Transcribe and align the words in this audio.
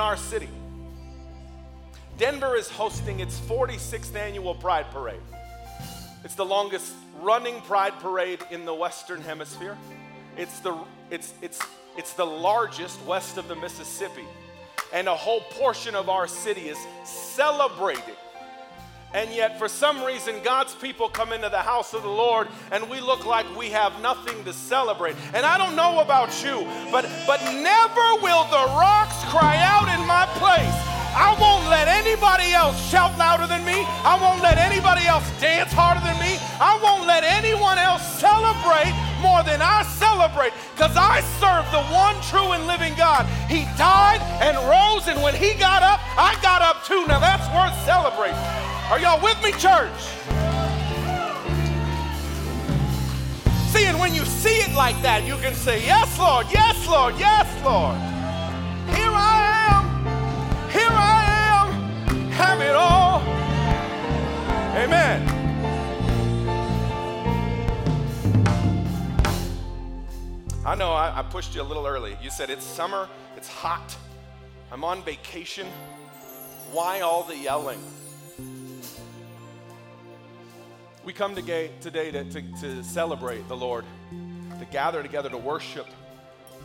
our 0.00 0.16
city, 0.16 0.48
Denver 2.18 2.56
is 2.56 2.68
hosting 2.68 3.20
its 3.20 3.38
46th 3.40 4.14
annual 4.14 4.54
Pride 4.54 4.86
Parade. 4.90 5.20
It's 6.24 6.34
the 6.34 6.44
longest 6.44 6.92
running 7.20 7.60
Pride 7.62 7.92
Parade 8.00 8.40
in 8.50 8.64
the 8.64 8.74
Western 8.74 9.20
Hemisphere. 9.20 9.76
It's 10.36 10.60
the, 10.60 10.78
it's, 11.10 11.34
it's, 11.42 11.60
it's 11.96 12.14
the 12.14 12.24
largest 12.24 13.00
west 13.02 13.36
of 13.36 13.48
the 13.48 13.56
Mississippi. 13.56 14.24
And 14.92 15.08
a 15.08 15.14
whole 15.14 15.40
portion 15.50 15.94
of 15.94 16.08
our 16.08 16.26
city 16.26 16.68
is 16.68 16.78
celebrating 17.04 18.14
and 19.16 19.32
yet, 19.32 19.58
for 19.58 19.66
some 19.66 20.04
reason, 20.04 20.36
God's 20.44 20.74
people 20.74 21.08
come 21.08 21.32
into 21.32 21.48
the 21.48 21.64
house 21.64 21.94
of 21.94 22.02
the 22.02 22.08
Lord 22.08 22.48
and 22.70 22.84
we 22.90 23.00
look 23.00 23.24
like 23.24 23.48
we 23.56 23.70
have 23.70 23.98
nothing 24.02 24.44
to 24.44 24.52
celebrate. 24.52 25.16
And 25.32 25.46
I 25.46 25.56
don't 25.56 25.74
know 25.74 26.00
about 26.00 26.44
you, 26.44 26.68
but, 26.92 27.08
but 27.26 27.40
never 27.56 28.06
will 28.20 28.44
the 28.52 28.68
rocks 28.76 29.16
cry 29.32 29.56
out 29.56 29.88
in 29.88 30.04
my 30.06 30.28
place. 30.36 30.76
I 31.16 31.32
won't 31.40 31.64
let 31.72 31.88
anybody 31.88 32.52
else 32.52 32.76
shout 32.90 33.16
louder 33.16 33.46
than 33.46 33.64
me. 33.64 33.88
I 34.04 34.20
won't 34.20 34.42
let 34.42 34.58
anybody 34.58 35.08
else 35.08 35.24
dance 35.40 35.72
harder 35.72 36.04
than 36.04 36.20
me. 36.20 36.36
I 36.60 36.76
won't 36.84 37.08
let 37.08 37.24
anyone 37.24 37.78
else 37.78 38.04
celebrate 38.20 38.92
more 39.24 39.40
than 39.48 39.64
I 39.64 39.80
celebrate 39.96 40.52
because 40.76 40.92
I 40.92 41.24
serve 41.40 41.64
the 41.72 41.80
one 41.88 42.20
true 42.28 42.52
and 42.52 42.68
living 42.68 42.92
God. 43.00 43.24
He 43.48 43.64
died 43.80 44.20
and 44.44 44.60
rose, 44.68 45.08
and 45.08 45.24
when 45.24 45.32
He 45.32 45.56
got 45.56 45.80
up, 45.80 46.04
I 46.20 46.36
got 46.44 46.60
up 46.60 46.84
too. 46.84 47.00
Now 47.08 47.16
that's 47.16 47.48
worth 47.56 47.72
celebrating. 47.88 48.75
Are 48.88 49.00
y'all 49.00 49.20
with 49.20 49.42
me, 49.42 49.50
church? 49.50 49.90
See, 53.72 53.84
and 53.84 53.98
when 53.98 54.14
you 54.14 54.24
see 54.24 54.58
it 54.60 54.72
like 54.76 55.02
that, 55.02 55.24
you 55.26 55.34
can 55.38 55.54
say, 55.54 55.84
Yes, 55.84 56.16
Lord, 56.20 56.46
yes, 56.52 56.86
Lord, 56.86 57.16
yes, 57.18 57.48
Lord. 57.64 57.96
Here 58.94 59.10
I 59.10 59.42
am, 59.72 60.70
here 60.70 60.88
I 60.88 61.24
am, 61.50 62.30
have 62.30 62.60
it 62.60 62.76
all. 62.76 63.20
Amen. 64.78 65.26
I 70.64 70.76
know 70.76 70.92
I, 70.92 71.18
I, 71.18 71.22
pushed 71.24 71.56
you 71.56 71.60
a 71.60 71.64
little 71.64 71.88
early. 71.88 72.16
You 72.22 72.30
said 72.30 72.50
it's 72.50 72.64
summer, 72.64 73.08
it's 73.36 73.48
hot, 73.48 73.96
I'm 74.70 74.84
on 74.84 75.02
vacation. 75.02 75.66
Why 76.70 77.00
all 77.00 77.24
the 77.24 77.36
yelling? 77.36 77.80
We 81.06 81.12
come 81.12 81.36
today, 81.36 81.70
today 81.80 82.10
to, 82.10 82.24
to, 82.24 82.42
to 82.60 82.82
celebrate 82.82 83.46
the 83.46 83.56
Lord, 83.56 83.84
to 84.58 84.64
gather 84.72 85.04
together 85.04 85.30
to 85.30 85.38
worship, 85.38 85.86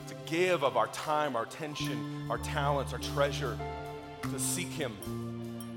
to 0.08 0.16
give 0.26 0.64
of 0.64 0.78
our 0.78 0.88
time, 0.88 1.36
our 1.36 1.44
attention, 1.44 2.26
our 2.28 2.40
talents, 2.40 2.92
our 2.92 2.98
treasure, 2.98 3.56
to 4.24 4.40
seek 4.40 4.70
Him. 4.70 4.98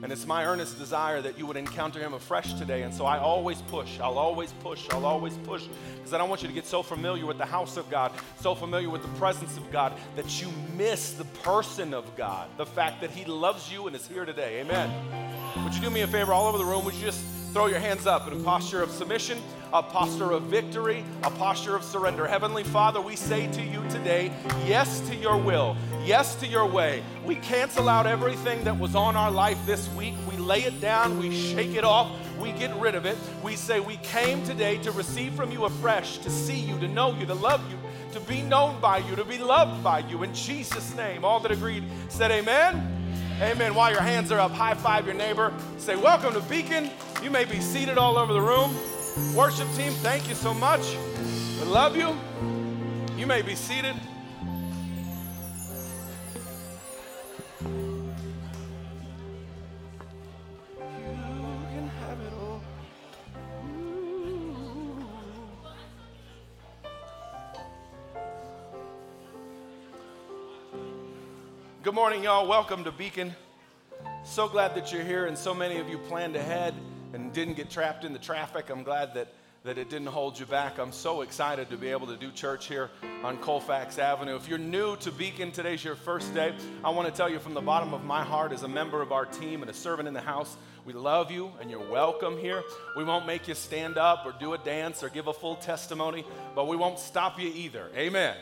And 0.04 0.12
it's 0.12 0.26
my 0.26 0.44
earnest 0.44 0.78
desire 0.78 1.22
that 1.22 1.38
you 1.38 1.46
would 1.46 1.56
encounter 1.56 1.98
Him 1.98 2.12
afresh 2.12 2.52
today. 2.52 2.82
And 2.82 2.92
so 2.92 3.06
I 3.06 3.18
always 3.18 3.62
push, 3.62 3.98
I'll 4.00 4.18
always 4.18 4.52
push, 4.52 4.86
I'll 4.90 5.06
always 5.06 5.38
push, 5.38 5.64
because 5.96 6.12
I 6.12 6.18
don't 6.18 6.28
want 6.28 6.42
you 6.42 6.48
to 6.48 6.52
get 6.52 6.66
so 6.66 6.82
familiar 6.82 7.24
with 7.24 7.38
the 7.38 7.46
house 7.46 7.78
of 7.78 7.88
God, 7.90 8.12
so 8.38 8.54
familiar 8.54 8.90
with 8.90 9.00
the 9.00 9.08
presence 9.18 9.56
of 9.56 9.72
God, 9.72 9.94
that 10.14 10.42
you 10.42 10.52
miss 10.76 11.14
the 11.14 11.24
person 11.42 11.94
of 11.94 12.14
God, 12.16 12.50
the 12.58 12.66
fact 12.66 13.00
that 13.00 13.12
He 13.12 13.24
loves 13.24 13.72
you 13.72 13.86
and 13.86 13.96
is 13.96 14.06
here 14.06 14.26
today. 14.26 14.60
Amen. 14.60 14.90
Would 15.64 15.74
you 15.74 15.80
do 15.80 15.88
me 15.88 16.02
a 16.02 16.06
favor 16.06 16.34
all 16.34 16.48
over 16.48 16.58
the 16.58 16.66
room? 16.66 16.84
Would 16.84 16.96
you 16.96 17.06
just 17.06 17.24
throw 17.54 17.66
your 17.66 17.78
hands 17.78 18.04
up 18.04 18.26
in 18.26 18.38
a 18.38 18.42
posture 18.42 18.82
of 18.82 18.90
submission, 18.90 19.38
a 19.72 19.80
posture 19.80 20.32
of 20.32 20.42
victory, 20.42 21.04
a 21.22 21.30
posture 21.30 21.76
of 21.76 21.84
surrender. 21.84 22.26
Heavenly 22.26 22.64
Father, 22.64 23.00
we 23.00 23.14
say 23.14 23.50
to 23.52 23.62
you 23.62 23.80
today, 23.88 24.32
yes 24.66 24.98
to 25.08 25.14
your 25.14 25.36
will, 25.38 25.76
yes 26.04 26.34
to 26.36 26.46
your 26.46 26.66
way. 26.66 27.02
We 27.24 27.36
cancel 27.36 27.88
out 27.88 28.06
everything 28.06 28.64
that 28.64 28.78
was 28.78 28.94
on 28.94 29.16
our 29.16 29.30
life 29.30 29.58
this 29.66 29.88
week. 29.90 30.14
We 30.30 30.36
lay 30.36 30.62
it 30.64 30.80
down, 30.80 31.18
we 31.18 31.34
shake 31.34 31.74
it 31.74 31.84
off, 31.84 32.10
we 32.38 32.52
get 32.52 32.74
rid 32.76 32.94
of 32.94 33.06
it. 33.06 33.16
We 33.42 33.56
say, 33.56 33.80
We 33.80 33.96
came 33.98 34.44
today 34.44 34.78
to 34.78 34.92
receive 34.92 35.34
from 35.34 35.50
you 35.50 35.64
afresh, 35.64 36.18
to 36.18 36.30
see 36.30 36.58
you, 36.58 36.78
to 36.80 36.88
know 36.88 37.14
you, 37.14 37.26
to 37.26 37.34
love 37.34 37.62
you, 37.70 37.78
to 38.12 38.20
be 38.20 38.42
known 38.42 38.80
by 38.80 38.98
you, 38.98 39.16
to 39.16 39.24
be 39.24 39.38
loved 39.38 39.82
by 39.82 40.00
you. 40.00 40.22
In 40.22 40.34
Jesus' 40.34 40.94
name, 40.94 41.24
all 41.24 41.40
that 41.40 41.50
agreed 41.50 41.84
said, 42.08 42.30
Amen. 42.30 42.90
Amen. 43.40 43.74
While 43.74 43.90
your 43.90 44.02
hands 44.02 44.30
are 44.30 44.38
up, 44.38 44.52
high 44.52 44.74
five 44.74 45.06
your 45.06 45.14
neighbor. 45.14 45.52
Say, 45.78 45.96
Welcome 45.96 46.34
to 46.34 46.40
Beacon. 46.40 46.90
You 47.22 47.30
may 47.30 47.44
be 47.44 47.60
seated 47.60 47.98
all 47.98 48.18
over 48.18 48.32
the 48.32 48.42
room. 48.42 48.74
Worship 49.34 49.68
team, 49.74 49.92
thank 49.92 50.28
you 50.28 50.34
so 50.34 50.52
much. 50.52 50.96
We 51.60 51.66
love 51.66 51.96
you. 51.96 52.16
You 53.16 53.26
may 53.26 53.42
be 53.42 53.54
seated. 53.54 53.94
Good 71.94 72.00
morning, 72.00 72.24
y'all. 72.24 72.48
Welcome 72.48 72.82
to 72.82 72.90
Beacon. 72.90 73.36
So 74.24 74.48
glad 74.48 74.74
that 74.74 74.92
you're 74.92 75.04
here, 75.04 75.26
and 75.26 75.38
so 75.38 75.54
many 75.54 75.78
of 75.78 75.88
you 75.88 75.96
planned 75.96 76.34
ahead 76.34 76.74
and 77.12 77.32
didn't 77.32 77.54
get 77.54 77.70
trapped 77.70 78.04
in 78.04 78.12
the 78.12 78.18
traffic. 78.18 78.68
I'm 78.68 78.82
glad 78.82 79.14
that, 79.14 79.28
that 79.62 79.78
it 79.78 79.90
didn't 79.90 80.08
hold 80.08 80.36
you 80.36 80.44
back. 80.44 80.80
I'm 80.80 80.90
so 80.90 81.20
excited 81.20 81.70
to 81.70 81.76
be 81.76 81.90
able 81.90 82.08
to 82.08 82.16
do 82.16 82.32
church 82.32 82.66
here 82.66 82.90
on 83.22 83.38
Colfax 83.38 84.00
Avenue. 84.00 84.34
If 84.34 84.48
you're 84.48 84.58
new 84.58 84.96
to 84.96 85.12
Beacon, 85.12 85.52
today's 85.52 85.84
your 85.84 85.94
first 85.94 86.34
day. 86.34 86.52
I 86.82 86.90
want 86.90 87.06
to 87.06 87.14
tell 87.14 87.30
you 87.30 87.38
from 87.38 87.54
the 87.54 87.60
bottom 87.60 87.94
of 87.94 88.02
my 88.02 88.24
heart, 88.24 88.50
as 88.50 88.64
a 88.64 88.68
member 88.68 89.00
of 89.00 89.12
our 89.12 89.24
team 89.24 89.62
and 89.62 89.70
a 89.70 89.74
servant 89.74 90.08
in 90.08 90.14
the 90.14 90.20
house, 90.20 90.56
we 90.84 90.92
love 90.92 91.30
you 91.30 91.52
and 91.60 91.70
you're 91.70 91.92
welcome 91.92 92.36
here. 92.38 92.64
We 92.96 93.04
won't 93.04 93.24
make 93.24 93.46
you 93.46 93.54
stand 93.54 93.98
up 93.98 94.26
or 94.26 94.32
do 94.32 94.54
a 94.54 94.58
dance 94.58 95.04
or 95.04 95.10
give 95.10 95.28
a 95.28 95.32
full 95.32 95.54
testimony, 95.54 96.24
but 96.56 96.66
we 96.66 96.76
won't 96.76 96.98
stop 96.98 97.38
you 97.38 97.52
either. 97.54 97.88
Amen. 97.96 98.34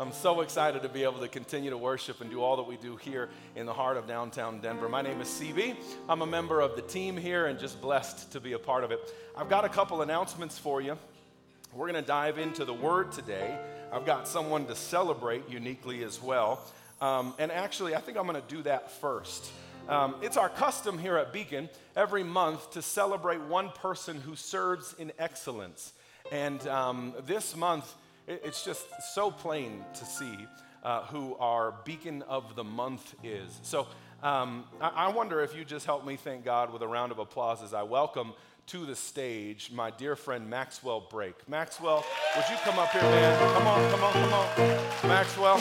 I'm 0.00 0.12
so 0.12 0.42
excited 0.42 0.82
to 0.82 0.88
be 0.88 1.02
able 1.02 1.18
to 1.18 1.26
continue 1.26 1.70
to 1.70 1.76
worship 1.76 2.20
and 2.20 2.30
do 2.30 2.40
all 2.40 2.56
that 2.58 2.68
we 2.68 2.76
do 2.76 2.94
here 2.94 3.30
in 3.56 3.66
the 3.66 3.72
heart 3.72 3.96
of 3.96 4.06
downtown 4.06 4.60
Denver. 4.60 4.88
My 4.88 5.02
name 5.02 5.20
is 5.20 5.26
CB. 5.26 5.74
I'm 6.08 6.22
a 6.22 6.26
member 6.26 6.60
of 6.60 6.76
the 6.76 6.82
team 6.82 7.16
here 7.16 7.46
and 7.46 7.58
just 7.58 7.80
blessed 7.80 8.30
to 8.30 8.38
be 8.38 8.52
a 8.52 8.60
part 8.60 8.84
of 8.84 8.92
it. 8.92 9.00
I've 9.36 9.48
got 9.48 9.64
a 9.64 9.68
couple 9.68 10.02
announcements 10.02 10.56
for 10.56 10.80
you. 10.80 10.96
We're 11.74 11.90
going 11.90 12.00
to 12.00 12.06
dive 12.06 12.38
into 12.38 12.64
the 12.64 12.72
Word 12.72 13.10
today. 13.10 13.58
I've 13.92 14.06
got 14.06 14.28
someone 14.28 14.66
to 14.66 14.76
celebrate 14.76 15.50
uniquely 15.50 16.04
as 16.04 16.22
well. 16.22 16.60
Um, 17.00 17.34
and 17.40 17.50
actually, 17.50 17.96
I 17.96 18.00
think 18.00 18.18
I'm 18.18 18.28
going 18.28 18.40
to 18.40 18.54
do 18.54 18.62
that 18.62 18.92
first. 18.92 19.50
Um, 19.88 20.14
it's 20.22 20.36
our 20.36 20.48
custom 20.48 20.96
here 20.96 21.16
at 21.16 21.32
Beacon 21.32 21.68
every 21.96 22.22
month 22.22 22.70
to 22.74 22.82
celebrate 22.82 23.40
one 23.40 23.70
person 23.70 24.20
who 24.20 24.36
serves 24.36 24.94
in 24.96 25.10
excellence. 25.18 25.92
And 26.30 26.64
um, 26.68 27.14
this 27.26 27.56
month, 27.56 27.92
it's 28.28 28.62
just 28.64 28.86
so 29.14 29.30
plain 29.30 29.84
to 29.94 30.04
see 30.04 30.46
uh, 30.82 31.02
who 31.04 31.34
our 31.36 31.74
beacon 31.84 32.22
of 32.22 32.54
the 32.54 32.64
month 32.64 33.14
is. 33.24 33.58
So 33.62 33.86
um, 34.22 34.64
I, 34.80 34.88
I 34.88 35.08
wonder 35.08 35.40
if 35.40 35.56
you 35.56 35.64
just 35.64 35.86
help 35.86 36.06
me 36.06 36.16
thank 36.16 36.44
God 36.44 36.72
with 36.72 36.82
a 36.82 36.86
round 36.86 37.10
of 37.10 37.18
applause 37.18 37.62
as 37.62 37.72
I 37.72 37.82
welcome 37.82 38.34
to 38.66 38.84
the 38.84 38.94
stage 38.94 39.70
my 39.72 39.90
dear 39.90 40.14
friend 40.14 40.48
Maxwell 40.50 41.00
Brake. 41.00 41.48
Maxwell, 41.48 42.04
would 42.36 42.44
you 42.50 42.56
come 42.64 42.78
up 42.78 42.90
here, 42.90 43.00
man? 43.00 43.54
Come 43.54 43.66
on, 43.66 43.90
come 43.90 44.04
on, 44.04 44.12
come 44.12 44.32
on. 44.32 45.08
Maxwell. 45.08 45.58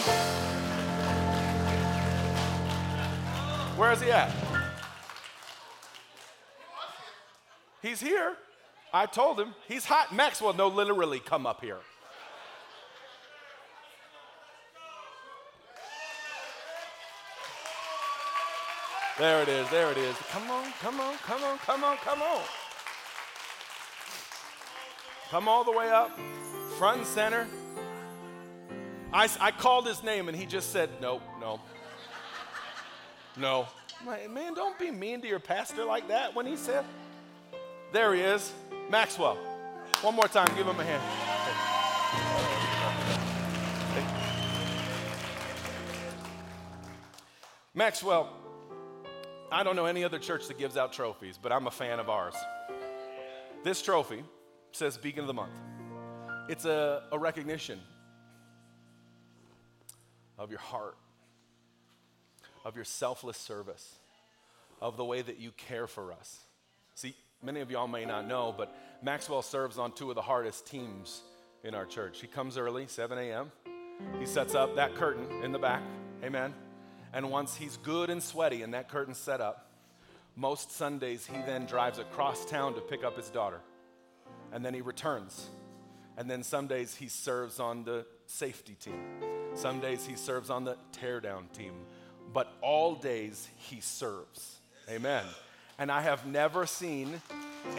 Where 3.77 3.91
is 3.94 4.01
he 4.01 4.11
at? 4.11 4.31
He's 7.81 8.01
here. 8.01 8.35
I 8.94 9.06
told 9.06 9.39
him 9.39 9.53
he's 9.67 9.85
hot. 9.85 10.13
Maxwell, 10.13 10.53
no, 10.53 10.67
literally, 10.67 11.19
come 11.19 11.45
up 11.45 11.61
here. 11.61 11.77
There 19.17 19.41
it 19.41 19.49
is, 19.49 19.67
there 19.71 19.91
it 19.91 19.97
is. 19.97 20.15
Come 20.31 20.51
on, 20.51 20.71
come 20.79 20.99
on, 20.99 21.15
come 21.23 21.43
on, 21.43 21.57
come 21.57 21.83
on, 21.83 21.97
come 21.97 22.21
on. 22.21 22.41
Come 25.31 25.47
all 25.47 25.63
the 25.63 25.71
way 25.71 25.89
up, 25.89 26.11
front 26.77 26.99
and 26.99 27.07
center. 27.07 27.47
I, 29.11 29.27
I 29.39 29.49
called 29.49 29.87
his 29.87 30.03
name 30.03 30.27
and 30.27 30.37
he 30.37 30.45
just 30.45 30.71
said, 30.71 30.89
no, 31.01 31.19
no, 31.41 31.59
no. 33.35 33.67
Like, 34.05 34.29
man, 34.29 34.53
don't 34.53 34.77
be 34.77 34.91
mean 34.91 35.21
to 35.21 35.27
your 35.27 35.39
pastor 35.39 35.83
like 35.83 36.07
that 36.09 36.35
when 36.35 36.45
he 36.45 36.55
said, 36.55 36.85
there 37.91 38.13
he 38.13 38.21
is, 38.21 38.53
Maxwell. 38.91 39.37
One 40.01 40.13
more 40.13 40.27
time, 40.27 40.47
give 40.55 40.67
him 40.67 40.79
a 40.79 40.83
hand. 40.83 41.01
Maxwell, 47.73 48.37
I 49.51 49.63
don't 49.63 49.75
know 49.75 49.85
any 49.85 50.03
other 50.03 50.19
church 50.19 50.47
that 50.47 50.57
gives 50.57 50.75
out 50.77 50.94
trophies, 50.94 51.39
but 51.41 51.51
I'm 51.51 51.67
a 51.67 51.71
fan 51.71 51.99
of 51.99 52.09
ours. 52.09 52.35
This 53.63 53.81
trophy 53.81 54.23
says 54.71 54.97
Beacon 54.97 55.21
of 55.21 55.27
the 55.27 55.33
Month. 55.33 55.53
It's 56.49 56.65
a, 56.65 57.03
a 57.11 57.17
recognition 57.19 57.79
of 60.38 60.49
your 60.49 60.59
heart. 60.59 60.97
of 62.65 62.75
your 62.75 62.85
selfless 62.85 63.38
service, 63.38 63.95
of 64.81 64.97
the 64.97 65.05
way 65.05 65.21
that 65.21 65.39
you 65.39 65.51
care 65.51 65.88
for 65.88 66.11
us. 66.11 66.38
See, 66.95 67.15
many 67.41 67.61
of 67.61 67.71
y'all 67.71 67.88
may 67.88 68.03
not 68.03 68.27
know, 68.27 68.53
but 68.55 68.75
Maxwell 69.01 69.41
serves 69.41 69.77
on 69.77 69.93
two 69.93 70.09
of 70.09 70.15
the 70.15 70.21
hardest 70.21 70.67
teams 70.67 71.21
in 71.63 71.73
our 71.73 71.85
church. 71.85 72.19
He 72.19 72.27
comes 72.27 72.57
early, 72.57 72.85
7 72.88 73.17
a.m. 73.17 73.51
He 74.19 74.25
sets 74.25 74.53
up 74.53 74.75
that 74.75 74.95
curtain 74.95 75.25
in 75.43 75.53
the 75.53 75.59
back. 75.59 75.81
Amen. 76.23 76.53
And 77.17 77.31
once 77.31 77.55
he's 77.55 77.77
good 77.77 78.11
and 78.11 78.21
sweaty 78.21 78.61
and 78.61 78.75
that 78.75 78.89
curtain's 78.89 79.17
set 79.17 79.41
up, 79.41 79.71
most 80.35 80.71
Sundays 80.71 81.25
he 81.25 81.33
then 81.47 81.65
drives 81.65 81.97
across 81.97 82.45
town 82.45 82.75
to 82.75 82.79
pick 82.79 83.03
up 83.03 83.17
his 83.17 83.31
daughter. 83.31 83.59
And 84.53 84.63
then 84.63 84.75
he 84.75 84.81
returns. 84.81 85.47
And 86.15 86.29
then 86.29 86.43
some 86.43 86.67
days 86.67 86.93
he 86.93 87.07
serves 87.07 87.59
on 87.59 87.83
the 87.83 88.05
safety 88.27 88.75
team. 88.79 89.01
Some 89.55 89.79
days 89.79 90.05
he 90.05 90.15
serves 90.15 90.51
on 90.51 90.63
the 90.63 90.77
teardown 90.93 91.51
team. 91.53 91.73
But 92.31 92.53
all 92.61 92.93
days 92.93 93.49
he 93.55 93.81
serves. 93.81 94.59
Amen. 94.87 95.25
And 95.79 95.91
I 95.91 96.01
have 96.01 96.27
never 96.27 96.67
seen 96.67 97.19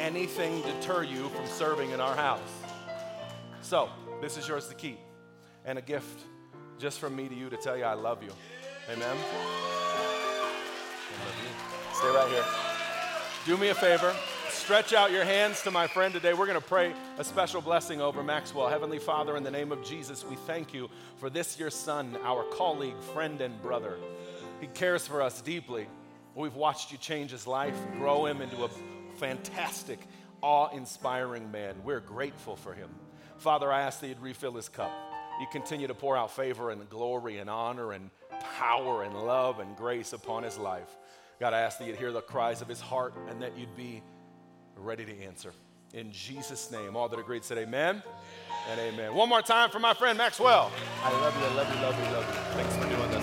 anything 0.00 0.62
deter 0.62 1.04
you 1.04 1.28
from 1.28 1.46
serving 1.46 1.92
in 1.92 2.00
our 2.00 2.16
house. 2.16 2.40
So, 3.60 3.88
this 4.20 4.36
is 4.36 4.48
yours 4.48 4.66
to 4.66 4.74
keep 4.74 4.98
and 5.64 5.78
a 5.78 5.82
gift 5.82 6.24
just 6.80 6.98
from 6.98 7.14
me 7.14 7.28
to 7.28 7.36
you 7.36 7.48
to 7.50 7.56
tell 7.56 7.76
you 7.76 7.84
I 7.84 7.94
love 7.94 8.24
you. 8.24 8.32
Amen. 8.90 9.16
Stay 11.92 12.08
right 12.08 12.28
here. 12.30 12.44
Do 13.44 13.58
me 13.58 13.68
a 13.68 13.74
favor. 13.74 14.14
Stretch 14.48 14.94
out 14.94 15.12
your 15.12 15.24
hands 15.24 15.62
to 15.62 15.70
my 15.70 15.86
friend 15.86 16.14
today. 16.14 16.32
We're 16.32 16.46
going 16.46 16.58
to 16.60 16.66
pray 16.66 16.94
a 17.18 17.24
special 17.24 17.60
blessing 17.60 18.00
over 18.00 18.22
Maxwell. 18.22 18.68
Heavenly 18.68 18.98
Father, 18.98 19.36
in 19.36 19.42
the 19.42 19.50
name 19.50 19.72
of 19.72 19.84
Jesus, 19.84 20.24
we 20.24 20.36
thank 20.36 20.72
you 20.72 20.88
for 21.18 21.28
this, 21.28 21.58
your 21.58 21.68
son, 21.68 22.16
our 22.24 22.44
colleague, 22.44 22.98
friend, 23.12 23.42
and 23.42 23.60
brother. 23.60 23.98
He 24.58 24.68
cares 24.68 25.06
for 25.06 25.20
us 25.20 25.42
deeply. 25.42 25.86
We've 26.34 26.54
watched 26.54 26.90
you 26.90 26.96
change 26.96 27.30
his 27.30 27.46
life, 27.46 27.76
grow 27.98 28.24
him 28.24 28.40
into 28.40 28.64
a 28.64 28.70
fantastic, 29.16 29.98
awe 30.40 30.68
inspiring 30.74 31.50
man. 31.50 31.74
We're 31.84 32.00
grateful 32.00 32.56
for 32.56 32.72
him. 32.72 32.88
Father, 33.36 33.70
I 33.70 33.82
ask 33.82 34.00
that 34.00 34.08
you'd 34.08 34.20
refill 34.22 34.52
his 34.52 34.70
cup. 34.70 34.92
You 35.40 35.46
continue 35.52 35.88
to 35.88 35.94
pour 35.94 36.16
out 36.16 36.34
favor 36.34 36.70
and 36.70 36.88
glory 36.88 37.38
and 37.38 37.50
honor 37.50 37.92
and 37.92 38.10
power 38.40 39.02
and 39.02 39.14
love 39.14 39.60
and 39.60 39.76
grace 39.76 40.12
upon 40.12 40.42
his 40.42 40.58
life. 40.58 40.96
God, 41.40 41.54
I 41.54 41.60
ask 41.60 41.78
that 41.78 41.86
you'd 41.86 41.96
hear 41.96 42.12
the 42.12 42.20
cries 42.20 42.62
of 42.62 42.68
his 42.68 42.80
heart 42.80 43.14
and 43.28 43.42
that 43.42 43.56
you'd 43.56 43.76
be 43.76 44.02
ready 44.76 45.04
to 45.04 45.22
answer. 45.22 45.52
In 45.94 46.12
Jesus' 46.12 46.70
name, 46.70 46.96
all 46.96 47.08
that 47.08 47.18
agreed 47.18 47.44
said 47.44 47.58
amen 47.58 48.02
and 48.68 48.80
amen. 48.80 49.14
One 49.14 49.28
more 49.28 49.40
time 49.40 49.70
for 49.70 49.78
my 49.78 49.94
friend 49.94 50.18
Maxwell. 50.18 50.70
I 51.02 51.12
love 51.12 51.36
you, 51.38 51.44
I 51.46 51.54
love 51.54 51.74
you, 51.74 51.80
love 51.80 51.98
you, 51.98 52.04
love 52.12 52.26
you. 52.26 52.34
Thanks 52.62 52.76
for 52.76 52.88
doing 52.88 53.10
this. 53.10 53.22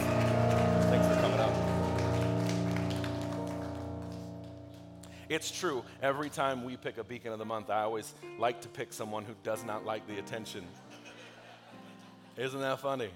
Thanks 0.89 1.07
for 1.07 1.15
coming 1.21 1.39
up. 1.39 1.75
It's 5.27 5.51
true. 5.51 5.83
Every 6.01 6.29
time 6.29 6.63
we 6.63 6.77
pick 6.77 6.97
a 6.97 7.03
beacon 7.03 7.31
of 7.31 7.39
the 7.39 7.45
month, 7.45 7.69
I 7.69 7.81
always 7.81 8.13
like 8.39 8.62
to 8.62 8.69
pick 8.69 8.94
someone 8.94 9.25
who 9.25 9.33
does 9.44 9.63
not 9.63 9.85
like 9.85 10.07
the 10.07 10.19
attention. 10.19 10.65
Isn't 12.38 12.59
that 12.62 12.79
funny? 12.79 13.09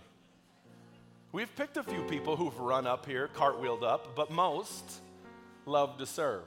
We've 1.31 1.55
picked 1.55 1.77
a 1.77 1.83
few 1.83 2.01
people 2.05 2.35
who've 2.35 2.59
run 2.59 2.87
up 2.87 3.05
here, 3.05 3.29
cartwheeled 3.35 3.83
up, 3.83 4.15
but 4.15 4.31
most 4.31 4.83
love 5.67 5.99
to 5.99 6.07
serve. 6.07 6.41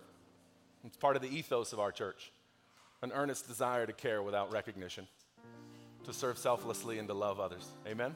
It's 0.84 0.96
part 0.96 1.14
of 1.14 1.22
the 1.22 1.28
ethos 1.28 1.72
of 1.72 1.78
our 1.78 1.92
church 1.92 2.32
an 3.00 3.12
earnest 3.12 3.48
desire 3.48 3.86
to 3.86 3.92
care 3.92 4.22
without 4.22 4.52
recognition, 4.52 5.06
to 6.04 6.12
serve 6.12 6.38
selflessly, 6.38 6.98
and 6.98 7.08
to 7.08 7.14
love 7.14 7.38
others. 7.40 7.66
Amen? 7.86 8.14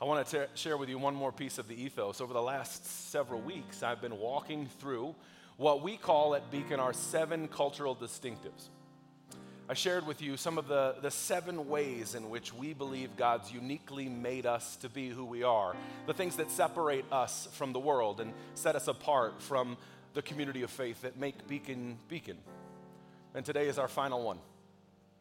I 0.00 0.04
want 0.04 0.26
to 0.28 0.48
share 0.54 0.76
with 0.76 0.88
you 0.88 0.98
one 0.98 1.14
more 1.14 1.32
piece 1.32 1.58
of 1.58 1.66
the 1.68 1.80
ethos. 1.80 2.20
Over 2.20 2.32
the 2.32 2.42
last 2.42 3.10
several 3.10 3.40
weeks, 3.40 3.82
I've 3.82 4.00
been 4.00 4.18
walking 4.18 4.68
through 4.80 5.14
what 5.56 5.82
we 5.82 5.96
call 5.96 6.34
at 6.34 6.50
Beacon 6.50 6.80
our 6.80 6.92
seven 6.92 7.48
cultural 7.48 7.94
distinctives. 7.94 8.68
I 9.68 9.74
shared 9.74 10.06
with 10.06 10.22
you 10.22 10.36
some 10.36 10.58
of 10.58 10.68
the, 10.68 10.94
the 11.02 11.10
seven 11.10 11.68
ways 11.68 12.14
in 12.14 12.30
which 12.30 12.54
we 12.54 12.72
believe 12.72 13.16
God's 13.16 13.50
uniquely 13.50 14.08
made 14.08 14.46
us 14.46 14.76
to 14.76 14.88
be 14.88 15.08
who 15.08 15.24
we 15.24 15.42
are, 15.42 15.74
the 16.06 16.14
things 16.14 16.36
that 16.36 16.52
separate 16.52 17.04
us 17.10 17.48
from 17.52 17.72
the 17.72 17.80
world 17.80 18.20
and 18.20 18.32
set 18.54 18.76
us 18.76 18.86
apart 18.86 19.42
from 19.42 19.76
the 20.14 20.22
community 20.22 20.62
of 20.62 20.70
faith 20.70 21.02
that 21.02 21.18
make 21.18 21.48
Beacon 21.48 21.98
Beacon. 22.08 22.38
And 23.34 23.44
today 23.44 23.66
is 23.66 23.76
our 23.76 23.88
final 23.88 24.22
one. 24.22 24.38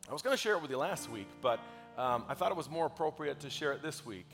I 0.07 0.13
was 0.13 0.21
going 0.21 0.35
to 0.35 0.41
share 0.41 0.53
it 0.53 0.61
with 0.61 0.69
you 0.69 0.77
last 0.77 1.09
week, 1.09 1.27
but 1.41 1.59
um, 1.97 2.23
I 2.29 2.35
thought 2.35 2.51
it 2.51 2.57
was 2.57 2.69
more 2.69 2.85
appropriate 2.85 3.39
to 3.39 3.49
share 3.49 3.71
it 3.73 3.81
this 3.81 4.05
week. 4.05 4.27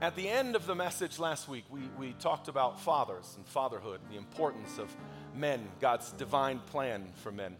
At 0.00 0.14
the 0.14 0.28
end 0.28 0.54
of 0.54 0.66
the 0.66 0.76
message 0.76 1.18
last 1.18 1.48
week, 1.48 1.64
we, 1.68 1.80
we 1.98 2.12
talked 2.20 2.46
about 2.46 2.80
fathers 2.80 3.34
and 3.36 3.44
fatherhood, 3.44 4.00
the 4.08 4.18
importance 4.18 4.78
of 4.78 4.94
men, 5.34 5.66
God's 5.80 6.12
divine 6.12 6.60
plan 6.60 7.08
for 7.16 7.32
men. 7.32 7.56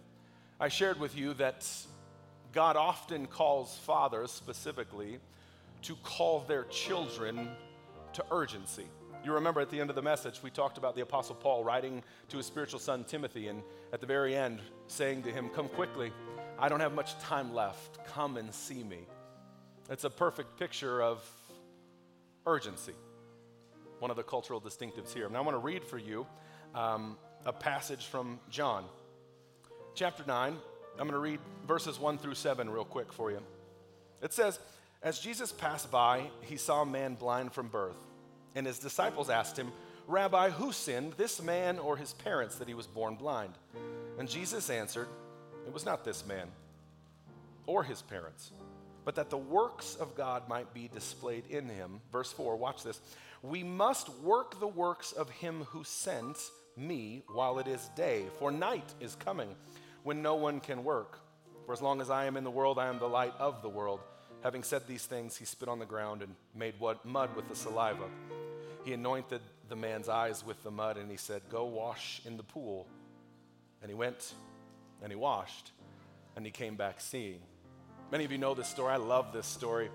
I 0.60 0.68
shared 0.68 0.98
with 0.98 1.16
you 1.16 1.34
that 1.34 1.68
God 2.58 2.74
often 2.74 3.28
calls 3.28 3.76
fathers 3.84 4.32
specifically 4.32 5.20
to 5.82 5.94
call 6.02 6.40
their 6.40 6.64
children 6.64 7.48
to 8.14 8.24
urgency. 8.32 8.86
You 9.24 9.34
remember 9.34 9.60
at 9.60 9.70
the 9.70 9.80
end 9.80 9.90
of 9.90 9.94
the 9.94 10.02
message, 10.02 10.42
we 10.42 10.50
talked 10.50 10.76
about 10.76 10.96
the 10.96 11.02
Apostle 11.02 11.36
Paul 11.36 11.62
writing 11.62 12.02
to 12.30 12.36
his 12.36 12.46
spiritual 12.46 12.80
son 12.80 13.04
Timothy, 13.04 13.46
and 13.46 13.62
at 13.92 14.00
the 14.00 14.08
very 14.08 14.34
end, 14.34 14.58
saying 14.88 15.22
to 15.22 15.30
him, 15.30 15.50
Come 15.50 15.68
quickly, 15.68 16.10
I 16.58 16.68
don't 16.68 16.80
have 16.80 16.94
much 16.94 17.16
time 17.20 17.54
left. 17.54 18.04
Come 18.08 18.36
and 18.36 18.52
see 18.52 18.82
me. 18.82 19.06
It's 19.88 20.02
a 20.02 20.10
perfect 20.10 20.58
picture 20.58 21.00
of 21.00 21.24
urgency, 22.44 22.94
one 24.00 24.10
of 24.10 24.16
the 24.16 24.24
cultural 24.24 24.60
distinctives 24.60 25.14
here. 25.14 25.28
Now, 25.28 25.38
I 25.38 25.42
want 25.42 25.54
to 25.54 25.60
read 25.60 25.84
for 25.84 25.98
you 25.98 26.26
um, 26.74 27.18
a 27.46 27.52
passage 27.52 28.06
from 28.06 28.40
John, 28.50 28.84
chapter 29.94 30.24
9. 30.26 30.56
I'm 30.98 31.06
going 31.06 31.12
to 31.12 31.18
read 31.18 31.38
verses 31.66 32.00
1 32.00 32.18
through 32.18 32.34
7 32.34 32.68
real 32.68 32.84
quick 32.84 33.12
for 33.12 33.30
you. 33.30 33.40
It 34.20 34.32
says, 34.32 34.58
As 35.00 35.20
Jesus 35.20 35.52
passed 35.52 35.92
by, 35.92 36.24
he 36.42 36.56
saw 36.56 36.82
a 36.82 36.86
man 36.86 37.14
blind 37.14 37.52
from 37.52 37.68
birth. 37.68 37.96
And 38.56 38.66
his 38.66 38.80
disciples 38.80 39.30
asked 39.30 39.56
him, 39.56 39.70
Rabbi, 40.08 40.50
who 40.50 40.72
sinned, 40.72 41.12
this 41.12 41.40
man 41.40 41.78
or 41.78 41.96
his 41.96 42.14
parents, 42.14 42.56
that 42.56 42.66
he 42.66 42.74
was 42.74 42.88
born 42.88 43.14
blind? 43.14 43.52
And 44.18 44.28
Jesus 44.28 44.70
answered, 44.70 45.06
It 45.66 45.72
was 45.72 45.86
not 45.86 46.04
this 46.04 46.26
man 46.26 46.48
or 47.66 47.84
his 47.84 48.02
parents, 48.02 48.50
but 49.04 49.14
that 49.14 49.30
the 49.30 49.36
works 49.36 49.94
of 50.00 50.16
God 50.16 50.48
might 50.48 50.74
be 50.74 50.90
displayed 50.92 51.44
in 51.48 51.68
him. 51.68 52.00
Verse 52.10 52.32
4, 52.32 52.56
watch 52.56 52.82
this. 52.82 53.00
We 53.42 53.62
must 53.62 54.08
work 54.20 54.58
the 54.58 54.66
works 54.66 55.12
of 55.12 55.30
him 55.30 55.64
who 55.70 55.84
sent 55.84 56.38
me 56.76 57.22
while 57.32 57.60
it 57.60 57.68
is 57.68 57.88
day, 57.94 58.24
for 58.40 58.50
night 58.50 58.94
is 59.00 59.14
coming 59.14 59.54
when 60.08 60.22
no 60.22 60.36
one 60.36 60.58
can 60.58 60.84
work. 60.84 61.18
For 61.66 61.74
as 61.74 61.82
long 61.82 62.00
as 62.00 62.08
I 62.08 62.24
am 62.24 62.38
in 62.38 62.42
the 62.42 62.50
world, 62.50 62.78
I 62.78 62.86
am 62.86 62.98
the 62.98 63.06
light 63.06 63.34
of 63.38 63.60
the 63.60 63.68
world. 63.68 64.00
Having 64.42 64.62
said 64.62 64.86
these 64.88 65.04
things, 65.04 65.36
he 65.36 65.44
spit 65.44 65.68
on 65.68 65.78
the 65.78 65.84
ground 65.84 66.22
and 66.22 66.34
made 66.54 66.76
mud 67.04 67.36
with 67.36 67.46
the 67.46 67.54
saliva. 67.54 68.06
He 68.86 68.94
anointed 68.94 69.42
the 69.68 69.76
man's 69.76 70.08
eyes 70.08 70.42
with 70.46 70.62
the 70.62 70.70
mud, 70.70 70.96
and 70.96 71.10
he 71.10 71.18
said, 71.18 71.42
Go 71.50 71.66
wash 71.66 72.22
in 72.24 72.38
the 72.38 72.42
pool. 72.42 72.86
And 73.82 73.90
he 73.90 73.94
went 73.94 74.32
and 75.02 75.12
he 75.12 75.16
washed, 75.16 75.72
and 76.36 76.46
he 76.46 76.50
came 76.50 76.76
back 76.76 77.02
seeing. 77.02 77.40
Many 78.10 78.24
of 78.24 78.32
you 78.32 78.38
know 78.38 78.54
this 78.54 78.68
story. 78.68 78.94
I 78.94 78.96
love 78.96 79.34
this 79.34 79.46
story. 79.46 79.90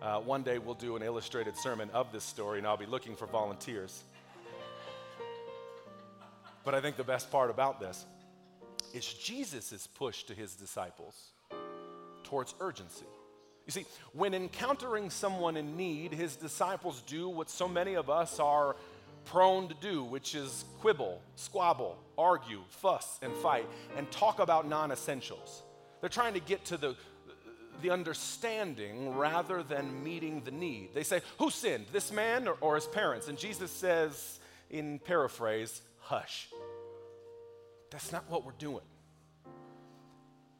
Uh, 0.00 0.18
one 0.20 0.42
day 0.44 0.56
we'll 0.56 0.76
do 0.76 0.96
an 0.96 1.02
illustrated 1.02 1.58
sermon 1.58 1.90
of 1.92 2.10
this 2.10 2.24
story, 2.24 2.56
and 2.56 2.66
I'll 2.66 2.78
be 2.78 2.86
looking 2.86 3.14
for 3.14 3.26
volunteers. 3.26 4.02
But 6.64 6.74
I 6.74 6.80
think 6.80 6.96
the 6.96 7.04
best 7.04 7.30
part 7.30 7.50
about 7.50 7.80
this 7.80 8.06
is 8.94 9.12
Jesus' 9.12 9.86
push 9.86 10.24
to 10.24 10.34
his 10.34 10.54
disciples 10.54 11.14
towards 12.24 12.54
urgency. 12.60 13.06
You 13.66 13.72
see, 13.72 13.86
when 14.12 14.34
encountering 14.34 15.10
someone 15.10 15.56
in 15.56 15.76
need, 15.76 16.12
his 16.14 16.36
disciples 16.36 17.02
do 17.06 17.28
what 17.28 17.50
so 17.50 17.68
many 17.68 17.94
of 17.94 18.08
us 18.08 18.40
are 18.40 18.76
prone 19.26 19.68
to 19.68 19.74
do, 19.74 20.04
which 20.04 20.34
is 20.34 20.64
quibble, 20.80 21.20
squabble, 21.36 21.98
argue, 22.16 22.62
fuss, 22.68 23.18
and 23.20 23.34
fight, 23.36 23.66
and 23.96 24.10
talk 24.10 24.38
about 24.38 24.66
non 24.66 24.90
essentials. 24.90 25.62
They're 26.00 26.08
trying 26.08 26.34
to 26.34 26.40
get 26.40 26.64
to 26.66 26.76
the, 26.78 26.96
the 27.82 27.90
understanding 27.90 29.16
rather 29.16 29.62
than 29.62 30.02
meeting 30.02 30.42
the 30.44 30.50
need. 30.50 30.94
They 30.94 31.02
say, 31.02 31.20
Who 31.38 31.50
sinned, 31.50 31.86
this 31.92 32.10
man 32.10 32.48
or, 32.48 32.56
or 32.60 32.74
his 32.76 32.86
parents? 32.86 33.28
And 33.28 33.36
Jesus 33.36 33.70
says, 33.70 34.38
in 34.70 34.98
paraphrase, 34.98 35.80
hush. 36.00 36.48
That's 37.90 38.12
not 38.12 38.28
what 38.28 38.44
we're 38.44 38.52
doing. 38.52 38.84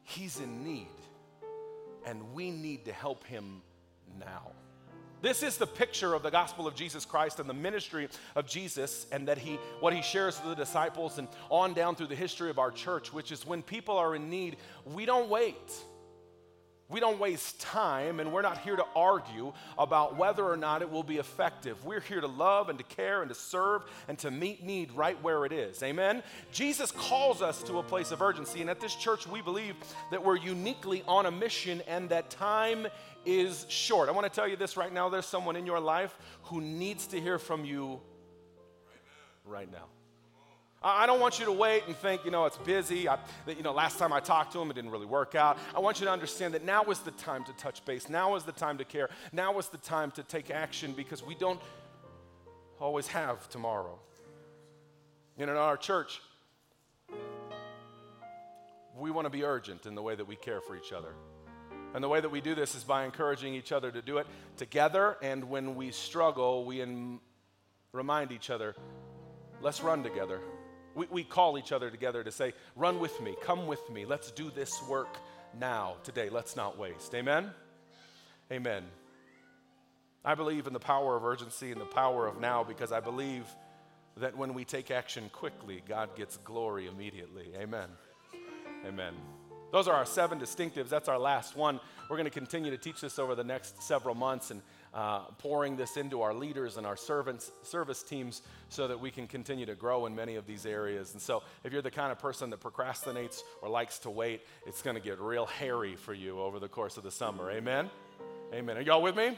He's 0.03 0.39
in 0.39 0.63
need 0.63 0.87
and 2.05 2.33
we 2.33 2.49
need 2.49 2.85
to 2.85 2.93
help 2.93 3.23
him 3.25 3.61
now. 4.19 4.51
This 5.21 5.43
is 5.43 5.57
the 5.57 5.67
picture 5.67 6.13
of 6.13 6.23
the 6.23 6.29
gospel 6.29 6.65
of 6.65 6.75
Jesus 6.75 7.03
Christ 7.03 7.39
and 7.39 7.49
the 7.49 7.53
ministry 7.53 8.07
of 8.35 8.47
Jesus, 8.47 9.05
and 9.11 9.27
that 9.27 9.37
he, 9.37 9.59
what 9.81 9.93
he 9.93 10.01
shares 10.01 10.39
with 10.39 10.55
the 10.55 10.63
disciples 10.63 11.17
and 11.17 11.27
on 11.49 11.73
down 11.73 11.95
through 11.95 12.07
the 12.07 12.15
history 12.15 12.49
of 12.49 12.57
our 12.57 12.71
church, 12.71 13.11
which 13.11 13.33
is 13.33 13.45
when 13.45 13.61
people 13.61 13.97
are 13.97 14.15
in 14.15 14.29
need, 14.29 14.55
we 14.85 15.05
don't 15.05 15.29
wait. 15.29 15.55
We 16.89 16.99
don't 16.99 17.19
waste 17.19 17.61
time, 17.61 18.19
and 18.19 18.33
we're 18.33 18.41
not 18.41 18.57
here 18.57 18.75
to 18.75 18.85
argue 18.95 19.53
about 19.77 20.17
whether 20.17 20.43
or 20.43 20.57
not 20.57 20.81
it 20.81 20.89
will 20.89 21.03
be 21.03 21.17
effective. 21.17 21.85
We're 21.85 21.99
here 21.99 22.19
to 22.19 22.27
love 22.27 22.69
and 22.69 22.79
to 22.79 22.83
care 22.83 23.21
and 23.21 23.29
to 23.29 23.35
serve 23.35 23.83
and 24.07 24.17
to 24.19 24.31
meet 24.31 24.63
need 24.63 24.91
right 24.93 25.21
where 25.21 25.45
it 25.45 25.51
is. 25.51 25.83
Amen? 25.83 26.23
Jesus 26.51 26.91
calls 26.91 27.43
us 27.43 27.61
to 27.63 27.77
a 27.77 27.83
place 27.83 28.11
of 28.11 28.23
urgency, 28.23 28.61
and 28.61 28.71
at 28.71 28.79
this 28.79 28.95
church, 28.95 29.27
we 29.27 29.39
believe 29.41 29.75
that 30.09 30.23
we're 30.23 30.37
uniquely 30.37 31.03
on 31.07 31.27
a 31.27 31.31
mission 31.31 31.83
and 31.87 32.09
that 32.09 32.31
time 32.31 32.87
is 33.23 33.67
short. 33.69 34.09
I 34.09 34.11
want 34.11 34.25
to 34.25 34.33
tell 34.33 34.47
you 34.47 34.55
this 34.55 34.75
right 34.75 34.91
now 34.91 35.09
there's 35.09 35.27
someone 35.27 35.55
in 35.55 35.67
your 35.67 35.79
life 35.79 36.17
who 36.43 36.59
needs 36.59 37.05
to 37.07 37.21
hear 37.21 37.37
from 37.37 37.65
you 37.65 37.99
right 39.45 39.71
now. 39.71 39.85
I 40.81 41.05
don't 41.05 41.19
want 41.19 41.39
you 41.39 41.45
to 41.45 41.51
wait 41.51 41.83
and 41.87 41.95
think, 41.95 42.23
you 42.23 42.31
know, 42.31 42.45
it's 42.45 42.57
busy. 42.57 43.09
I, 43.09 43.17
you 43.47 43.63
know, 43.63 43.73
last 43.73 43.99
time 43.99 44.13
I 44.13 44.21
talked 44.21 44.53
to 44.53 44.61
him, 44.61 44.71
it 44.71 44.75
didn't 44.75 44.91
really 44.91 45.05
work 45.05 45.35
out. 45.35 45.57
I 45.75 45.79
want 45.79 45.99
you 45.99 46.05
to 46.05 46.11
understand 46.11 46.53
that 46.53 46.63
now 46.63 46.83
is 46.85 46.99
the 46.99 47.11
time 47.11 47.43
to 47.45 47.53
touch 47.53 47.83
base. 47.83 48.07
Now 48.07 48.35
is 48.35 48.43
the 48.43 48.53
time 48.53 48.77
to 48.77 48.85
care. 48.85 49.09
Now 49.33 49.57
is 49.59 49.67
the 49.67 49.77
time 49.77 50.11
to 50.11 50.23
take 50.23 50.49
action 50.49 50.93
because 50.93 51.21
we 51.21 51.35
don't 51.35 51.59
always 52.79 53.07
have 53.07 53.49
tomorrow. 53.49 53.99
You 55.37 55.47
know, 55.47 55.51
in 55.51 55.57
our 55.57 55.75
church, 55.75 56.21
we 58.97 59.11
want 59.11 59.25
to 59.25 59.29
be 59.29 59.43
urgent 59.43 59.85
in 59.85 59.95
the 59.95 60.01
way 60.01 60.15
that 60.15 60.27
we 60.27 60.37
care 60.37 60.61
for 60.61 60.77
each 60.77 60.93
other. 60.93 61.13
And 61.93 62.01
the 62.01 62.09
way 62.09 62.21
that 62.21 62.29
we 62.29 62.39
do 62.39 62.55
this 62.55 62.75
is 62.75 62.85
by 62.85 63.03
encouraging 63.03 63.53
each 63.53 63.73
other 63.73 63.91
to 63.91 64.01
do 64.01 64.19
it 64.19 64.27
together. 64.55 65.17
And 65.21 65.49
when 65.49 65.75
we 65.75 65.91
struggle, 65.91 66.63
we 66.63 66.79
in, 66.79 67.19
remind 67.91 68.31
each 68.31 68.49
other, 68.49 68.75
let's 69.61 69.81
run 69.81 70.03
together. 70.03 70.39
We, 70.99 71.07
we 71.09 71.23
call 71.23 71.57
each 71.57 71.71
other 71.71 71.89
together 71.89 72.25
to 72.25 72.31
say, 72.31 72.51
run 72.75 72.99
with 72.99 73.21
me, 73.21 73.33
come 73.41 73.67
with 73.67 73.89
me, 73.89 74.03
let's 74.03 74.31
do 74.31 74.51
this 74.53 74.83
work 74.89 75.15
now, 75.57 75.95
today. 76.03 76.27
Let's 76.27 76.57
not 76.57 76.77
waste. 76.77 77.15
Amen? 77.15 77.51
Amen. 78.51 78.83
I 80.25 80.35
believe 80.35 80.67
in 80.67 80.73
the 80.73 80.79
power 80.79 81.15
of 81.15 81.23
urgency 81.23 81.71
and 81.71 81.79
the 81.79 81.85
power 81.85 82.27
of 82.27 82.41
now 82.41 82.65
because 82.65 82.91
I 82.91 82.99
believe 82.99 83.45
that 84.17 84.35
when 84.35 84.53
we 84.53 84.65
take 84.65 84.91
action 84.91 85.29
quickly, 85.31 85.81
God 85.87 86.17
gets 86.17 86.35
glory 86.35 86.87
immediately. 86.87 87.45
Amen. 87.57 87.87
Amen. 88.85 89.13
Those 89.71 89.87
are 89.87 89.95
our 89.95 90.05
seven 90.05 90.37
distinctives. 90.37 90.89
That's 90.89 91.07
our 91.07 91.19
last 91.19 91.55
one. 91.55 91.79
We're 92.09 92.17
going 92.17 92.25
to 92.25 92.29
continue 92.29 92.71
to 92.71 92.77
teach 92.77 92.99
this 92.99 93.19
over 93.19 93.35
the 93.35 93.43
next 93.45 93.81
several 93.83 94.15
months 94.15 94.51
and 94.51 94.61
uh, 94.93 95.19
pouring 95.37 95.75
this 95.75 95.97
into 95.97 96.21
our 96.21 96.33
leaders 96.33 96.77
and 96.77 96.85
our 96.85 96.95
servants, 96.95 97.51
service 97.63 98.03
teams 98.03 98.41
so 98.69 98.87
that 98.87 98.99
we 98.99 99.11
can 99.11 99.27
continue 99.27 99.65
to 99.65 99.75
grow 99.75 100.05
in 100.05 100.15
many 100.15 100.35
of 100.35 100.47
these 100.47 100.65
areas. 100.65 101.13
And 101.13 101.21
so, 101.21 101.43
if 101.63 101.71
you're 101.71 101.81
the 101.81 101.91
kind 101.91 102.11
of 102.11 102.19
person 102.19 102.49
that 102.49 102.59
procrastinates 102.59 103.41
or 103.61 103.69
likes 103.69 103.99
to 103.99 104.09
wait, 104.09 104.41
it's 104.65 104.81
going 104.81 104.95
to 104.95 105.01
get 105.01 105.19
real 105.19 105.45
hairy 105.45 105.95
for 105.95 106.13
you 106.13 106.39
over 106.39 106.59
the 106.59 106.67
course 106.67 106.97
of 106.97 107.03
the 107.03 107.11
summer. 107.11 107.51
Amen? 107.51 107.89
Amen. 108.53 108.77
Are 108.77 108.81
y'all 108.81 109.01
with 109.01 109.15
me? 109.15 109.37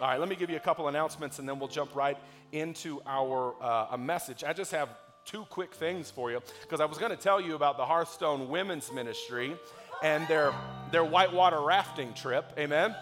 All 0.00 0.08
right, 0.08 0.18
let 0.18 0.28
me 0.28 0.34
give 0.34 0.50
you 0.50 0.56
a 0.56 0.60
couple 0.60 0.88
announcements 0.88 1.38
and 1.38 1.48
then 1.48 1.58
we'll 1.58 1.68
jump 1.68 1.94
right 1.94 2.16
into 2.52 3.02
our 3.06 3.54
uh, 3.60 3.88
a 3.92 3.98
message. 3.98 4.42
I 4.42 4.52
just 4.52 4.72
have 4.72 4.88
two 5.24 5.44
quick 5.50 5.74
things 5.74 6.10
for 6.10 6.30
you 6.30 6.40
because 6.62 6.80
I 6.80 6.86
was 6.86 6.98
going 6.98 7.10
to 7.10 7.16
tell 7.16 7.40
you 7.40 7.54
about 7.54 7.76
the 7.76 7.84
Hearthstone 7.84 8.48
Women's 8.48 8.90
Ministry 8.92 9.54
and 10.02 10.26
their, 10.26 10.52
their 10.90 11.04
whitewater 11.04 11.60
rafting 11.60 12.14
trip. 12.14 12.52
Amen? 12.58 12.96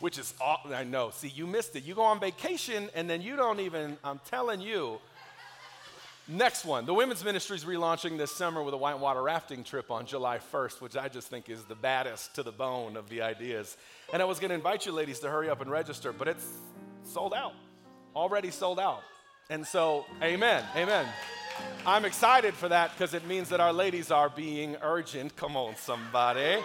Which 0.00 0.18
is, 0.18 0.34
all, 0.40 0.60
I 0.74 0.84
know. 0.84 1.10
See, 1.10 1.28
you 1.28 1.46
missed 1.46 1.74
it. 1.76 1.84
You 1.84 1.94
go 1.94 2.02
on 2.02 2.20
vacation 2.20 2.90
and 2.94 3.08
then 3.08 3.22
you 3.22 3.36
don't 3.36 3.60
even, 3.60 3.96
I'm 4.04 4.20
telling 4.28 4.60
you. 4.60 4.98
Next 6.28 6.64
one, 6.64 6.86
the 6.86 6.94
women's 6.94 7.24
ministry 7.24 7.56
is 7.56 7.64
relaunching 7.64 8.18
this 8.18 8.32
summer 8.32 8.60
with 8.60 8.74
a 8.74 8.76
whitewater 8.76 9.22
rafting 9.22 9.62
trip 9.62 9.92
on 9.92 10.06
July 10.06 10.40
1st, 10.52 10.80
which 10.80 10.96
I 10.96 11.06
just 11.06 11.28
think 11.28 11.48
is 11.48 11.62
the 11.64 11.76
baddest 11.76 12.34
to 12.34 12.42
the 12.42 12.50
bone 12.50 12.96
of 12.96 13.08
the 13.08 13.22
ideas. 13.22 13.76
And 14.12 14.20
I 14.20 14.24
was 14.24 14.40
going 14.40 14.48
to 14.48 14.56
invite 14.56 14.86
you 14.86 14.92
ladies 14.92 15.20
to 15.20 15.30
hurry 15.30 15.48
up 15.48 15.60
and 15.60 15.70
register, 15.70 16.12
but 16.12 16.26
it's 16.26 16.44
sold 17.04 17.32
out, 17.32 17.52
already 18.16 18.50
sold 18.50 18.80
out. 18.80 19.02
And 19.50 19.64
so, 19.64 20.04
amen, 20.20 20.64
amen. 20.74 21.06
I'm 21.86 22.04
excited 22.04 22.54
for 22.54 22.68
that 22.70 22.90
because 22.92 23.14
it 23.14 23.24
means 23.28 23.48
that 23.50 23.60
our 23.60 23.72
ladies 23.72 24.10
are 24.10 24.28
being 24.28 24.76
urgent. 24.82 25.36
Come 25.36 25.56
on, 25.56 25.76
somebody. 25.76 26.56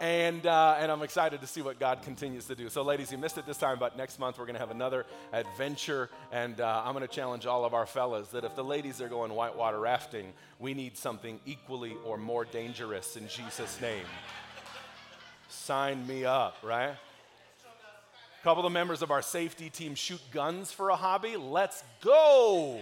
And, 0.00 0.46
uh, 0.46 0.76
and 0.78 0.92
I'm 0.92 1.02
excited 1.02 1.40
to 1.40 1.46
see 1.46 1.62
what 1.62 1.78
God 1.80 2.02
continues 2.02 2.44
to 2.46 2.54
do. 2.54 2.68
So, 2.68 2.82
ladies, 2.82 3.10
you 3.10 3.18
missed 3.18 3.38
it 3.38 3.46
this 3.46 3.56
time, 3.56 3.78
but 3.78 3.96
next 3.96 4.18
month 4.18 4.38
we're 4.38 4.44
going 4.44 4.54
to 4.54 4.60
have 4.60 4.70
another 4.70 5.06
adventure. 5.32 6.10
And 6.32 6.60
uh, 6.60 6.82
I'm 6.84 6.92
going 6.92 7.06
to 7.06 7.12
challenge 7.14 7.46
all 7.46 7.64
of 7.64 7.72
our 7.72 7.86
fellas 7.86 8.28
that 8.28 8.44
if 8.44 8.54
the 8.54 8.64
ladies 8.64 9.00
are 9.00 9.08
going 9.08 9.32
whitewater 9.32 9.80
rafting, 9.80 10.32
we 10.58 10.74
need 10.74 10.98
something 10.98 11.40
equally 11.46 11.96
or 12.04 12.18
more 12.18 12.44
dangerous 12.44 13.16
in 13.16 13.26
Jesus' 13.28 13.80
name. 13.80 14.04
Sign 15.48 16.06
me 16.06 16.24
up, 16.24 16.56
right? 16.62 16.90
A 16.90 18.44
couple 18.44 18.66
of 18.66 18.72
members 18.72 19.02
of 19.02 19.10
our 19.10 19.22
safety 19.22 19.70
team 19.70 19.94
shoot 19.94 20.20
guns 20.30 20.72
for 20.72 20.90
a 20.90 20.96
hobby. 20.96 21.36
Let's 21.36 21.82
go. 22.02 22.80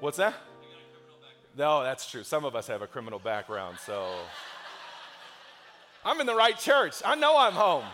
What's 0.00 0.18
that? 0.18 0.34
No, 1.58 1.82
that's 1.82 2.08
true. 2.08 2.22
Some 2.22 2.44
of 2.44 2.54
us 2.54 2.68
have 2.68 2.82
a 2.82 2.86
criminal 2.86 3.18
background, 3.18 3.78
so 3.84 4.14
I'm 6.04 6.20
in 6.20 6.26
the 6.26 6.34
right 6.36 6.56
church. 6.56 7.02
I 7.04 7.16
know 7.16 7.36
I'm 7.36 7.52
home. 7.52 7.84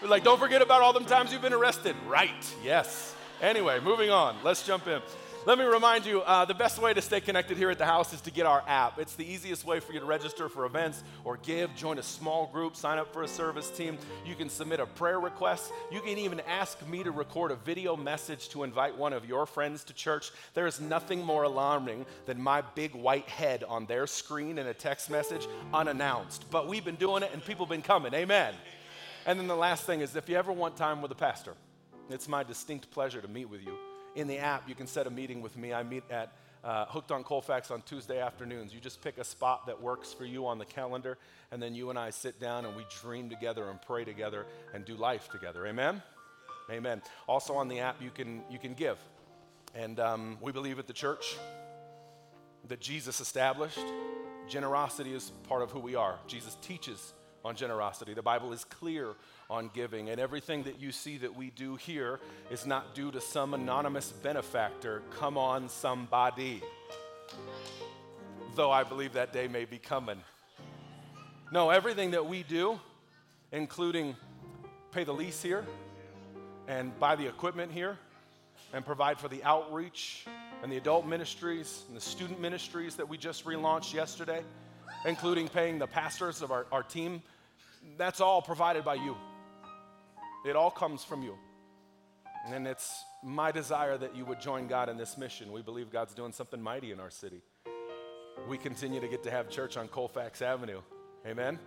We're 0.00 0.08
like, 0.08 0.24
don't 0.24 0.38
forget 0.38 0.62
about 0.62 0.80
all 0.80 0.94
them 0.94 1.04
times 1.04 1.30
you've 1.30 1.42
been 1.42 1.52
arrested. 1.52 1.94
Right, 2.06 2.54
yes. 2.64 3.14
Anyway, 3.42 3.80
moving 3.80 4.08
on. 4.08 4.34
Let's 4.42 4.66
jump 4.66 4.86
in. 4.86 5.02
Let 5.46 5.58
me 5.58 5.64
remind 5.64 6.04
you 6.06 6.22
uh, 6.22 6.44
the 6.44 6.54
best 6.54 6.82
way 6.82 6.92
to 6.92 7.00
stay 7.00 7.20
connected 7.20 7.56
here 7.56 7.70
at 7.70 7.78
the 7.78 7.86
house 7.86 8.12
is 8.12 8.20
to 8.22 8.32
get 8.32 8.46
our 8.46 8.64
app. 8.66 8.98
It's 8.98 9.14
the 9.14 9.24
easiest 9.24 9.64
way 9.64 9.78
for 9.78 9.92
you 9.92 10.00
to 10.00 10.04
register 10.04 10.48
for 10.48 10.64
events 10.66 11.04
or 11.22 11.36
give, 11.36 11.72
join 11.76 12.00
a 12.00 12.02
small 12.02 12.48
group, 12.48 12.74
sign 12.74 12.98
up 12.98 13.12
for 13.12 13.22
a 13.22 13.28
service 13.28 13.70
team. 13.70 13.96
You 14.24 14.34
can 14.34 14.48
submit 14.48 14.80
a 14.80 14.86
prayer 14.86 15.20
request. 15.20 15.70
You 15.92 16.00
can 16.00 16.18
even 16.18 16.40
ask 16.48 16.84
me 16.88 17.04
to 17.04 17.12
record 17.12 17.52
a 17.52 17.54
video 17.54 17.96
message 17.96 18.48
to 18.48 18.64
invite 18.64 18.98
one 18.98 19.12
of 19.12 19.24
your 19.24 19.46
friends 19.46 19.84
to 19.84 19.94
church. 19.94 20.32
There 20.54 20.66
is 20.66 20.80
nothing 20.80 21.22
more 21.22 21.44
alarming 21.44 22.06
than 22.24 22.42
my 22.42 22.62
big 22.74 22.96
white 22.96 23.28
head 23.28 23.62
on 23.62 23.86
their 23.86 24.08
screen 24.08 24.58
in 24.58 24.66
a 24.66 24.74
text 24.74 25.10
message 25.10 25.46
unannounced. 25.72 26.50
But 26.50 26.66
we've 26.66 26.84
been 26.84 26.96
doing 26.96 27.22
it 27.22 27.30
and 27.32 27.44
people 27.44 27.66
have 27.66 27.70
been 27.70 27.82
coming. 27.82 28.12
Amen. 28.14 28.52
And 29.26 29.38
then 29.38 29.46
the 29.46 29.54
last 29.54 29.84
thing 29.84 30.00
is 30.00 30.16
if 30.16 30.28
you 30.28 30.34
ever 30.34 30.50
want 30.50 30.76
time 30.76 31.02
with 31.02 31.12
a 31.12 31.16
pastor, 31.16 31.54
it's 32.10 32.26
my 32.26 32.42
distinct 32.42 32.90
pleasure 32.90 33.20
to 33.20 33.28
meet 33.28 33.48
with 33.48 33.64
you 33.64 33.78
in 34.16 34.26
the 34.26 34.38
app, 34.38 34.68
you 34.68 34.74
can 34.74 34.86
set 34.86 35.06
a 35.06 35.10
meeting 35.10 35.42
with 35.42 35.56
me. 35.56 35.72
I 35.72 35.82
meet 35.82 36.02
at 36.10 36.32
uh, 36.64 36.86
Hooked 36.86 37.12
on 37.12 37.22
Colfax 37.22 37.70
on 37.70 37.82
Tuesday 37.82 38.20
afternoons. 38.20 38.74
You 38.74 38.80
just 38.80 39.00
pick 39.02 39.18
a 39.18 39.24
spot 39.24 39.66
that 39.66 39.80
works 39.80 40.12
for 40.12 40.24
you 40.24 40.46
on 40.46 40.58
the 40.58 40.64
calendar, 40.64 41.18
and 41.52 41.62
then 41.62 41.74
you 41.74 41.90
and 41.90 41.98
I 41.98 42.10
sit 42.10 42.40
down 42.40 42.64
and 42.64 42.74
we 42.74 42.84
dream 43.00 43.30
together 43.30 43.70
and 43.70 43.80
pray 43.80 44.04
together 44.04 44.46
and 44.74 44.84
do 44.84 44.96
life 44.96 45.28
together. 45.30 45.66
Amen? 45.66 46.02
Amen. 46.70 47.02
Also 47.28 47.54
on 47.54 47.68
the 47.68 47.78
app, 47.78 48.02
you 48.02 48.10
can, 48.10 48.42
you 48.50 48.58
can 48.58 48.74
give. 48.74 48.98
And 49.74 50.00
um, 50.00 50.38
we 50.40 50.50
believe 50.50 50.78
at 50.78 50.86
the 50.86 50.92
church 50.92 51.36
that 52.66 52.80
Jesus 52.80 53.20
established. 53.20 53.78
Generosity 54.48 55.14
is 55.14 55.30
part 55.48 55.62
of 55.62 55.70
who 55.70 55.78
we 55.78 55.94
are. 55.94 56.18
Jesus 56.26 56.56
teaches 56.62 57.12
on 57.46 57.56
generosity. 57.56 58.12
The 58.12 58.22
Bible 58.22 58.52
is 58.52 58.64
clear 58.64 59.14
on 59.48 59.70
giving. 59.72 60.10
And 60.10 60.20
everything 60.20 60.64
that 60.64 60.80
you 60.80 60.92
see 60.92 61.16
that 61.18 61.34
we 61.34 61.50
do 61.50 61.76
here 61.76 62.18
is 62.50 62.66
not 62.66 62.94
due 62.94 63.10
to 63.12 63.20
some 63.20 63.54
anonymous 63.54 64.10
benefactor. 64.10 65.02
Come 65.18 65.38
on, 65.38 65.68
somebody. 65.68 66.60
Though 68.54 68.72
I 68.72 68.82
believe 68.82 69.12
that 69.12 69.32
day 69.32 69.48
may 69.48 69.64
be 69.64 69.78
coming. 69.78 70.18
No, 71.52 71.70
everything 71.70 72.10
that 72.10 72.26
we 72.26 72.42
do, 72.42 72.80
including 73.52 74.16
pay 74.90 75.04
the 75.04 75.14
lease 75.14 75.40
here 75.42 75.64
and 76.66 76.98
buy 76.98 77.14
the 77.14 77.26
equipment 77.26 77.70
here 77.70 77.96
and 78.72 78.84
provide 78.84 79.18
for 79.18 79.28
the 79.28 79.44
outreach 79.44 80.26
and 80.62 80.72
the 80.72 80.76
adult 80.76 81.06
ministries 81.06 81.84
and 81.86 81.96
the 81.96 82.00
student 82.00 82.40
ministries 82.40 82.96
that 82.96 83.08
we 83.08 83.16
just 83.16 83.44
relaunched 83.44 83.94
yesterday, 83.94 84.42
including 85.04 85.48
paying 85.48 85.78
the 85.78 85.86
pastors 85.86 86.42
of 86.42 86.50
our, 86.50 86.66
our 86.72 86.82
team, 86.82 87.22
that's 87.96 88.20
all 88.20 88.42
provided 88.42 88.84
by 88.84 88.94
you. 88.94 89.16
It 90.44 90.56
all 90.56 90.70
comes 90.70 91.04
from 91.04 91.22
you. 91.22 91.36
And 92.46 92.66
it's 92.66 93.04
my 93.24 93.50
desire 93.50 93.98
that 93.98 94.14
you 94.14 94.24
would 94.24 94.40
join 94.40 94.68
God 94.68 94.88
in 94.88 94.96
this 94.96 95.18
mission. 95.18 95.50
We 95.50 95.62
believe 95.62 95.90
God's 95.90 96.14
doing 96.14 96.32
something 96.32 96.62
mighty 96.62 96.92
in 96.92 97.00
our 97.00 97.10
city. 97.10 97.42
We 98.48 98.58
continue 98.58 99.00
to 99.00 99.08
get 99.08 99.24
to 99.24 99.30
have 99.30 99.48
church 99.48 99.76
on 99.76 99.88
Colfax 99.88 100.42
Avenue. 100.42 100.80
Amen? 101.26 101.58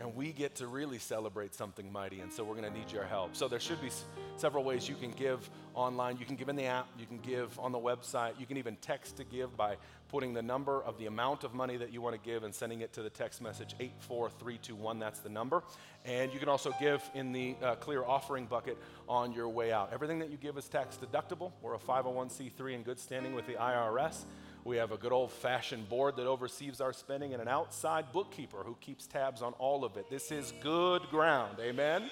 And 0.00 0.16
we 0.16 0.32
get 0.32 0.56
to 0.56 0.66
really 0.66 0.98
celebrate 0.98 1.54
something 1.54 1.90
mighty. 1.92 2.20
And 2.20 2.32
so 2.32 2.42
we're 2.42 2.56
going 2.56 2.70
to 2.70 2.76
need 2.78 2.90
your 2.90 3.04
help. 3.04 3.36
So 3.36 3.46
there 3.46 3.60
should 3.60 3.80
be 3.80 3.86
s- 3.86 4.04
several 4.36 4.64
ways 4.64 4.88
you 4.88 4.96
can 4.96 5.12
give 5.12 5.48
online. 5.72 6.16
You 6.18 6.26
can 6.26 6.34
give 6.34 6.48
in 6.48 6.56
the 6.56 6.64
app, 6.64 6.88
you 6.98 7.06
can 7.06 7.18
give 7.18 7.56
on 7.60 7.70
the 7.70 7.78
website, 7.78 8.32
you 8.38 8.44
can 8.44 8.56
even 8.56 8.76
text 8.76 9.16
to 9.18 9.24
give 9.24 9.56
by 9.56 9.76
putting 10.08 10.34
the 10.34 10.42
number 10.42 10.82
of 10.82 10.98
the 10.98 11.06
amount 11.06 11.44
of 11.44 11.54
money 11.54 11.76
that 11.76 11.92
you 11.92 12.00
want 12.00 12.14
to 12.14 12.28
give 12.28 12.42
and 12.42 12.52
sending 12.52 12.80
it 12.80 12.92
to 12.92 13.02
the 13.02 13.10
text 13.10 13.40
message 13.40 13.74
84321. 13.78 14.98
That's 14.98 15.20
the 15.20 15.28
number. 15.28 15.62
And 16.04 16.32
you 16.32 16.40
can 16.40 16.48
also 16.48 16.72
give 16.80 17.02
in 17.14 17.32
the 17.32 17.54
uh, 17.62 17.74
clear 17.76 18.04
offering 18.04 18.46
bucket 18.46 18.76
on 19.08 19.32
your 19.32 19.48
way 19.48 19.72
out. 19.72 19.90
Everything 19.92 20.18
that 20.18 20.30
you 20.30 20.36
give 20.36 20.58
is 20.58 20.68
tax 20.68 20.98
deductible. 20.98 21.52
We're 21.62 21.74
a 21.74 21.78
501c3 21.78 22.74
in 22.74 22.82
good 22.82 22.98
standing 22.98 23.34
with 23.34 23.46
the 23.46 23.54
IRS. 23.54 24.24
We 24.64 24.78
have 24.78 24.92
a 24.92 24.96
good 24.96 25.12
old 25.12 25.30
fashioned 25.30 25.90
board 25.90 26.16
that 26.16 26.26
oversees 26.26 26.80
our 26.80 26.94
spending 26.94 27.34
and 27.34 27.42
an 27.42 27.48
outside 27.48 28.12
bookkeeper 28.12 28.58
who 28.64 28.74
keeps 28.80 29.06
tabs 29.06 29.42
on 29.42 29.52
all 29.58 29.84
of 29.84 29.98
it. 29.98 30.08
This 30.08 30.32
is 30.32 30.54
good 30.62 31.02
ground. 31.10 31.58
Amen? 31.60 32.10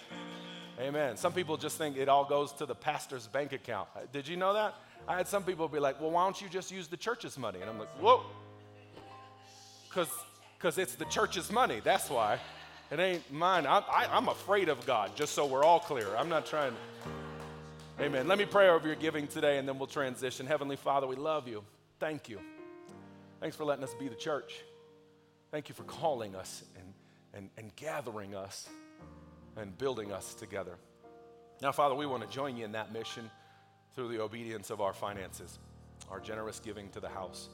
Amen. 0.79 1.17
Some 1.17 1.33
people 1.33 1.57
just 1.57 1.79
think 1.79 1.97
it 1.97 2.11
all 2.11 2.27
goes 2.27 2.53
to 2.55 2.67
the 2.67 2.75
pastor's 2.75 3.27
bank 3.27 3.55
account. 3.55 3.89
Uh, 3.97 4.01
did 4.13 4.29
you 4.29 4.37
know 4.37 4.53
that? 4.53 4.75
I 5.09 5.17
had 5.17 5.29
some 5.29 5.45
people 5.45 5.67
be 5.67 5.79
like, 5.79 5.99
well, 5.99 6.11
why 6.11 6.25
don't 6.25 6.41
you 6.43 6.49
just 6.49 6.71
use 6.71 6.89
the 6.89 6.97
church's 6.97 7.39
money? 7.39 7.61
And 7.63 7.71
I'm 7.71 7.79
like, 7.79 7.89
whoa. 8.01 8.23
Because 9.89 10.77
it's 10.77 10.95
the 10.95 11.07
church's 11.07 11.51
money. 11.51 11.81
That's 11.83 12.11
why. 12.11 12.39
It 12.91 13.01
ain't 13.01 13.33
mine. 13.33 13.67
I, 13.67 13.79
I, 13.79 14.09
I'm 14.13 14.29
afraid 14.29 14.69
of 14.69 14.85
God, 14.85 15.17
just 15.17 15.35
so 15.35 15.47
we're 15.47 15.65
all 15.65 15.81
clear. 15.81 16.15
I'm 16.17 16.29
not 16.29 16.45
trying. 16.45 16.75
Amen. 17.99 18.29
Let 18.29 18.37
me 18.37 18.45
pray 18.45 18.69
over 18.69 18.87
your 18.87 18.97
giving 18.97 19.27
today 19.27 19.57
and 19.57 19.67
then 19.67 19.79
we'll 19.79 19.87
transition. 19.87 20.47
Heavenly 20.47 20.77
Father, 20.77 21.07
we 21.07 21.17
love 21.17 21.49
you. 21.49 21.65
Thank 22.03 22.29
you. 22.29 22.41
Thanks 23.41 23.55
for 23.55 23.65
letting 23.65 23.85
us 23.85 23.95
be 23.95 24.09
the 24.09 24.17
church. 24.17 24.65
Thank 25.53 25.69
you 25.69 25.75
for 25.77 25.85
calling 25.85 26.35
us 26.35 26.65
and, 26.77 26.95
and, 27.33 27.49
and 27.57 27.77
gathering 27.77 28.35
us 28.35 28.69
and 29.57 29.79
building 29.79 30.11
us 30.11 30.35
together. 30.35 30.75
Now, 31.61 31.71
Father, 31.71 31.95
we 31.95 32.07
want 32.07 32.25
to 32.25 32.29
join 32.29 32.57
you 32.57 32.65
in 32.65 32.73
that 32.73 32.93
mission 32.93 33.31
through 33.95 34.09
the 34.09 34.21
obedience 34.21 34.71
of 34.71 34.81
our 34.81 34.93
finances, 34.93 35.61
our 36.11 36.19
generous 36.19 36.59
giving 36.59 36.89
to 36.89 36.99
the 36.99 37.09
house. 37.09 37.49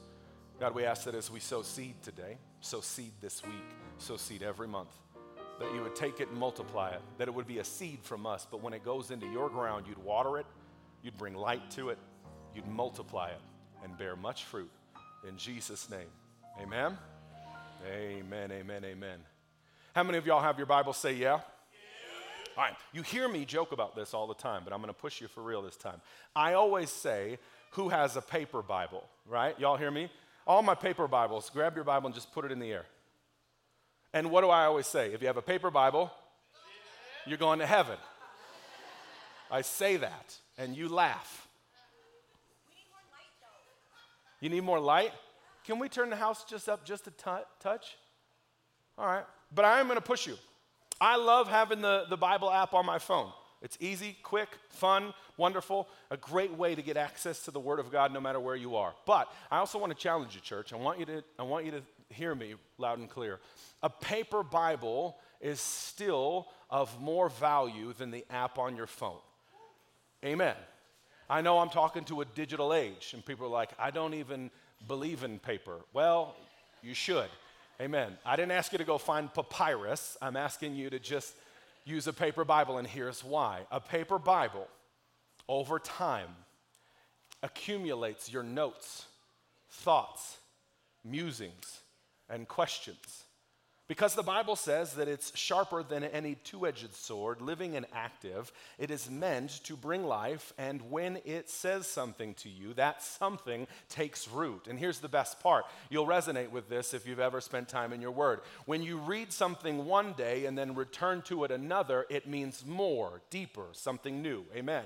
God, 0.59 0.73
we 0.73 0.83
ask 0.83 1.03
that 1.03 1.13
as 1.13 1.29
we 1.29 1.39
sow 1.39 1.61
seed 1.61 2.01
today, 2.01 2.39
sow 2.61 2.81
seed 2.81 3.11
this 3.21 3.43
week, 3.43 3.69
sow 3.99 4.17
seed 4.17 4.41
every 4.41 4.67
month, 4.67 4.97
that 5.59 5.71
you 5.75 5.83
would 5.83 5.95
take 5.95 6.21
it 6.21 6.29
and 6.29 6.39
multiply 6.39 6.89
it, 6.89 7.01
that 7.19 7.27
it 7.27 7.35
would 7.35 7.45
be 7.45 7.59
a 7.59 7.63
seed 7.63 7.99
from 8.01 8.25
us, 8.25 8.47
but 8.49 8.63
when 8.63 8.73
it 8.73 8.83
goes 8.83 9.11
into 9.11 9.27
your 9.27 9.47
ground, 9.47 9.85
you'd 9.87 10.03
water 10.03 10.39
it, 10.39 10.47
you'd 11.03 11.17
bring 11.19 11.35
light 11.35 11.69
to 11.69 11.89
it, 11.89 11.99
you'd 12.55 12.67
multiply 12.67 13.29
it, 13.29 13.41
and 13.83 13.97
bear 13.97 14.15
much 14.15 14.45
fruit. 14.45 14.69
In 15.27 15.37
Jesus' 15.37 15.89
name, 15.89 16.07
amen? 16.61 16.97
Amen, 17.87 18.51
amen, 18.51 18.85
amen. 18.85 19.19
How 19.95 20.03
many 20.03 20.17
of 20.17 20.25
y'all 20.25 20.41
have 20.41 20.57
your 20.57 20.67
Bible 20.67 20.93
say 20.93 21.13
yeah? 21.13 21.35
yeah? 21.35 21.39
All 22.57 22.63
right, 22.63 22.75
you 22.93 23.01
hear 23.01 23.27
me 23.27 23.45
joke 23.45 23.71
about 23.71 23.95
this 23.95 24.13
all 24.13 24.27
the 24.27 24.33
time, 24.33 24.61
but 24.63 24.73
I'm 24.73 24.81
to 24.83 24.93
push 24.93 25.21
you 25.21 25.27
for 25.27 25.41
real 25.41 25.61
this 25.61 25.77
time. 25.77 26.01
I 26.35 26.53
always 26.53 26.89
say, 26.89 27.37
who 27.71 27.89
has 27.89 28.15
a 28.15 28.21
paper 28.21 28.61
Bible, 28.61 29.03
right? 29.25 29.59
Y'all 29.59 29.77
hear 29.77 29.91
me? 29.91 30.09
All 30.47 30.61
my 30.61 30.75
paper 30.75 31.07
Bibles, 31.07 31.49
grab 31.49 31.75
your 31.75 31.83
Bible 31.83 32.07
and 32.07 32.15
just 32.15 32.31
put 32.33 32.45
it 32.45 32.51
in 32.51 32.59
the 32.59 32.71
air. 32.71 32.85
And 34.13 34.31
what 34.31 34.41
do 34.41 34.49
I 34.49 34.65
always 34.65 34.87
say? 34.87 35.13
If 35.13 35.21
you 35.21 35.27
have 35.27 35.37
a 35.37 35.41
paper 35.41 35.69
Bible, 35.69 36.11
you're 37.25 37.37
going 37.37 37.59
to 37.59 37.67
heaven. 37.67 37.97
I 39.51 39.61
say 39.61 39.97
that, 39.97 40.35
and 40.57 40.75
you 40.75 40.89
laugh. 40.89 41.47
You 44.39 44.49
need 44.49 44.63
more 44.63 44.79
light? 44.79 45.11
Can 45.65 45.79
we 45.79 45.89
turn 45.89 46.09
the 46.09 46.15
house 46.15 46.43
just 46.43 46.69
up 46.69 46.85
just 46.85 47.07
a 47.07 47.11
t- 47.11 47.45
touch? 47.59 47.97
All 48.97 49.05
right. 49.05 49.25
But 49.53 49.65
I 49.65 49.79
am 49.79 49.87
going 49.87 49.97
to 49.97 50.05
push 50.05 50.27
you. 50.27 50.37
I 51.01 51.15
love 51.15 51.47
having 51.47 51.81
the, 51.81 52.05
the 52.09 52.17
Bible 52.17 52.51
app 52.51 52.73
on 52.73 52.85
my 52.85 52.99
phone. 52.99 53.31
It's 53.61 53.77
easy, 53.81 54.17
quick, 54.23 54.49
fun, 54.69 55.13
wonderful, 55.35 55.89
a 56.11 56.17
great 56.17 56.53
way 56.53 56.75
to 56.75 56.81
get 56.81 56.95
access 56.95 57.43
to 57.43 57.51
the 57.51 57.59
Word 57.59 57.79
of 57.79 57.91
God 57.91 58.13
no 58.13 58.21
matter 58.21 58.39
where 58.39 58.55
you 58.55 58.77
are. 58.77 58.93
But 59.05 59.31
I 59.51 59.57
also 59.57 59.77
want 59.77 59.91
to 59.91 59.97
challenge 59.97 60.33
you, 60.33 60.41
church. 60.41 60.71
I 60.71 60.77
want 60.77 60.99
you 60.99 61.05
to, 61.05 61.23
I 61.37 61.43
want 61.43 61.65
you 61.65 61.71
to 61.71 61.81
hear 62.09 62.33
me 62.33 62.55
loud 62.77 62.99
and 62.99 63.09
clear. 63.09 63.39
A 63.83 63.89
paper 63.89 64.43
Bible 64.43 65.17
is 65.41 65.59
still 65.59 66.47
of 66.69 67.01
more 67.01 67.29
value 67.29 67.93
than 67.93 68.11
the 68.11 68.25
app 68.29 68.57
on 68.57 68.77
your 68.77 68.87
phone. 68.87 69.19
Amen. 70.23 70.55
I 71.29 71.41
know 71.41 71.59
I'm 71.59 71.69
talking 71.69 72.03
to 72.05 72.21
a 72.21 72.25
digital 72.25 72.73
age, 72.73 73.11
and 73.13 73.23
people 73.23 73.45
are 73.45 73.49
like, 73.49 73.69
I 73.77 73.91
don't 73.91 74.15
even 74.15 74.49
believe 74.87 75.23
in 75.23 75.37
paper. 75.37 75.77
Well, 75.93 76.35
you 76.81 76.93
should. 76.93 77.29
Amen. 77.79 78.17
I 78.25 78.35
didn't 78.35 78.51
ask 78.51 78.71
you 78.71 78.77
to 78.79 78.83
go 78.83 78.97
find 78.97 79.33
papyrus. 79.33 80.17
I'm 80.21 80.35
asking 80.35 80.75
you 80.75 80.89
to 80.89 80.99
just 80.99 81.33
use 81.85 82.07
a 82.07 82.13
paper 82.13 82.43
Bible, 82.43 82.77
and 82.77 82.87
here's 82.87 83.23
why. 83.23 83.61
A 83.71 83.79
paper 83.79 84.17
Bible, 84.17 84.67
over 85.47 85.77
time, 85.77 86.29
accumulates 87.43 88.31
your 88.31 88.43
notes, 88.43 89.05
thoughts, 89.69 90.37
musings, 91.05 91.81
and 92.29 92.47
questions. 92.47 93.23
Because 93.89 94.13
the 94.13 94.21
Bible 94.21 94.55
says 94.55 94.93
that 94.93 95.07
it's 95.07 95.35
sharper 95.35 95.81
than 95.81 96.03
any 96.03 96.35
two 96.35 96.67
edged 96.67 96.93
sword, 96.93 97.41
living 97.41 97.75
and 97.75 97.87
active. 97.91 98.51
It 98.77 98.91
is 98.91 99.09
meant 99.09 99.63
to 99.63 99.75
bring 99.75 100.05
life, 100.05 100.53
and 100.59 100.91
when 100.91 101.17
it 101.25 101.49
says 101.49 101.87
something 101.87 102.35
to 102.35 102.49
you, 102.49 102.75
that 102.75 103.01
something 103.01 103.65
takes 103.89 104.27
root. 104.27 104.67
And 104.69 104.77
here's 104.77 104.99
the 104.99 105.09
best 105.09 105.39
part 105.39 105.65
you'll 105.89 106.05
resonate 106.05 106.51
with 106.51 106.69
this 106.69 106.93
if 106.93 107.07
you've 107.07 107.19
ever 107.19 107.41
spent 107.41 107.67
time 107.67 107.91
in 107.91 107.99
your 107.99 108.11
word. 108.11 108.41
When 108.65 108.83
you 108.83 108.99
read 108.99 109.33
something 109.33 109.85
one 109.87 110.13
day 110.13 110.45
and 110.45 110.55
then 110.55 110.75
return 110.75 111.23
to 111.23 111.43
it 111.45 111.49
another, 111.49 112.05
it 112.11 112.27
means 112.27 112.63
more, 112.67 113.21
deeper, 113.31 113.65
something 113.71 114.21
new. 114.21 114.45
Amen. 114.55 114.83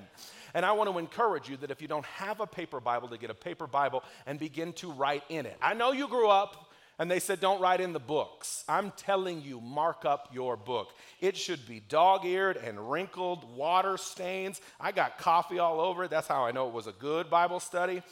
And 0.54 0.66
I 0.66 0.72
want 0.72 0.90
to 0.90 0.98
encourage 0.98 1.50
you 1.50 1.58
that 1.58 1.72
if 1.72 1.82
you 1.82 1.90
don't 1.90 2.06
have 2.06 2.40
a 2.40 2.48
paper 2.48 2.80
Bible, 2.80 3.10
to 3.10 3.18
get 3.18 3.30
a 3.30 3.36
paper 3.36 3.68
Bible 3.68 4.02
and 4.26 4.40
begin 4.40 4.72
to 4.74 4.92
write 4.94 5.24
in 5.28 5.46
it. 5.46 5.58
I 5.62 5.74
know 5.74 5.92
you 5.92 6.08
grew 6.08 6.30
up 6.30 6.63
and 7.00 7.10
they 7.10 7.20
said, 7.20 7.40
Don't 7.40 7.62
write 7.62 7.82
in 7.82 7.94
the 7.94 8.00
books. 8.00 8.64
I'm 8.68 8.92
telling 8.92 9.42
you, 9.42 9.60
mark 9.60 10.06
up 10.06 10.30
your 10.34 10.56
book. 10.56 10.90
It 11.20 11.36
should 11.36 11.68
be 11.68 11.80
dog 11.80 12.26
eared 12.26 12.58
and 12.58 12.92
wrinkled, 12.92 13.44
water 13.56 13.98
stains. 13.98 14.62
I 14.80 14.92
got 14.92 15.18
coffee 15.18 15.60
all 15.60 15.80
over 15.80 16.04
it. 16.04 16.12
That's 16.12 16.28
how 16.28 16.46
I 16.46 16.52
know 16.52 16.68
it 16.68 16.74
was 16.74 16.88
a 16.88 16.92
good 16.94 17.30
Bible 17.30 17.60
study. 17.60 18.04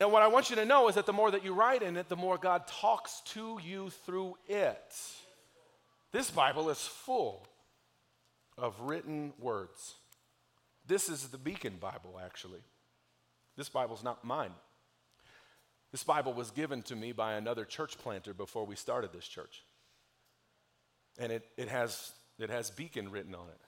And 0.00 0.12
what 0.12 0.22
I 0.22 0.28
want 0.28 0.50
you 0.50 0.56
to 0.56 0.64
know 0.64 0.88
is 0.88 0.94
that 0.94 1.06
the 1.06 1.12
more 1.12 1.30
that 1.30 1.44
you 1.44 1.54
write 1.54 1.82
in 1.82 1.96
it, 1.96 2.08
the 2.08 2.16
more 2.16 2.38
God 2.38 2.66
talks 2.66 3.20
to 3.26 3.58
you 3.64 3.90
through 4.06 4.36
it. 4.46 4.94
This 6.12 6.30
Bible 6.30 6.70
is 6.70 6.78
full 6.78 7.46
of 8.56 8.80
written 8.80 9.32
words. 9.40 9.94
This 10.86 11.08
is 11.08 11.28
the 11.28 11.38
Beacon 11.38 11.76
Bible, 11.80 12.20
actually. 12.24 12.60
This 13.56 13.68
Bible's 13.68 14.04
not 14.04 14.24
mine. 14.24 14.52
This 15.90 16.02
Bible 16.04 16.34
was 16.34 16.50
given 16.50 16.82
to 16.82 16.96
me 16.96 17.12
by 17.12 17.34
another 17.34 17.64
church 17.64 17.96
planter 17.98 18.34
before 18.34 18.66
we 18.66 18.76
started 18.76 19.12
this 19.12 19.26
church. 19.26 19.62
And 21.18 21.32
it, 21.32 21.46
it, 21.56 21.68
has, 21.68 22.12
it 22.38 22.50
has 22.50 22.70
Beacon 22.70 23.10
written 23.10 23.34
on 23.34 23.48
it. 23.48 23.60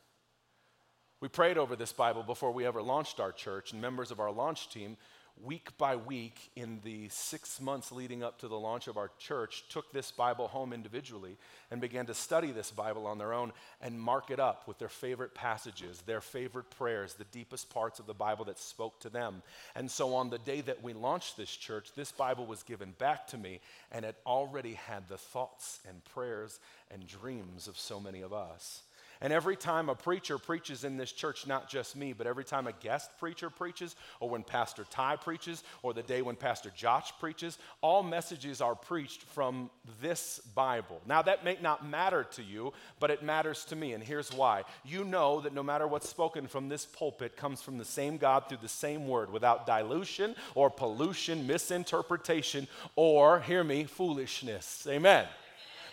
We 1.20 1.28
prayed 1.28 1.58
over 1.58 1.76
this 1.76 1.92
Bible 1.92 2.22
before 2.22 2.52
we 2.52 2.66
ever 2.66 2.82
launched 2.82 3.20
our 3.20 3.32
church, 3.32 3.72
and 3.72 3.80
members 3.80 4.10
of 4.10 4.20
our 4.20 4.32
launch 4.32 4.70
team 4.70 4.96
week 5.44 5.76
by 5.78 5.96
week 5.96 6.50
in 6.56 6.80
the 6.84 7.08
six 7.08 7.60
months 7.60 7.92
leading 7.92 8.22
up 8.22 8.38
to 8.38 8.48
the 8.48 8.58
launch 8.58 8.88
of 8.88 8.96
our 8.96 9.10
church, 9.18 9.64
took 9.68 9.92
this 9.92 10.10
Bible 10.10 10.48
home 10.48 10.72
individually 10.72 11.36
and 11.70 11.80
began 11.80 12.06
to 12.06 12.14
study 12.14 12.50
this 12.52 12.70
Bible 12.70 13.06
on 13.06 13.18
their 13.18 13.32
own 13.32 13.52
and 13.80 14.00
mark 14.00 14.30
it 14.30 14.40
up 14.40 14.66
with 14.66 14.78
their 14.78 14.88
favorite 14.88 15.34
passages, 15.34 16.02
their 16.02 16.20
favorite 16.20 16.70
prayers, 16.70 17.14
the 17.14 17.24
deepest 17.24 17.70
parts 17.70 17.98
of 17.98 18.06
the 18.06 18.14
Bible 18.14 18.44
that 18.44 18.58
spoke 18.58 18.98
to 19.00 19.08
them. 19.08 19.42
And 19.74 19.90
so 19.90 20.14
on 20.14 20.30
the 20.30 20.38
day 20.38 20.60
that 20.62 20.82
we 20.82 20.92
launched 20.92 21.36
this 21.36 21.50
church, 21.50 21.92
this 21.94 22.12
Bible 22.12 22.46
was 22.46 22.62
given 22.62 22.94
back 22.98 23.26
to 23.28 23.38
me, 23.38 23.60
and 23.92 24.04
it 24.04 24.16
already 24.26 24.74
had 24.74 25.08
the 25.08 25.18
thoughts 25.18 25.80
and 25.88 26.04
prayers 26.04 26.60
and 26.90 27.06
dreams 27.06 27.68
of 27.68 27.78
so 27.78 28.00
many 28.00 28.20
of 28.20 28.32
us. 28.32 28.82
And 29.22 29.34
every 29.34 29.56
time 29.56 29.90
a 29.90 29.94
preacher 29.94 30.38
preaches 30.38 30.82
in 30.82 30.96
this 30.96 31.12
church, 31.12 31.46
not 31.46 31.68
just 31.68 31.94
me, 31.94 32.14
but 32.14 32.26
every 32.26 32.44
time 32.44 32.66
a 32.66 32.72
guest 32.72 33.10
preacher 33.18 33.50
preaches, 33.50 33.94
or 34.18 34.30
when 34.30 34.42
Pastor 34.42 34.86
Ty 34.90 35.16
preaches, 35.16 35.62
or 35.82 35.92
the 35.92 36.02
day 36.02 36.22
when 36.22 36.36
Pastor 36.36 36.72
Josh 36.74 37.12
preaches, 37.20 37.58
all 37.82 38.02
messages 38.02 38.62
are 38.62 38.74
preached 38.74 39.22
from 39.22 39.68
this 40.00 40.40
Bible. 40.54 41.02
Now, 41.06 41.20
that 41.20 41.44
may 41.44 41.58
not 41.60 41.86
matter 41.86 42.24
to 42.32 42.42
you, 42.42 42.72
but 42.98 43.10
it 43.10 43.22
matters 43.22 43.66
to 43.66 43.76
me, 43.76 43.92
and 43.92 44.02
here's 44.02 44.32
why. 44.32 44.64
You 44.86 45.04
know 45.04 45.42
that 45.42 45.52
no 45.52 45.62
matter 45.62 45.86
what's 45.86 46.08
spoken 46.08 46.46
from 46.46 46.70
this 46.70 46.86
pulpit 46.86 47.36
comes 47.36 47.60
from 47.60 47.76
the 47.76 47.84
same 47.84 48.16
God 48.16 48.48
through 48.48 48.58
the 48.62 48.68
same 48.68 49.06
word, 49.06 49.30
without 49.30 49.66
dilution 49.66 50.34
or 50.54 50.70
pollution, 50.70 51.46
misinterpretation, 51.46 52.66
or, 52.96 53.40
hear 53.40 53.62
me, 53.64 53.84
foolishness. 53.84 54.86
Amen. 54.88 55.26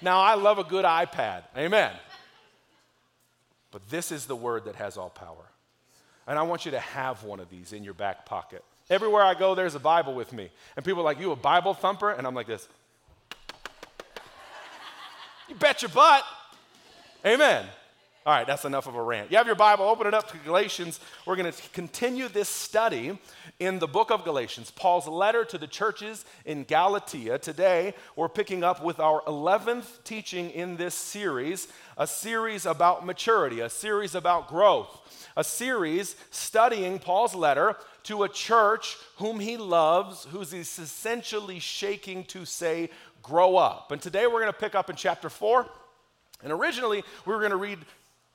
Now, 0.01 0.21
I 0.21 0.35
love 0.35 0.59
a 0.59 0.63
good 0.63 0.85
iPad. 0.85 1.43
Amen. 1.57 1.91
But 3.77 3.91
this 3.91 4.11
is 4.11 4.25
the 4.25 4.35
word 4.35 4.65
that 4.65 4.77
has 4.77 4.97
all 4.97 5.11
power. 5.11 5.51
And 6.25 6.39
I 6.39 6.41
want 6.41 6.65
you 6.65 6.71
to 6.71 6.79
have 6.79 7.21
one 7.23 7.39
of 7.39 7.51
these 7.51 7.73
in 7.73 7.83
your 7.83 7.93
back 7.93 8.25
pocket. 8.25 8.63
Everywhere 8.89 9.21
I 9.21 9.35
go, 9.35 9.53
there's 9.53 9.75
a 9.75 9.79
Bible 9.79 10.15
with 10.15 10.33
me. 10.33 10.49
And 10.75 10.83
people 10.83 11.01
are 11.01 11.03
like, 11.03 11.19
You 11.19 11.31
a 11.31 11.35
Bible 11.35 11.75
thumper? 11.75 12.09
And 12.09 12.25
I'm 12.25 12.33
like 12.33 12.47
this. 12.47 12.67
you 15.47 15.53
bet 15.53 15.83
your 15.83 15.89
butt. 15.89 16.23
Amen. 17.23 17.67
All 18.27 18.33
right, 18.33 18.45
that's 18.45 18.65
enough 18.65 18.87
of 18.87 18.95
a 18.95 19.01
rant. 19.01 19.31
You 19.31 19.37
have 19.37 19.45
your 19.45 19.55
Bible, 19.55 19.85
open 19.85 20.05
it 20.05 20.13
up 20.13 20.29
to 20.31 20.37
Galatians. 20.39 20.99
We're 21.25 21.37
going 21.37 21.49
to 21.49 21.69
continue 21.69 22.27
this 22.27 22.49
study 22.49 23.17
in 23.57 23.79
the 23.79 23.87
book 23.87 24.11
of 24.11 24.25
Galatians, 24.25 24.69
Paul's 24.69 25.07
letter 25.07 25.45
to 25.45 25.57
the 25.57 25.65
churches 25.65 26.25
in 26.43 26.65
Galatia. 26.65 27.37
Today, 27.37 27.93
we're 28.17 28.27
picking 28.27 28.65
up 28.65 28.83
with 28.83 28.99
our 28.99 29.21
11th 29.21 30.03
teaching 30.03 30.49
in 30.49 30.75
this 30.75 30.93
series, 30.93 31.69
a 31.97 32.05
series 32.05 32.65
about 32.65 33.05
maturity, 33.05 33.61
a 33.61 33.69
series 33.69 34.13
about 34.13 34.49
growth, 34.49 35.29
a 35.37 35.43
series 35.45 36.17
studying 36.29 36.99
Paul's 36.99 37.33
letter 37.33 37.77
to 38.03 38.23
a 38.23 38.29
church 38.29 38.97
whom 39.19 39.39
he 39.39 39.55
loves, 39.55 40.27
who's 40.31 40.53
essentially 40.53 41.59
shaking 41.59 42.25
to 42.25 42.43
say, 42.43 42.89
grow 43.23 43.55
up. 43.55 43.93
And 43.93 44.01
today 44.01 44.27
we're 44.27 44.41
going 44.41 44.51
to 44.51 44.59
pick 44.59 44.75
up 44.75 44.89
in 44.89 44.97
chapter 44.97 45.29
4. 45.29 45.65
And 46.43 46.51
originally 46.51 47.03
we 47.25 47.33
were 47.33 47.39
going 47.39 47.51
to 47.51 47.57
read 47.57 47.79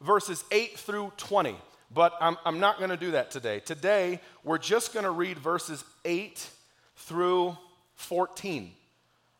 verses 0.02 0.44
8 0.50 0.78
through 0.78 1.12
20, 1.16 1.56
but 1.94 2.14
I'm, 2.20 2.36
I'm 2.44 2.60
not 2.60 2.78
going 2.78 2.90
to 2.90 2.96
do 2.96 3.12
that 3.12 3.30
today. 3.30 3.60
Today 3.60 4.20
we're 4.44 4.58
just 4.58 4.92
going 4.92 5.04
to 5.04 5.10
read 5.10 5.38
verses 5.38 5.84
8 6.04 6.46
through 6.96 7.56
14. 7.94 8.72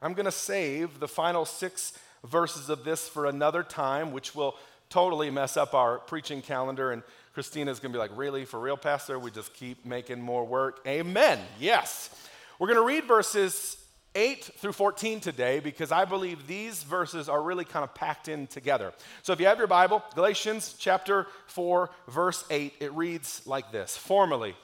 I'm 0.00 0.14
going 0.14 0.26
to 0.26 0.32
save 0.32 1.00
the 1.00 1.08
final 1.08 1.44
six 1.44 1.92
verses 2.24 2.68
of 2.68 2.84
this 2.84 3.08
for 3.08 3.26
another 3.26 3.62
time, 3.62 4.12
which 4.12 4.34
will 4.34 4.56
totally 4.88 5.30
mess 5.30 5.56
up 5.56 5.74
our 5.74 5.98
preaching 5.98 6.42
calendar. 6.42 6.92
And 6.92 7.02
Christina's 7.34 7.80
going 7.80 7.92
to 7.92 7.96
be 7.96 8.00
like, 8.00 8.16
Really? 8.16 8.44
For 8.44 8.60
real, 8.60 8.76
Pastor? 8.76 9.18
We 9.18 9.30
just 9.30 9.54
keep 9.54 9.84
making 9.86 10.20
more 10.20 10.44
work? 10.44 10.80
Amen. 10.86 11.38
Yes. 11.58 12.10
We're 12.58 12.68
going 12.68 12.78
to 12.78 12.86
read 12.86 13.04
verses 13.04 13.76
8 14.14 14.44
through 14.58 14.72
14 14.72 15.20
today 15.20 15.60
because 15.60 15.90
I 15.90 16.04
believe 16.04 16.46
these 16.46 16.82
verses 16.82 17.28
are 17.28 17.42
really 17.42 17.64
kind 17.64 17.82
of 17.82 17.94
packed 17.94 18.28
in 18.28 18.46
together. 18.46 18.92
So 19.22 19.32
if 19.32 19.40
you 19.40 19.46
have 19.46 19.58
your 19.58 19.66
Bible, 19.66 20.02
Galatians 20.14 20.74
chapter 20.78 21.26
4, 21.46 21.90
verse 22.08 22.44
8, 22.50 22.74
it 22.80 22.92
reads 22.92 23.42
like 23.46 23.72
this 23.72 23.96
Formerly, 23.96 24.54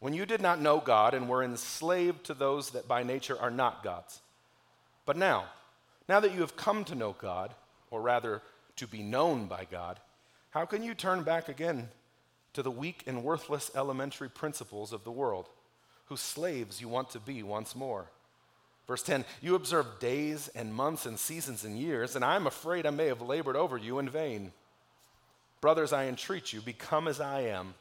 when 0.00 0.12
you 0.12 0.26
did 0.26 0.42
not 0.42 0.60
know 0.60 0.80
God 0.80 1.14
and 1.14 1.28
were 1.28 1.42
enslaved 1.42 2.24
to 2.24 2.34
those 2.34 2.70
that 2.70 2.88
by 2.88 3.02
nature 3.02 3.40
are 3.40 3.50
not 3.50 3.82
God's. 3.82 4.20
But 5.06 5.16
now, 5.16 5.44
now 6.08 6.20
that 6.20 6.34
you 6.34 6.40
have 6.40 6.56
come 6.56 6.84
to 6.84 6.94
know 6.94 7.16
God, 7.18 7.54
or 7.90 8.02
rather 8.02 8.42
to 8.76 8.86
be 8.86 9.02
known 9.02 9.46
by 9.46 9.66
God, 9.70 9.98
how 10.50 10.66
can 10.66 10.82
you 10.82 10.94
turn 10.94 11.22
back 11.22 11.48
again 11.48 11.88
to 12.52 12.62
the 12.62 12.70
weak 12.70 13.04
and 13.06 13.24
worthless 13.24 13.70
elementary 13.74 14.28
principles 14.28 14.92
of 14.92 15.04
the 15.04 15.10
world, 15.10 15.48
whose 16.06 16.20
slaves 16.20 16.80
you 16.80 16.88
want 16.88 17.10
to 17.10 17.20
be 17.20 17.42
once 17.42 17.74
more? 17.74 18.06
Verse 18.92 19.02
10 19.04 19.24
You 19.40 19.54
observe 19.54 20.00
days 20.00 20.50
and 20.54 20.74
months 20.74 21.06
and 21.06 21.18
seasons 21.18 21.64
and 21.64 21.78
years, 21.78 22.14
and 22.14 22.22
I'm 22.22 22.46
afraid 22.46 22.84
I 22.84 22.90
may 22.90 23.06
have 23.06 23.22
labored 23.22 23.56
over 23.56 23.78
you 23.78 23.98
in 23.98 24.06
vain. 24.06 24.52
Brothers, 25.62 25.94
I 25.94 26.08
entreat 26.08 26.52
you, 26.52 26.60
become 26.60 27.08
as 27.08 27.18
I 27.18 27.40
am. 27.44 27.72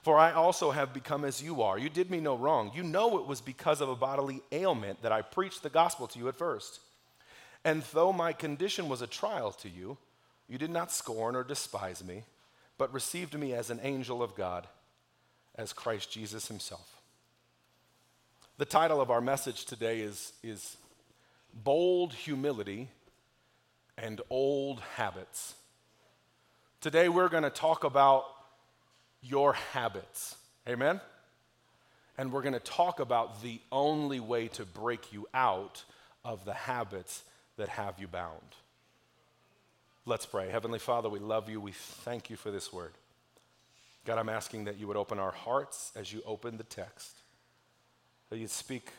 For 0.00 0.16
I 0.16 0.32
also 0.32 0.70
have 0.70 0.94
become 0.94 1.26
as 1.26 1.42
you 1.42 1.60
are. 1.60 1.78
You 1.78 1.90
did 1.90 2.10
me 2.10 2.18
no 2.18 2.34
wrong. 2.34 2.72
You 2.74 2.82
know 2.82 3.18
it 3.18 3.26
was 3.26 3.42
because 3.42 3.82
of 3.82 3.90
a 3.90 3.94
bodily 3.94 4.40
ailment 4.52 5.02
that 5.02 5.12
I 5.12 5.20
preached 5.20 5.62
the 5.62 5.68
gospel 5.68 6.06
to 6.06 6.18
you 6.18 6.28
at 6.28 6.38
first. 6.38 6.80
And 7.62 7.82
though 7.92 8.14
my 8.14 8.32
condition 8.32 8.88
was 8.88 9.02
a 9.02 9.06
trial 9.06 9.52
to 9.52 9.68
you, 9.68 9.98
you 10.48 10.56
did 10.56 10.70
not 10.70 10.90
scorn 10.90 11.36
or 11.36 11.44
despise 11.44 12.02
me, 12.02 12.22
but 12.78 12.94
received 12.94 13.38
me 13.38 13.52
as 13.52 13.68
an 13.68 13.80
angel 13.82 14.22
of 14.22 14.34
God, 14.34 14.66
as 15.56 15.74
Christ 15.74 16.10
Jesus 16.10 16.48
himself. 16.48 16.93
The 18.56 18.64
title 18.64 19.00
of 19.00 19.10
our 19.10 19.20
message 19.20 19.64
today 19.64 19.98
is, 19.98 20.32
is 20.44 20.76
Bold 21.52 22.12
Humility 22.12 22.88
and 23.98 24.20
Old 24.30 24.78
Habits. 24.94 25.56
Today 26.80 27.08
we're 27.08 27.28
going 27.28 27.42
to 27.42 27.50
talk 27.50 27.82
about 27.82 28.26
your 29.24 29.54
habits. 29.54 30.36
Amen? 30.68 31.00
And 32.16 32.30
we're 32.30 32.42
going 32.42 32.54
to 32.54 32.60
talk 32.60 33.00
about 33.00 33.42
the 33.42 33.60
only 33.72 34.20
way 34.20 34.46
to 34.46 34.64
break 34.64 35.12
you 35.12 35.26
out 35.34 35.82
of 36.24 36.44
the 36.44 36.54
habits 36.54 37.24
that 37.56 37.70
have 37.70 37.98
you 37.98 38.06
bound. 38.06 38.54
Let's 40.06 40.26
pray. 40.26 40.48
Heavenly 40.48 40.78
Father, 40.78 41.08
we 41.08 41.18
love 41.18 41.50
you. 41.50 41.60
We 41.60 41.72
thank 41.72 42.30
you 42.30 42.36
for 42.36 42.52
this 42.52 42.72
word. 42.72 42.92
God, 44.04 44.18
I'm 44.18 44.28
asking 44.28 44.66
that 44.66 44.78
you 44.78 44.86
would 44.86 44.96
open 44.96 45.18
our 45.18 45.32
hearts 45.32 45.90
as 45.96 46.12
you 46.12 46.22
open 46.24 46.56
the 46.56 46.62
text 46.62 47.16
that 48.34 48.40
you'd 48.40 48.50
speak 48.50 48.90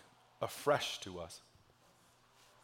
afresh 0.42 1.02
to 1.02 1.20
us. 1.20 1.42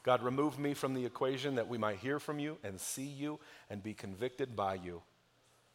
God, 0.03 0.23
remove 0.23 0.57
me 0.57 0.73
from 0.73 0.93
the 0.93 1.05
equation 1.05 1.55
that 1.55 1.67
we 1.67 1.77
might 1.77 1.97
hear 1.97 2.17
from 2.17 2.39
you 2.39 2.57
and 2.63 2.79
see 2.79 3.03
you 3.03 3.41
and 3.69 3.83
be 3.83 3.93
convicted 3.93 4.55
by 4.55 4.75
you. 4.75 5.01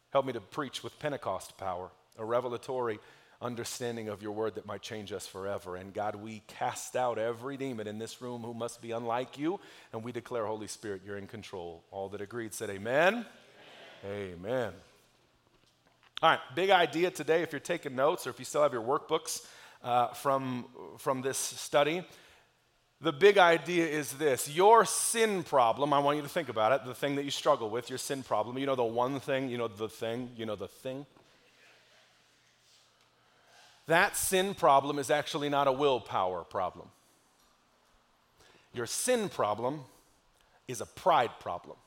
Help 0.09 0.25
me 0.25 0.33
to 0.33 0.41
preach 0.41 0.83
with 0.83 0.97
Pentecost 0.97 1.55
power, 1.55 1.91
a 2.17 2.25
revelatory 2.25 2.97
understanding 3.43 4.09
of 4.09 4.23
your 4.23 4.31
word 4.31 4.55
that 4.55 4.65
might 4.65 4.81
change 4.81 5.11
us 5.11 5.27
forever. 5.27 5.75
And 5.75 5.93
God, 5.93 6.15
we 6.15 6.41
cast 6.47 6.95
out 6.95 7.19
every 7.19 7.57
demon 7.57 7.85
in 7.85 7.99
this 7.99 8.19
room 8.19 8.41
who 8.41 8.55
must 8.55 8.81
be 8.81 8.89
unlike 8.89 9.37
you, 9.37 9.59
and 9.93 10.03
we 10.03 10.11
declare, 10.11 10.47
Holy 10.47 10.65
Spirit, 10.65 11.03
you're 11.05 11.19
in 11.19 11.27
control. 11.27 11.83
All 11.91 12.09
that 12.09 12.21
agreed 12.21 12.55
said, 12.55 12.71
Amen. 12.71 13.23
Amen. 14.03 14.33
Amen. 14.33 14.73
All 16.23 16.31
right, 16.31 16.39
big 16.55 16.71
idea 16.71 17.11
today. 17.11 17.43
If 17.43 17.51
you're 17.53 17.59
taking 17.59 17.95
notes 17.95 18.25
or 18.25 18.31
if 18.31 18.39
you 18.39 18.45
still 18.45 18.63
have 18.63 18.73
your 18.73 18.81
workbooks, 18.81 19.45
uh, 19.83 20.07
from, 20.09 20.65
from 20.97 21.21
this 21.21 21.37
study. 21.37 22.03
The 22.99 23.13
big 23.13 23.37
idea 23.37 23.85
is 23.85 24.13
this 24.13 24.49
your 24.49 24.83
sin 24.85 25.43
problem, 25.43 25.93
I 25.93 25.99
want 25.99 26.17
you 26.17 26.23
to 26.23 26.29
think 26.29 26.49
about 26.49 26.71
it, 26.71 26.85
the 26.85 26.95
thing 26.95 27.15
that 27.15 27.25
you 27.25 27.31
struggle 27.31 27.69
with, 27.69 27.89
your 27.89 27.99
sin 27.99 28.23
problem. 28.23 28.57
You 28.57 28.65
know, 28.65 28.75
the 28.75 28.83
one 28.83 29.19
thing, 29.19 29.49
you 29.49 29.57
know, 29.57 29.67
the 29.67 29.89
thing, 29.89 30.31
you 30.35 30.45
know, 30.45 30.55
the 30.55 30.67
thing. 30.67 31.05
That 33.87 34.17
sin 34.17 34.53
problem 34.53 34.99
is 34.99 35.09
actually 35.09 35.49
not 35.49 35.67
a 35.67 35.71
willpower 35.71 36.43
problem. 36.43 36.89
Your 38.73 38.85
sin 38.85 39.29
problem 39.29 39.81
is 40.67 40.81
a 40.81 40.85
pride 40.85 41.31
problem. 41.39 41.77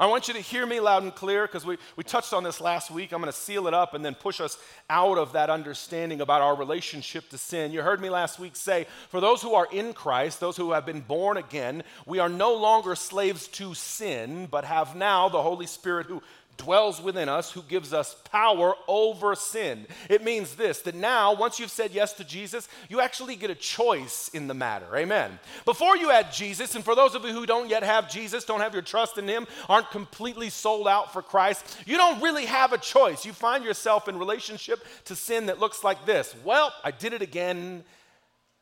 I 0.00 0.06
want 0.06 0.28
you 0.28 0.34
to 0.34 0.40
hear 0.40 0.64
me 0.64 0.78
loud 0.78 1.02
and 1.02 1.12
clear 1.12 1.44
because 1.44 1.66
we, 1.66 1.76
we 1.96 2.04
touched 2.04 2.32
on 2.32 2.44
this 2.44 2.60
last 2.60 2.88
week. 2.88 3.12
I'm 3.12 3.20
going 3.20 3.32
to 3.32 3.36
seal 3.36 3.66
it 3.66 3.74
up 3.74 3.94
and 3.94 4.04
then 4.04 4.14
push 4.14 4.40
us 4.40 4.56
out 4.88 5.18
of 5.18 5.32
that 5.32 5.50
understanding 5.50 6.20
about 6.20 6.40
our 6.40 6.54
relationship 6.54 7.28
to 7.30 7.38
sin. 7.38 7.72
You 7.72 7.82
heard 7.82 8.00
me 8.00 8.08
last 8.08 8.38
week 8.38 8.54
say, 8.54 8.86
for 9.08 9.20
those 9.20 9.42
who 9.42 9.54
are 9.54 9.66
in 9.72 9.92
Christ, 9.92 10.38
those 10.38 10.56
who 10.56 10.70
have 10.70 10.86
been 10.86 11.00
born 11.00 11.36
again, 11.36 11.82
we 12.06 12.20
are 12.20 12.28
no 12.28 12.54
longer 12.54 12.94
slaves 12.94 13.48
to 13.48 13.74
sin, 13.74 14.46
but 14.48 14.64
have 14.64 14.94
now 14.94 15.28
the 15.28 15.42
Holy 15.42 15.66
Spirit 15.66 16.06
who 16.06 16.22
dwells 16.58 17.00
within 17.00 17.28
us 17.28 17.50
who 17.50 17.62
gives 17.62 17.94
us 17.94 18.14
power 18.30 18.74
over 18.86 19.34
sin. 19.34 19.86
It 20.10 20.22
means 20.22 20.56
this 20.56 20.80
that 20.82 20.94
now, 20.94 21.34
once 21.34 21.58
you've 21.58 21.70
said 21.70 21.92
yes 21.92 22.12
to 22.14 22.24
Jesus, 22.24 22.68
you 22.90 23.00
actually 23.00 23.36
get 23.36 23.48
a 23.48 23.54
choice 23.54 24.28
in 24.34 24.46
the 24.46 24.54
matter. 24.54 24.94
Amen. 24.94 25.38
Before 25.64 25.96
you 25.96 26.10
had 26.10 26.32
Jesus, 26.32 26.74
and 26.74 26.84
for 26.84 26.94
those 26.94 27.14
of 27.14 27.24
you 27.24 27.32
who 27.32 27.46
don't 27.46 27.70
yet 27.70 27.82
have 27.82 28.10
Jesus, 28.10 28.44
don't 28.44 28.60
have 28.60 28.74
your 28.74 28.82
trust 28.82 29.16
in 29.16 29.26
Him, 29.26 29.46
aren't 29.68 29.90
completely 29.90 30.50
sold 30.50 30.86
out 30.86 31.12
for 31.12 31.22
Christ, 31.22 31.78
you 31.86 31.96
don't 31.96 32.20
really 32.20 32.44
have 32.44 32.72
a 32.72 32.78
choice. 32.78 33.24
You 33.24 33.32
find 33.32 33.64
yourself 33.64 34.08
in 34.08 34.18
relationship 34.18 34.84
to 35.06 35.16
sin 35.16 35.46
that 35.46 35.60
looks 35.60 35.82
like 35.82 36.04
this 36.04 36.34
Well, 36.44 36.72
I 36.84 36.90
did 36.90 37.14
it 37.14 37.22
again, 37.22 37.84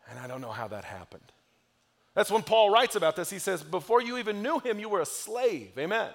and 0.09 0.18
I 0.20 0.28
don't 0.28 0.40
know 0.40 0.52
how 0.52 0.68
that 0.68 0.85
happened. 0.85 1.32
That's 2.14 2.30
when 2.30 2.42
Paul 2.42 2.70
writes 2.70 2.96
about 2.96 3.14
this. 3.14 3.28
He 3.28 3.38
says, 3.38 3.62
Before 3.62 4.00
you 4.00 4.16
even 4.16 4.42
knew 4.42 4.59
him, 4.61 4.78
you 4.78 4.88
were 4.88 5.02
a 5.02 5.06
slave. 5.06 5.72
Amen. 5.78 6.11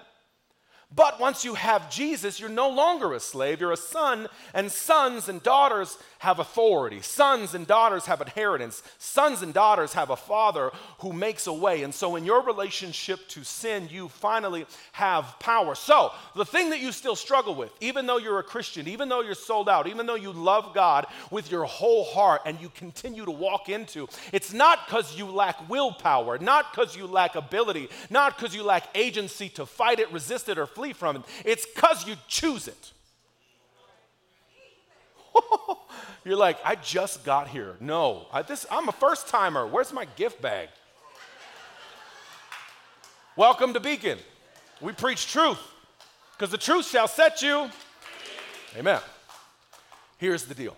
But 0.94 1.18
once 1.18 1.44
you 1.44 1.54
have 1.54 1.90
Jesus, 1.90 2.38
you're 2.38 2.50
no 2.50 2.68
longer 2.68 3.14
a 3.14 3.20
slave. 3.20 3.60
You're 3.60 3.72
a 3.72 3.76
son, 3.76 4.28
and 4.52 4.70
sons 4.70 5.28
and 5.28 5.42
daughters 5.42 5.96
have 6.18 6.38
authority. 6.38 7.00
Sons 7.00 7.54
and 7.54 7.66
daughters 7.66 8.04
have 8.06 8.20
inheritance. 8.20 8.82
Sons 8.98 9.42
and 9.42 9.54
daughters 9.54 9.94
have 9.94 10.10
a 10.10 10.16
father 10.16 10.70
who 10.98 11.12
makes 11.12 11.46
a 11.46 11.52
way. 11.52 11.82
And 11.82 11.94
so, 11.94 12.16
in 12.16 12.24
your 12.24 12.42
relationship 12.42 13.26
to 13.28 13.42
sin, 13.42 13.88
you 13.90 14.08
finally 14.08 14.66
have 14.92 15.36
power. 15.40 15.74
So, 15.74 16.12
the 16.36 16.44
thing 16.44 16.70
that 16.70 16.80
you 16.80 16.92
still 16.92 17.16
struggle 17.16 17.54
with, 17.54 17.72
even 17.80 18.06
though 18.06 18.18
you're 18.18 18.38
a 18.38 18.44
Christian, 18.44 18.86
even 18.86 19.08
though 19.08 19.22
you're 19.22 19.34
sold 19.34 19.68
out, 19.68 19.86
even 19.86 20.06
though 20.06 20.14
you 20.14 20.32
love 20.32 20.74
God 20.74 21.06
with 21.30 21.50
your 21.50 21.64
whole 21.64 22.04
heart 22.04 22.42
and 22.44 22.60
you 22.60 22.68
continue 22.68 23.24
to 23.24 23.30
walk 23.30 23.70
into, 23.70 24.08
it's 24.32 24.52
not 24.52 24.86
because 24.86 25.16
you 25.16 25.24
lack 25.26 25.70
willpower, 25.70 26.38
not 26.38 26.70
because 26.70 26.94
you 26.94 27.06
lack 27.06 27.34
ability, 27.34 27.88
not 28.10 28.36
because 28.36 28.54
you 28.54 28.62
lack 28.62 28.88
agency 28.94 29.48
to 29.48 29.64
fight 29.64 29.98
it, 29.98 30.12
resist 30.12 30.50
it, 30.50 30.58
or 30.58 30.66
flee 30.66 30.81
flee 30.82 30.92
from 30.92 31.14
it. 31.14 31.22
It's 31.44 31.64
because 31.64 32.08
you 32.08 32.16
choose 32.26 32.66
it. 32.66 32.92
You're 36.24 36.36
like, 36.36 36.58
I 36.64 36.74
just 36.74 37.24
got 37.24 37.46
here. 37.46 37.76
No, 37.78 38.26
I, 38.32 38.42
this, 38.42 38.66
I'm 38.68 38.88
a 38.88 38.92
first 38.92 39.28
timer. 39.28 39.64
Where's 39.64 39.92
my 39.92 40.06
gift 40.16 40.42
bag? 40.42 40.70
Welcome 43.36 43.74
to 43.74 43.80
Beacon. 43.80 44.18
We 44.80 44.92
preach 44.92 45.30
truth 45.30 45.60
because 46.32 46.50
the 46.50 46.58
truth 46.58 46.88
shall 46.88 47.06
set 47.06 47.42
you. 47.42 47.70
Amen. 48.76 49.00
Here's 50.18 50.46
the 50.46 50.54
deal 50.54 50.76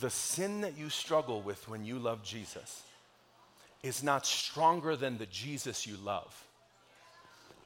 the 0.00 0.08
sin 0.08 0.62
that 0.62 0.78
you 0.78 0.88
struggle 0.88 1.42
with 1.42 1.68
when 1.68 1.84
you 1.84 1.98
love 1.98 2.22
Jesus 2.22 2.84
is 3.82 4.02
not 4.02 4.24
stronger 4.24 4.96
than 4.96 5.18
the 5.18 5.26
Jesus 5.26 5.86
you 5.86 5.96
love. 6.02 6.45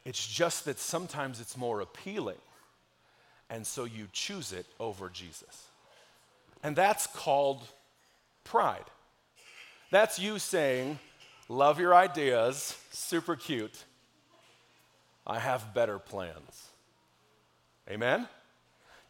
It's 0.04 0.26
just 0.26 0.64
that 0.64 0.78
sometimes 0.78 1.40
it's 1.40 1.56
more 1.56 1.80
appealing. 1.80 2.38
And 3.48 3.66
so 3.66 3.84
you 3.84 4.08
choose 4.12 4.52
it 4.52 4.66
over 4.78 5.08
Jesus. 5.08 5.68
And 6.62 6.76
that's 6.76 7.06
called 7.06 7.62
pride. 8.44 8.84
That's 9.90 10.18
you 10.18 10.38
saying, 10.38 10.98
Love 11.48 11.80
your 11.80 11.92
ideas, 11.92 12.78
super 12.92 13.34
cute. 13.34 13.84
I 15.26 15.40
have 15.40 15.74
better 15.74 15.98
plans. 15.98 16.68
Amen? 17.90 18.28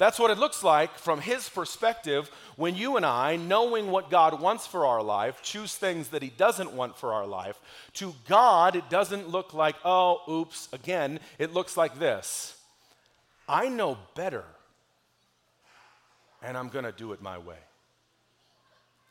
That's 0.00 0.18
what 0.18 0.30
it 0.30 0.38
looks 0.38 0.64
like 0.64 0.96
from 0.96 1.20
his 1.20 1.50
perspective 1.50 2.30
when 2.56 2.74
you 2.74 2.96
and 2.96 3.04
I, 3.04 3.36
knowing 3.36 3.90
what 3.90 4.08
God 4.08 4.40
wants 4.40 4.66
for 4.66 4.86
our 4.86 5.02
life, 5.02 5.42
choose 5.42 5.74
things 5.74 6.08
that 6.08 6.22
he 6.22 6.30
doesn't 6.30 6.72
want 6.72 6.96
for 6.96 7.12
our 7.12 7.26
life. 7.26 7.60
To 7.96 8.14
God, 8.26 8.76
it 8.76 8.88
doesn't 8.88 9.28
look 9.28 9.52
like, 9.52 9.76
oh, 9.84 10.22
oops, 10.26 10.70
again. 10.72 11.20
It 11.38 11.52
looks 11.52 11.76
like 11.76 11.98
this 11.98 12.56
I 13.46 13.68
know 13.68 13.98
better, 14.14 14.44
and 16.42 16.56
I'm 16.56 16.70
going 16.70 16.86
to 16.86 16.92
do 16.92 17.12
it 17.12 17.20
my 17.20 17.36
way. 17.36 17.58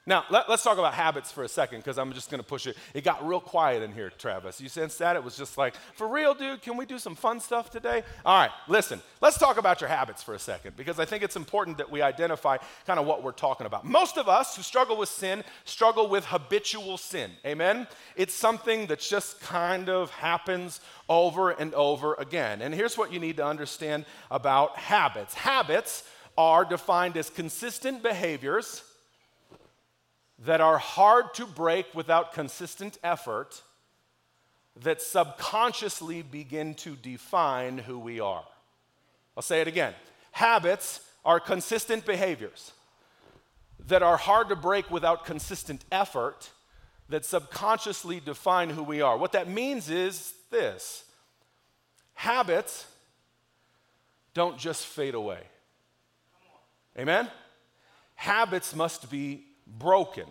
Now, 0.05 0.23
let, 0.31 0.49
us 0.49 0.63
talk 0.63 0.77
about 0.77 0.93
habits 0.93 1.31
for 1.31 1.43
a 1.43 1.47
second 1.47 1.79
because 1.79 1.97
I'm 1.99 2.13
just 2.13 2.31
going 2.31 2.41
to 2.41 2.47
push 2.47 2.65
it. 2.65 2.77
It 2.93 3.03
got 3.03 3.27
real 3.27 3.41
quiet 3.41 3.83
in 3.83 3.91
here, 3.91 4.09
Travis. 4.09 4.59
You 4.59 4.69
sense 4.69 4.97
that? 4.97 5.15
It 5.15 5.23
was 5.23 5.35
just 5.35 5.57
like, 5.57 5.75
for 5.93 6.07
real, 6.07 6.33
dude, 6.33 6.61
can 6.61 6.77
we 6.77 6.85
do 6.85 6.97
some 6.97 7.15
fun 7.15 7.39
stuff 7.39 7.69
today? 7.69 8.03
All 8.25 8.39
right, 8.39 8.49
listen, 8.67 9.01
let's 9.21 9.37
talk 9.37 9.57
about 9.57 9.81
your 9.81 9.89
habits 9.89 10.23
for 10.23 10.33
a 10.33 10.39
second 10.39 10.77
because 10.77 10.99
I 10.99 11.05
think 11.05 11.21
it's 11.21 11.35
important 11.35 11.77
that 11.77 11.91
we 11.91 12.01
identify 12.01 12.57
kind 12.87 12.99
of 12.99 13.05
what 13.05 13.23
we're 13.23 13.33
talking 13.33 13.67
about. 13.67 13.85
Most 13.85 14.17
of 14.17 14.29
us 14.29 14.55
who 14.55 14.63
struggle 14.63 14.97
with 14.97 15.09
sin 15.09 15.43
struggle 15.65 16.07
with 16.07 16.25
habitual 16.25 16.97
sin. 16.97 17.29
Amen? 17.45 17.85
It's 18.15 18.33
something 18.33 18.87
that 18.87 18.99
just 18.99 19.39
kind 19.41 19.89
of 19.89 20.09
happens 20.11 20.79
over 21.07 21.51
and 21.51 21.73
over 21.73 22.15
again. 22.15 22.61
And 22.61 22.73
here's 22.73 22.97
what 22.97 23.13
you 23.13 23.19
need 23.19 23.37
to 23.37 23.45
understand 23.45 24.05
about 24.31 24.77
habits 24.77 25.33
habits 25.33 26.03
are 26.37 26.63
defined 26.63 27.17
as 27.17 27.29
consistent 27.29 28.01
behaviors 28.01 28.83
that 30.45 30.61
are 30.61 30.77
hard 30.77 31.33
to 31.33 31.45
break 31.45 31.93
without 31.93 32.33
consistent 32.33 32.97
effort 33.03 33.61
that 34.81 35.01
subconsciously 35.01 36.21
begin 36.21 36.73
to 36.75 36.95
define 36.95 37.77
who 37.77 37.99
we 37.99 38.19
are. 38.19 38.45
I'll 39.35 39.43
say 39.43 39.61
it 39.61 39.67
again. 39.67 39.93
Habits 40.31 41.01
are 41.25 41.39
consistent 41.39 42.05
behaviors 42.05 42.71
that 43.87 44.03
are 44.03 44.17
hard 44.17 44.49
to 44.49 44.55
break 44.55 44.89
without 44.89 45.25
consistent 45.25 45.83
effort 45.91 46.49
that 47.09 47.25
subconsciously 47.25 48.19
define 48.19 48.69
who 48.69 48.83
we 48.83 49.01
are. 49.01 49.17
What 49.17 49.33
that 49.33 49.49
means 49.49 49.89
is 49.89 50.33
this 50.51 51.03
habits 52.13 52.85
don't 54.33 54.57
just 54.57 54.85
fade 54.85 55.15
away. 55.15 55.41
Amen? 56.97 57.27
Habits 58.15 58.75
must 58.75 59.09
be 59.09 59.43
broken 59.77 60.27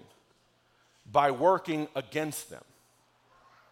by 1.11 1.31
working 1.31 1.89
against 1.95 2.51
them. 2.51 2.65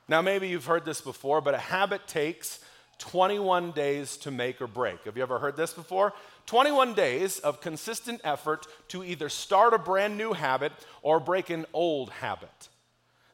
Now, 0.09 0.23
maybe 0.23 0.49
you've 0.49 0.67
heard 0.67 0.85
this 0.85 1.01
before, 1.01 1.41
but 1.41 1.55
a 1.55 1.59
habit 1.59 2.07
takes 2.07 2.61
21 2.99 3.73
days 3.73 4.17
to 4.19 4.31
make 4.31 4.61
or 4.61 4.67
break. 4.67 5.05
Have 5.05 5.17
you 5.17 5.23
ever 5.23 5.39
heard 5.39 5.57
this 5.57 5.73
before? 5.73 6.13
21 6.47 6.95
days 6.95 7.39
of 7.41 7.61
consistent 7.61 8.21
effort 8.25 8.67
to 8.89 9.05
either 9.05 9.29
start 9.29 9.75
a 9.75 9.79
brand 9.79 10.17
new 10.17 10.33
habit 10.33 10.73
or 11.03 11.19
break 11.21 11.51
an 11.51 11.67
old 11.73 12.11
habit. 12.11 12.69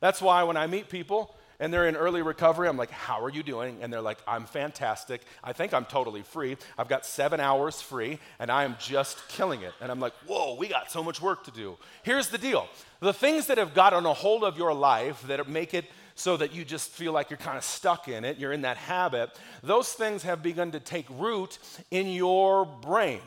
That's 0.01 0.21
why 0.21 0.43
when 0.43 0.57
I 0.57 0.67
meet 0.67 0.89
people, 0.89 1.35
and 1.63 1.73
they're 1.73 1.87
in 1.87 1.95
early 1.95 2.23
recovery. 2.23 2.69
I'm 2.69 2.77
like, 2.77 2.91
How 2.91 3.23
are 3.23 3.31
you 3.31 3.45
doing? 3.45 3.79
And 3.83 3.93
they're 3.93 4.01
like, 4.03 4.19
I'm 4.27 4.47
fantastic. 4.47 5.23
I 5.45 5.53
think 5.53 5.73
I'm 5.73 5.85
totally 5.85 6.23
free. 6.23 6.57
I've 6.77 6.89
got 6.89 7.07
seven 7.07 7.39
hours 7.39 7.81
free, 7.81 8.19
and 8.41 8.51
I 8.51 8.65
am 8.65 8.75
just 8.81 9.29
killing 9.29 9.63
it. 9.63 9.73
And 9.81 9.91
I'm 9.93 10.01
like, 10.01 10.13
Whoa, 10.27 10.57
we 10.57 10.67
got 10.67 10.91
so 10.91 11.05
much 11.05 11.23
work 11.23 11.45
to 11.45 11.53
do. 11.53 11.79
Here's 12.03 12.29
the 12.29 12.37
deal 12.37 12.69
the 12.99 13.13
things 13.13 13.47
that 13.47 13.59
have 13.59 13.75
gotten 13.75 14.05
a 14.07 14.13
hold 14.13 14.43
of 14.43 14.59
your 14.59 14.75
life 14.75 15.23
that 15.29 15.49
make 15.49 15.73
it 15.73 15.85
so 16.17 16.37
that 16.37 16.53
you 16.53 16.65
just 16.65 16.91
feel 16.91 17.13
like 17.13 17.31
you're 17.31 17.39
kind 17.39 17.57
of 17.57 17.65
stuck 17.65 18.09
in 18.09 18.25
it, 18.25 18.39
you're 18.39 18.53
in 18.53 18.63
that 18.63 18.77
habit, 18.77 19.31
those 19.63 19.93
things 19.93 20.25
have 20.25 20.43
begun 20.43 20.73
to 20.73 20.81
take 20.81 21.07
root 21.11 21.59
in 21.93 22.09
your 22.09 22.67
brain. 22.67 23.21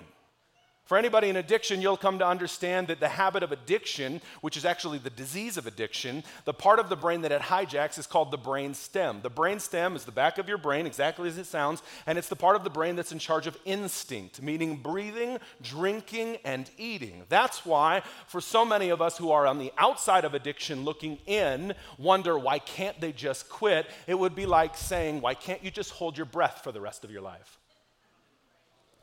For 0.85 0.99
anybody 0.99 1.29
in 1.29 1.35
addiction, 1.35 1.81
you'll 1.81 1.97
come 1.97 2.19
to 2.19 2.27
understand 2.27 2.87
that 2.87 2.99
the 2.99 3.07
habit 3.07 3.41
of 3.41 3.51
addiction, 3.51 4.21
which 4.41 4.55
is 4.55 4.65
actually 4.65 4.99
the 4.99 5.09
disease 5.09 5.57
of 5.57 5.65
addiction, 5.65 6.23
the 6.45 6.53
part 6.53 6.77
of 6.77 6.89
the 6.89 6.95
brain 6.95 7.21
that 7.21 7.31
it 7.31 7.41
hijacks 7.41 7.97
is 7.97 8.05
called 8.05 8.29
the 8.29 8.37
brain 8.37 8.75
stem. 8.75 9.21
The 9.23 9.31
brain 9.31 9.59
stem 9.59 9.95
is 9.95 10.05
the 10.05 10.11
back 10.11 10.37
of 10.37 10.47
your 10.47 10.59
brain, 10.59 10.85
exactly 10.85 11.27
as 11.27 11.39
it 11.39 11.47
sounds, 11.47 11.81
and 12.05 12.19
it's 12.19 12.29
the 12.29 12.35
part 12.35 12.55
of 12.55 12.63
the 12.63 12.69
brain 12.69 12.95
that's 12.95 13.11
in 13.11 13.17
charge 13.17 13.47
of 13.47 13.57
instinct, 13.65 14.43
meaning 14.43 14.75
breathing, 14.75 15.39
drinking, 15.59 16.37
and 16.45 16.69
eating. 16.77 17.23
That's 17.29 17.65
why, 17.65 18.03
for 18.27 18.39
so 18.39 18.63
many 18.63 18.89
of 18.89 19.01
us 19.01 19.17
who 19.17 19.31
are 19.31 19.47
on 19.47 19.57
the 19.57 19.73
outside 19.79 20.23
of 20.23 20.35
addiction 20.35 20.83
looking 20.83 21.17
in, 21.25 21.73
wonder 21.97 22.37
why 22.37 22.59
can't 22.59 23.01
they 23.01 23.11
just 23.11 23.49
quit? 23.49 23.87
It 24.05 24.19
would 24.19 24.35
be 24.35 24.45
like 24.45 24.77
saying, 24.77 25.21
why 25.21 25.33
can't 25.33 25.63
you 25.63 25.71
just 25.71 25.89
hold 25.89 26.15
your 26.15 26.27
breath 26.27 26.61
for 26.63 26.71
the 26.71 26.81
rest 26.81 27.03
of 27.03 27.09
your 27.09 27.21
life? 27.21 27.57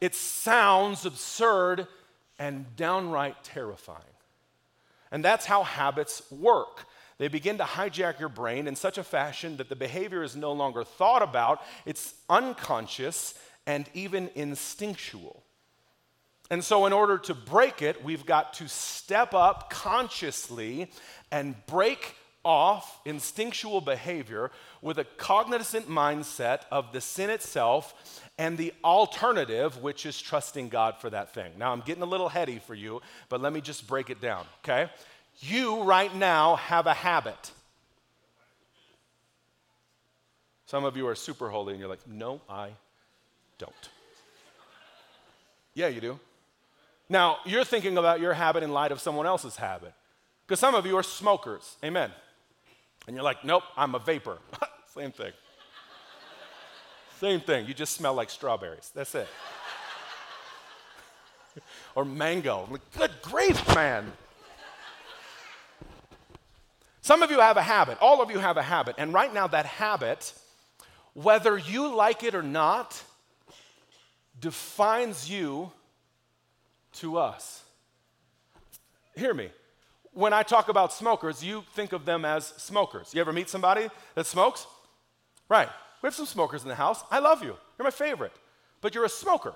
It 0.02 0.16
sounds 0.16 1.06
absurd 1.06 1.86
and 2.36 2.74
downright 2.74 3.44
terrifying. 3.44 4.02
And 5.12 5.24
that's 5.24 5.46
how 5.46 5.62
habits 5.62 6.28
work. 6.28 6.86
They 7.18 7.28
begin 7.28 7.58
to 7.58 7.64
hijack 7.64 8.18
your 8.18 8.28
brain 8.28 8.66
in 8.66 8.74
such 8.74 8.98
a 8.98 9.04
fashion 9.04 9.58
that 9.58 9.68
the 9.68 9.76
behavior 9.76 10.24
is 10.24 10.34
no 10.34 10.50
longer 10.50 10.82
thought 10.82 11.22
about, 11.22 11.62
it's 11.86 12.14
unconscious 12.28 13.38
and 13.64 13.88
even 13.94 14.28
instinctual. 14.34 15.44
And 16.50 16.64
so, 16.64 16.84
in 16.86 16.92
order 16.92 17.16
to 17.18 17.34
break 17.34 17.80
it, 17.80 18.02
we've 18.02 18.26
got 18.26 18.54
to 18.54 18.68
step 18.68 19.34
up 19.34 19.70
consciously 19.70 20.90
and 21.30 21.54
break 21.66 22.16
off 22.44 23.00
instinctual 23.04 23.80
behavior 23.80 24.50
with 24.80 24.98
a 24.98 25.04
cognizant 25.04 25.88
mindset 25.88 26.62
of 26.70 26.92
the 26.92 27.00
sin 27.00 27.30
itself 27.30 28.20
and 28.38 28.58
the 28.58 28.72
alternative, 28.82 29.82
which 29.82 30.06
is 30.06 30.20
trusting 30.20 30.68
God 30.68 30.96
for 30.98 31.10
that 31.10 31.32
thing. 31.34 31.52
Now, 31.58 31.72
I'm 31.72 31.80
getting 31.80 32.02
a 32.02 32.06
little 32.06 32.28
heady 32.28 32.58
for 32.58 32.74
you, 32.74 33.00
but 33.28 33.40
let 33.40 33.52
me 33.52 33.60
just 33.60 33.86
break 33.86 34.10
it 34.10 34.20
down, 34.20 34.46
okay? 34.64 34.90
You 35.40 35.82
right 35.82 36.14
now 36.14 36.56
have 36.56 36.86
a 36.86 36.94
habit. 36.94 37.52
Some 40.66 40.84
of 40.84 40.96
you 40.96 41.06
are 41.08 41.14
super 41.14 41.50
holy 41.50 41.72
and 41.72 41.80
you're 41.80 41.88
like, 41.88 42.06
no, 42.08 42.40
I 42.48 42.70
don't. 43.58 43.72
Yeah, 45.74 45.88
you 45.88 46.00
do. 46.00 46.20
Now, 47.08 47.38
you're 47.44 47.64
thinking 47.64 47.98
about 47.98 48.20
your 48.20 48.32
habit 48.32 48.62
in 48.62 48.72
light 48.72 48.90
of 48.90 49.00
someone 49.00 49.26
else's 49.26 49.56
habit. 49.56 49.92
Because 50.46 50.60
some 50.60 50.74
of 50.74 50.86
you 50.86 50.96
are 50.96 51.02
smokers. 51.02 51.76
Amen. 51.84 52.10
And 53.06 53.16
you're 53.16 53.24
like, 53.24 53.44
nope, 53.44 53.64
I'm 53.76 53.94
a 53.94 53.98
vaper. 53.98 54.38
Same 54.94 55.12
thing. 55.12 55.32
Same 57.18 57.40
thing. 57.40 57.66
You 57.66 57.74
just 57.74 57.94
smell 57.94 58.14
like 58.14 58.30
strawberries. 58.30 58.90
That's 58.94 59.14
it. 59.14 59.28
or 61.94 62.04
mango. 62.04 62.68
Good 62.96 63.12
grief, 63.22 63.74
man. 63.74 64.12
Some 67.00 67.22
of 67.22 67.30
you 67.30 67.40
have 67.40 67.56
a 67.56 67.62
habit. 67.62 67.98
All 68.00 68.22
of 68.22 68.30
you 68.30 68.38
have 68.38 68.56
a 68.56 68.62
habit. 68.62 68.94
And 68.98 69.12
right 69.12 69.32
now, 69.32 69.48
that 69.48 69.66
habit, 69.66 70.34
whether 71.14 71.58
you 71.58 71.94
like 71.94 72.22
it 72.22 72.34
or 72.34 72.42
not, 72.42 73.02
defines 74.38 75.28
you 75.28 75.72
to 76.94 77.18
us. 77.18 77.62
Hear 79.16 79.34
me 79.34 79.50
when 80.14 80.32
I 80.32 80.42
talk 80.42 80.68
about 80.68 80.92
smokers, 80.92 81.42
you 81.42 81.64
think 81.74 81.92
of 81.92 82.04
them 82.04 82.24
as 82.24 82.46
smokers. 82.56 83.14
You 83.14 83.20
ever 83.20 83.32
meet 83.32 83.48
somebody 83.48 83.88
that 84.14 84.26
smokes? 84.26 84.66
Right. 85.48 85.68
We 86.02 86.06
have 86.06 86.14
some 86.14 86.26
smokers 86.26 86.62
in 86.62 86.68
the 86.68 86.74
house. 86.74 87.02
I 87.10 87.18
love 87.18 87.42
you. 87.42 87.56
You're 87.78 87.84
my 87.84 87.90
favorite. 87.90 88.32
But 88.80 88.94
you're 88.94 89.04
a 89.04 89.08
smoker. 89.10 89.54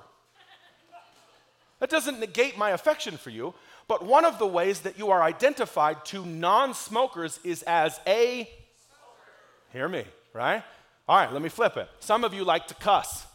That 1.81 1.91
doesn't 1.91 2.21
negate 2.21 2.57
my 2.57 2.71
affection 2.71 3.19
for 3.19 3.31
you, 3.31 3.53
but 3.87 4.05
one 4.05 4.25
of 4.25 4.39
the 4.39 4.47
ways 4.47 4.81
that 4.81 4.99
you 4.99 5.11
are 5.11 5.23
identified 5.23 6.05
to 6.07 6.25
non 6.25 6.73
smokers 6.73 7.39
is 7.45 7.63
as 7.65 8.01
a. 8.07 8.45
Smoker. 8.45 9.73
Hear 9.73 9.89
me, 9.89 10.05
right? 10.33 10.63
All 11.07 11.17
right, 11.17 11.31
let 11.33 11.43
me 11.43 11.51
flip 11.51 11.77
it. 11.77 11.89
Some 12.01 12.25
of 12.25 12.33
you 12.33 12.45
like 12.45 12.67
to 12.69 12.75
cuss. 12.75 13.27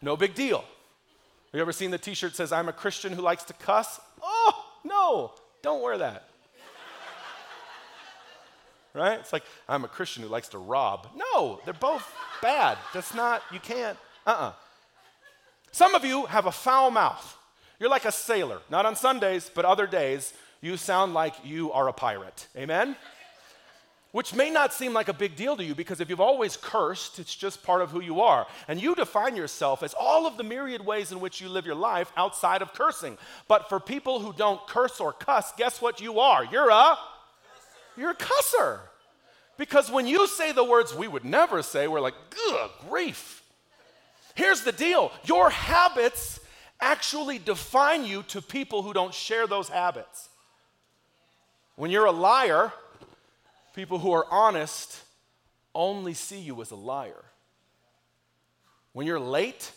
No 0.00 0.16
big 0.16 0.34
deal. 0.34 0.58
Have 0.58 1.58
you 1.58 1.60
ever 1.60 1.72
seen 1.72 1.90
the 1.90 1.98
t 1.98 2.14
shirt 2.14 2.36
says, 2.36 2.52
I'm 2.52 2.68
a 2.68 2.72
Christian 2.72 3.12
who 3.12 3.22
likes 3.22 3.44
to 3.44 3.52
cuss? 3.54 4.00
Oh, 4.22 4.64
no. 4.84 5.32
Don't 5.62 5.80
wear 5.80 5.96
that. 5.98 6.24
right? 8.94 9.18
It's 9.20 9.32
like, 9.32 9.44
I'm 9.68 9.84
a 9.84 9.88
Christian 9.88 10.22
who 10.22 10.28
likes 10.28 10.48
to 10.48 10.58
rob. 10.58 11.08
No, 11.16 11.60
they're 11.64 11.72
both 11.72 12.06
bad. 12.42 12.76
That's 12.92 13.14
not, 13.14 13.42
you 13.52 13.60
can't, 13.60 13.96
uh 14.26 14.30
uh-uh. 14.30 14.48
uh 14.48 14.52
Some 15.70 15.94
of 15.94 16.04
you 16.04 16.26
have 16.26 16.46
a 16.46 16.52
foul 16.52 16.90
mouth. 16.90 17.38
You're 17.78 17.90
like 17.90 18.04
a 18.04 18.12
sailor, 18.12 18.60
not 18.70 18.86
on 18.86 18.96
Sundays, 18.96 19.50
but 19.52 19.64
other 19.64 19.86
days. 19.86 20.34
You 20.60 20.76
sound 20.76 21.14
like 21.14 21.34
you 21.44 21.72
are 21.72 21.88
a 21.88 21.92
pirate. 21.92 22.46
Amen? 22.56 22.96
Which 24.12 24.34
may 24.34 24.50
not 24.50 24.74
seem 24.74 24.92
like 24.92 25.08
a 25.08 25.14
big 25.14 25.36
deal 25.36 25.56
to 25.56 25.64
you 25.64 25.74
because 25.74 26.00
if 26.00 26.10
you've 26.10 26.20
always 26.20 26.58
cursed, 26.58 27.18
it's 27.18 27.34
just 27.34 27.62
part 27.62 27.80
of 27.80 27.90
who 27.90 28.00
you 28.00 28.20
are. 28.20 28.46
And 28.68 28.80
you 28.80 28.94
define 28.94 29.36
yourself 29.36 29.82
as 29.82 29.94
all 29.98 30.26
of 30.26 30.36
the 30.36 30.44
myriad 30.44 30.84
ways 30.84 31.12
in 31.12 31.20
which 31.20 31.40
you 31.40 31.48
live 31.48 31.64
your 31.64 31.74
life 31.74 32.12
outside 32.14 32.60
of 32.60 32.74
cursing. 32.74 33.16
But 33.48 33.70
for 33.70 33.80
people 33.80 34.20
who 34.20 34.34
don't 34.34 34.64
curse 34.66 35.00
or 35.00 35.14
cuss, 35.14 35.52
guess 35.56 35.80
what 35.80 36.00
you 36.00 36.20
are? 36.20 36.44
You're 36.44 36.68
a 36.68 36.98
you're 37.96 38.10
a 38.10 38.16
cusser. 38.16 38.80
Because 39.56 39.90
when 39.90 40.06
you 40.06 40.26
say 40.26 40.52
the 40.52 40.64
words 40.64 40.94
we 40.94 41.08
would 41.08 41.24
never 41.24 41.62
say, 41.62 41.88
we're 41.88 42.00
like, 42.00 42.14
good 42.30 42.70
grief. 42.88 43.42
Here's 44.34 44.62
the 44.62 44.72
deal 44.72 45.10
your 45.24 45.48
habits 45.48 46.38
actually 46.82 47.38
define 47.38 48.04
you 48.04 48.24
to 48.24 48.42
people 48.42 48.82
who 48.82 48.92
don't 48.92 49.14
share 49.14 49.46
those 49.46 49.68
habits. 49.70 50.28
When 51.76 51.90
you're 51.90 52.06
a 52.06 52.12
liar, 52.12 52.72
people 53.74 53.98
who 53.98 54.12
are 54.12 54.26
honest 54.30 55.02
only 55.74 56.14
see 56.14 56.38
you 56.38 56.60
as 56.60 56.70
a 56.70 56.76
liar. 56.76 57.24
When 58.92 59.06
you're 59.06 59.20
late, 59.20 59.72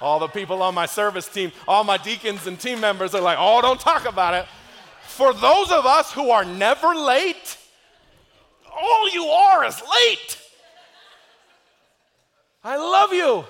all 0.00 0.18
the 0.18 0.28
people 0.28 0.62
on 0.62 0.74
my 0.74 0.86
service 0.86 1.28
team, 1.28 1.52
all 1.66 1.84
my 1.84 1.98
deacons 1.98 2.46
and 2.46 2.58
team 2.58 2.80
members 2.80 3.14
are 3.14 3.20
like, 3.20 3.36
oh, 3.38 3.60
don't 3.60 3.80
talk 3.80 4.06
about 4.06 4.34
it. 4.34 4.46
For 5.02 5.32
those 5.34 5.70
of 5.70 5.84
us 5.84 6.12
who 6.12 6.30
are 6.30 6.44
never 6.44 6.94
late, 6.94 7.58
all 8.72 9.10
you 9.10 9.24
are 9.24 9.64
is 9.64 9.82
late. 9.82 10.38
I 12.62 12.76
love 12.76 13.12
you. 13.12 13.44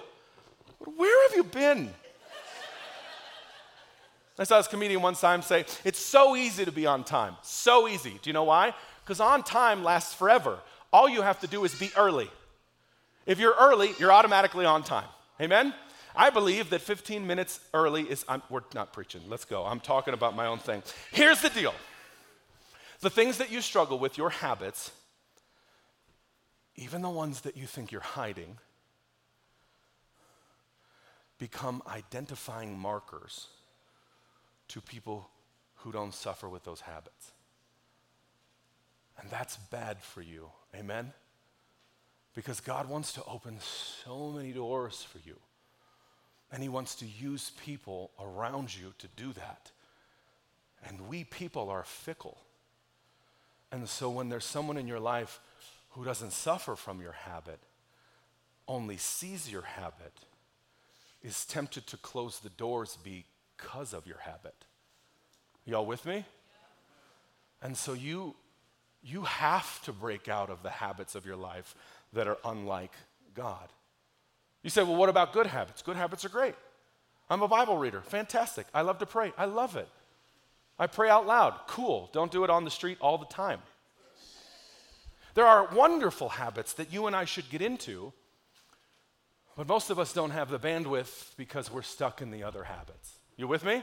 Where 0.96 1.28
have 1.28 1.36
you 1.36 1.44
been? 1.44 1.90
I 4.38 4.44
saw 4.44 4.58
this 4.58 4.68
comedian 4.68 5.02
one 5.02 5.14
time 5.14 5.42
say, 5.42 5.64
It's 5.84 5.98
so 5.98 6.36
easy 6.36 6.64
to 6.64 6.72
be 6.72 6.86
on 6.86 7.04
time. 7.04 7.36
So 7.42 7.88
easy. 7.88 8.18
Do 8.22 8.30
you 8.30 8.32
know 8.32 8.44
why? 8.44 8.72
Because 9.04 9.20
on 9.20 9.42
time 9.42 9.82
lasts 9.82 10.14
forever. 10.14 10.58
All 10.92 11.08
you 11.08 11.22
have 11.22 11.40
to 11.40 11.46
do 11.46 11.64
is 11.64 11.74
be 11.74 11.90
early. 11.96 12.30
If 13.26 13.38
you're 13.38 13.54
early, 13.58 13.90
you're 13.98 14.12
automatically 14.12 14.64
on 14.64 14.82
time. 14.84 15.08
Amen? 15.40 15.74
I 16.16 16.30
believe 16.30 16.70
that 16.70 16.80
15 16.80 17.26
minutes 17.26 17.60
early 17.74 18.02
is, 18.02 18.24
I'm, 18.28 18.42
we're 18.48 18.62
not 18.74 18.92
preaching, 18.92 19.20
let's 19.28 19.44
go. 19.44 19.64
I'm 19.64 19.80
talking 19.80 20.14
about 20.14 20.34
my 20.34 20.46
own 20.46 20.58
thing. 20.58 20.82
Here's 21.12 21.40
the 21.42 21.50
deal 21.50 21.74
the 23.00 23.10
things 23.10 23.38
that 23.38 23.52
you 23.52 23.60
struggle 23.60 23.98
with, 23.98 24.18
your 24.18 24.30
habits, 24.30 24.90
even 26.74 27.02
the 27.02 27.10
ones 27.10 27.42
that 27.42 27.56
you 27.56 27.66
think 27.66 27.92
you're 27.92 28.00
hiding, 28.00 28.58
become 31.38 31.82
identifying 31.86 32.76
markers 32.76 33.46
to 34.68 34.80
people 34.80 35.28
who 35.76 35.92
don't 35.92 36.14
suffer 36.14 36.48
with 36.48 36.64
those 36.64 36.80
habits. 36.80 37.32
And 39.20 39.30
that's 39.30 39.56
bad 39.56 40.00
for 40.00 40.22
you. 40.22 40.50
Amen? 40.74 41.12
Because 42.34 42.60
God 42.60 42.88
wants 42.88 43.12
to 43.14 43.24
open 43.24 43.58
so 43.60 44.30
many 44.30 44.52
doors 44.52 45.02
for 45.02 45.18
you. 45.26 45.36
And 46.52 46.62
He 46.62 46.68
wants 46.68 46.94
to 46.96 47.06
use 47.06 47.52
people 47.64 48.10
around 48.20 48.76
you 48.76 48.94
to 48.98 49.08
do 49.16 49.32
that. 49.32 49.70
And 50.86 51.08
we 51.08 51.24
people 51.24 51.68
are 51.68 51.84
fickle. 51.84 52.38
And 53.72 53.88
so 53.88 54.08
when 54.08 54.28
there's 54.28 54.44
someone 54.44 54.76
in 54.76 54.86
your 54.86 55.00
life 55.00 55.40
who 55.90 56.04
doesn't 56.04 56.32
suffer 56.32 56.76
from 56.76 57.00
your 57.00 57.12
habit, 57.12 57.58
only 58.66 58.96
sees 58.96 59.50
your 59.50 59.62
habit, 59.62 60.12
is 61.22 61.44
tempted 61.44 61.86
to 61.88 61.96
close 61.96 62.38
the 62.38 62.50
doors 62.50 62.96
because 63.58 63.92
of 63.92 64.06
your 64.06 64.18
habit. 64.18 64.54
Y'all 65.64 65.86
with 65.86 66.06
me? 66.06 66.24
And 67.60 67.76
so 67.76 67.92
you 67.92 68.34
you 69.02 69.22
have 69.22 69.80
to 69.82 69.92
break 69.92 70.28
out 70.28 70.50
of 70.50 70.62
the 70.62 70.70
habits 70.70 71.14
of 71.14 71.24
your 71.24 71.36
life 71.36 71.74
that 72.12 72.26
are 72.26 72.38
unlike 72.44 72.92
God. 73.34 73.68
You 74.62 74.70
say, 74.70 74.82
well, 74.82 74.96
what 74.96 75.08
about 75.08 75.32
good 75.32 75.46
habits? 75.46 75.82
Good 75.82 75.96
habits 75.96 76.24
are 76.24 76.28
great. 76.28 76.56
I'm 77.30 77.42
a 77.42 77.48
Bible 77.48 77.78
reader. 77.78 78.00
Fantastic. 78.02 78.66
I 78.74 78.82
love 78.82 78.98
to 78.98 79.06
pray. 79.06 79.32
I 79.38 79.44
love 79.44 79.76
it. 79.76 79.88
I 80.78 80.88
pray 80.88 81.08
out 81.08 81.26
loud. 81.26 81.54
Cool. 81.68 82.10
Don't 82.12 82.32
do 82.32 82.42
it 82.44 82.50
on 82.50 82.64
the 82.64 82.70
street 82.70 82.98
all 83.00 83.18
the 83.18 83.26
time. 83.26 83.60
There 85.34 85.46
are 85.46 85.68
wonderful 85.72 86.30
habits 86.30 86.72
that 86.74 86.92
you 86.92 87.06
and 87.06 87.14
I 87.14 87.24
should 87.24 87.48
get 87.48 87.62
into, 87.62 88.12
but 89.56 89.68
most 89.68 89.90
of 89.90 89.98
us 89.98 90.12
don't 90.12 90.30
have 90.30 90.50
the 90.50 90.58
bandwidth 90.58 91.36
because 91.36 91.70
we're 91.70 91.82
stuck 91.82 92.20
in 92.20 92.32
the 92.32 92.42
other 92.42 92.64
habits. 92.64 93.17
You 93.38 93.48
with 93.48 93.64
me? 93.64 93.82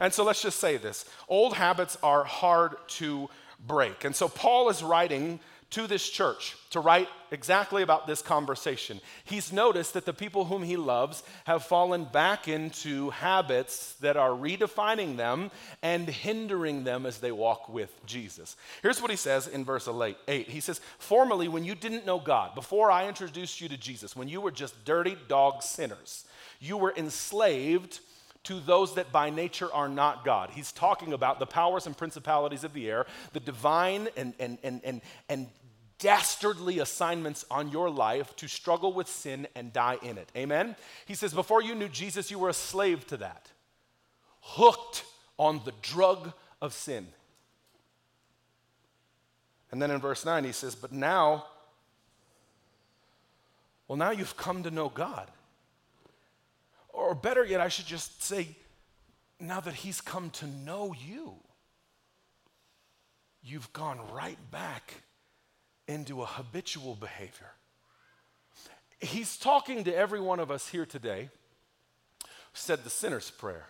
And 0.00 0.12
so 0.12 0.24
let's 0.24 0.42
just 0.42 0.60
say 0.60 0.76
this 0.76 1.06
old 1.28 1.54
habits 1.54 1.96
are 2.02 2.24
hard 2.24 2.76
to 2.88 3.30
break. 3.66 4.04
And 4.04 4.14
so 4.14 4.28
Paul 4.28 4.68
is 4.68 4.82
writing 4.82 5.40
to 5.70 5.86
this 5.86 6.08
church 6.08 6.56
to 6.70 6.80
write 6.80 7.08
exactly 7.30 7.82
about 7.82 8.06
this 8.06 8.22
conversation. 8.22 9.00
He's 9.24 9.52
noticed 9.52 9.92
that 9.94 10.06
the 10.06 10.14
people 10.14 10.46
whom 10.46 10.62
he 10.62 10.78
loves 10.78 11.22
have 11.44 11.62
fallen 11.62 12.04
back 12.04 12.48
into 12.48 13.10
habits 13.10 13.92
that 14.00 14.16
are 14.16 14.30
redefining 14.30 15.18
them 15.18 15.50
and 15.82 16.08
hindering 16.08 16.84
them 16.84 17.04
as 17.04 17.18
they 17.18 17.32
walk 17.32 17.68
with 17.68 17.94
Jesus. 18.06 18.56
Here's 18.80 19.02
what 19.02 19.10
he 19.10 19.16
says 19.16 19.46
in 19.46 19.62
verse 19.62 19.86
8. 19.88 20.48
He 20.48 20.60
says, 20.60 20.80
Formerly, 20.98 21.48
when 21.48 21.64
you 21.64 21.74
didn't 21.74 22.06
know 22.06 22.18
God, 22.18 22.54
before 22.54 22.90
I 22.90 23.06
introduced 23.06 23.60
you 23.60 23.68
to 23.68 23.76
Jesus, 23.76 24.16
when 24.16 24.28
you 24.28 24.40
were 24.40 24.50
just 24.50 24.86
dirty 24.86 25.18
dog 25.28 25.62
sinners, 25.62 26.24
you 26.60 26.78
were 26.78 26.94
enslaved 26.96 28.00
to 28.48 28.60
those 28.60 28.94
that 28.94 29.12
by 29.12 29.28
nature 29.28 29.70
are 29.74 29.90
not 29.90 30.24
God. 30.24 30.48
He's 30.50 30.72
talking 30.72 31.12
about 31.12 31.38
the 31.38 31.44
powers 31.44 31.86
and 31.86 31.94
principalities 31.94 32.64
of 32.64 32.72
the 32.72 32.88
air, 32.88 33.04
the 33.34 33.40
divine 33.40 34.08
and, 34.16 34.32
and, 34.38 34.56
and, 34.62 34.80
and, 34.84 35.02
and 35.28 35.48
dastardly 35.98 36.78
assignments 36.78 37.44
on 37.50 37.70
your 37.70 37.90
life 37.90 38.34
to 38.36 38.48
struggle 38.48 38.94
with 38.94 39.06
sin 39.06 39.46
and 39.54 39.70
die 39.70 39.98
in 40.02 40.16
it. 40.16 40.32
Amen? 40.34 40.76
He 41.04 41.14
says, 41.14 41.34
Before 41.34 41.62
you 41.62 41.74
knew 41.74 41.90
Jesus, 41.90 42.30
you 42.30 42.38
were 42.38 42.48
a 42.48 42.54
slave 42.54 43.06
to 43.08 43.18
that, 43.18 43.50
hooked 44.40 45.04
on 45.38 45.60
the 45.66 45.74
drug 45.82 46.32
of 46.62 46.72
sin. 46.72 47.06
And 49.70 49.82
then 49.82 49.90
in 49.90 50.00
verse 50.00 50.24
9, 50.24 50.44
he 50.44 50.52
says, 50.52 50.74
But 50.74 50.90
now, 50.90 51.44
well, 53.86 53.98
now 53.98 54.10
you've 54.10 54.38
come 54.38 54.62
to 54.62 54.70
know 54.70 54.88
God. 54.88 55.30
Or 56.98 57.14
better 57.14 57.44
yet, 57.44 57.60
I 57.60 57.68
should 57.68 57.86
just 57.86 58.24
say, 58.24 58.48
now 59.38 59.60
that 59.60 59.72
he's 59.72 60.00
come 60.00 60.30
to 60.30 60.46
know 60.48 60.92
you, 61.06 61.34
you've 63.40 63.72
gone 63.72 64.00
right 64.12 64.38
back 64.50 65.02
into 65.86 66.22
a 66.22 66.26
habitual 66.26 66.96
behavior. 66.96 67.52
He's 68.98 69.36
talking 69.36 69.84
to 69.84 69.94
every 69.94 70.20
one 70.20 70.40
of 70.40 70.50
us 70.50 70.68
here 70.68 70.84
today 70.84 71.30
said 72.52 72.82
the 72.82 72.90
sinner's 72.90 73.30
prayer. 73.30 73.66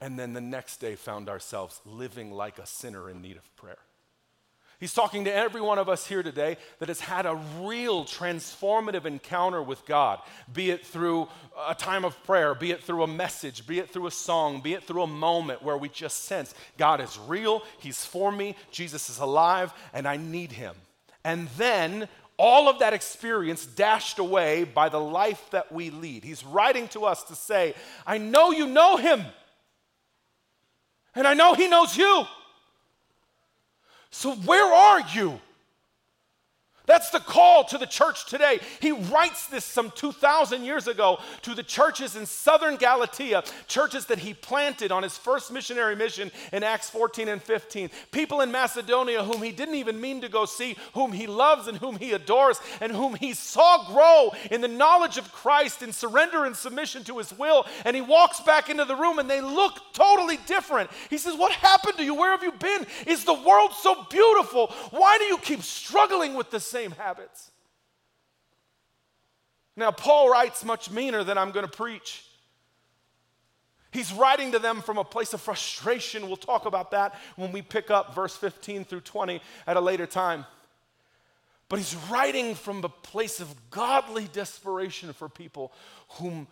And 0.00 0.18
then 0.18 0.32
the 0.32 0.40
next 0.40 0.78
day 0.78 0.96
found 0.96 1.28
ourselves 1.28 1.82
living 1.84 2.32
like 2.32 2.58
a 2.58 2.66
sinner 2.66 3.10
in 3.10 3.20
need 3.20 3.36
of 3.36 3.56
prayer. 3.56 3.76
He's 4.82 4.92
talking 4.92 5.26
to 5.26 5.32
every 5.32 5.60
one 5.60 5.78
of 5.78 5.88
us 5.88 6.08
here 6.08 6.24
today 6.24 6.56
that 6.80 6.88
has 6.88 6.98
had 6.98 7.24
a 7.24 7.40
real 7.60 8.04
transformative 8.04 9.04
encounter 9.04 9.62
with 9.62 9.86
God, 9.86 10.18
be 10.52 10.72
it 10.72 10.84
through 10.84 11.28
a 11.68 11.72
time 11.76 12.04
of 12.04 12.20
prayer, 12.24 12.52
be 12.52 12.72
it 12.72 12.82
through 12.82 13.04
a 13.04 13.06
message, 13.06 13.64
be 13.64 13.78
it 13.78 13.90
through 13.90 14.08
a 14.08 14.10
song, 14.10 14.60
be 14.60 14.74
it 14.74 14.82
through 14.82 15.02
a 15.02 15.06
moment 15.06 15.62
where 15.62 15.76
we 15.76 15.88
just 15.88 16.24
sense 16.24 16.52
God 16.78 17.00
is 17.00 17.16
real, 17.28 17.62
He's 17.78 18.04
for 18.04 18.32
me, 18.32 18.56
Jesus 18.72 19.08
is 19.08 19.20
alive, 19.20 19.72
and 19.94 20.08
I 20.08 20.16
need 20.16 20.50
Him. 20.50 20.74
And 21.22 21.46
then 21.56 22.08
all 22.36 22.68
of 22.68 22.80
that 22.80 22.92
experience 22.92 23.64
dashed 23.64 24.18
away 24.18 24.64
by 24.64 24.88
the 24.88 24.98
life 24.98 25.48
that 25.52 25.70
we 25.70 25.90
lead. 25.90 26.24
He's 26.24 26.44
writing 26.44 26.88
to 26.88 27.04
us 27.04 27.22
to 27.22 27.36
say, 27.36 27.74
I 28.04 28.18
know 28.18 28.50
you 28.50 28.66
know 28.66 28.96
Him, 28.96 29.22
and 31.14 31.24
I 31.24 31.34
know 31.34 31.54
He 31.54 31.68
knows 31.68 31.96
you. 31.96 32.26
So, 34.12 34.34
where 34.34 34.72
are 34.72 35.00
you? 35.14 35.40
That's 36.84 37.10
the 37.10 37.20
call 37.20 37.62
to 37.64 37.78
the 37.78 37.86
church 37.86 38.26
today. 38.26 38.58
He 38.80 38.90
writes 38.90 39.46
this 39.46 39.64
some 39.64 39.92
2,000 39.92 40.64
years 40.64 40.88
ago 40.88 41.20
to 41.42 41.54
the 41.54 41.62
churches 41.62 42.16
in 42.16 42.26
southern 42.26 42.74
Galatia, 42.74 43.44
churches 43.68 44.06
that 44.06 44.18
he 44.18 44.34
planted 44.34 44.90
on 44.90 45.04
his 45.04 45.16
first 45.16 45.52
missionary 45.52 45.94
mission 45.94 46.32
in 46.52 46.64
Acts 46.64 46.90
14 46.90 47.28
and 47.28 47.40
15. 47.40 47.88
People 48.10 48.40
in 48.40 48.50
Macedonia 48.50 49.22
whom 49.22 49.42
he 49.42 49.52
didn't 49.52 49.76
even 49.76 50.00
mean 50.00 50.20
to 50.22 50.28
go 50.28 50.44
see, 50.44 50.76
whom 50.94 51.12
he 51.12 51.28
loves 51.28 51.68
and 51.68 51.78
whom 51.78 51.96
he 51.96 52.12
adores, 52.12 52.60
and 52.80 52.90
whom 52.90 53.14
he 53.14 53.32
saw 53.32 53.92
grow 53.92 54.32
in 54.50 54.60
the 54.60 54.68
knowledge 54.68 55.18
of 55.18 55.32
Christ 55.32 55.82
in 55.82 55.92
surrender 55.92 56.46
and 56.46 56.56
submission 56.56 57.04
to 57.04 57.18
his 57.18 57.32
will. 57.38 57.64
And 57.84 57.94
he 57.94 58.02
walks 58.02 58.40
back 58.40 58.68
into 58.68 58.84
the 58.84 58.96
room 58.96 59.20
and 59.20 59.30
they 59.30 59.40
look 59.40 59.78
totally 59.92 60.38
different. 60.46 60.90
He 61.10 61.18
says, 61.18 61.36
What 61.36 61.52
happened 61.52 61.98
to 61.98 62.04
you? 62.04 62.14
Where 62.14 62.32
have 62.32 62.42
you 62.42 62.52
been? 62.52 62.86
Is 63.06 63.24
the 63.24 63.34
world 63.34 63.72
so 63.72 64.04
beautiful? 64.10 64.68
Why 64.90 65.18
do 65.18 65.24
you 65.24 65.38
keep 65.38 65.62
struggling 65.62 66.34
with 66.34 66.50
this? 66.50 66.71
Same 66.72 66.92
habits. 66.92 67.50
Now, 69.76 69.90
Paul 69.90 70.30
writes 70.30 70.64
much 70.64 70.90
meaner 70.90 71.24
than 71.24 71.38
I'm 71.38 71.50
going 71.50 71.66
to 71.66 71.70
preach. 71.70 72.24
He's 73.90 74.12
writing 74.12 74.52
to 74.52 74.58
them 74.58 74.80
from 74.80 74.98
a 74.98 75.04
place 75.04 75.34
of 75.34 75.40
frustration. 75.40 76.26
We'll 76.26 76.36
talk 76.36 76.64
about 76.66 76.90
that 76.92 77.14
when 77.36 77.52
we 77.52 77.60
pick 77.62 77.90
up 77.90 78.14
verse 78.14 78.34
15 78.36 78.84
through 78.84 79.00
20 79.00 79.40
at 79.66 79.76
a 79.76 79.80
later 79.80 80.06
time. 80.06 80.46
But 81.68 81.78
he's 81.78 81.94
writing 82.10 82.54
from 82.54 82.84
a 82.84 82.88
place 82.88 83.40
of 83.40 83.54
godly 83.70 84.28
desperation 84.32 85.12
for 85.12 85.28
people 85.28 85.72
whom 86.20 86.46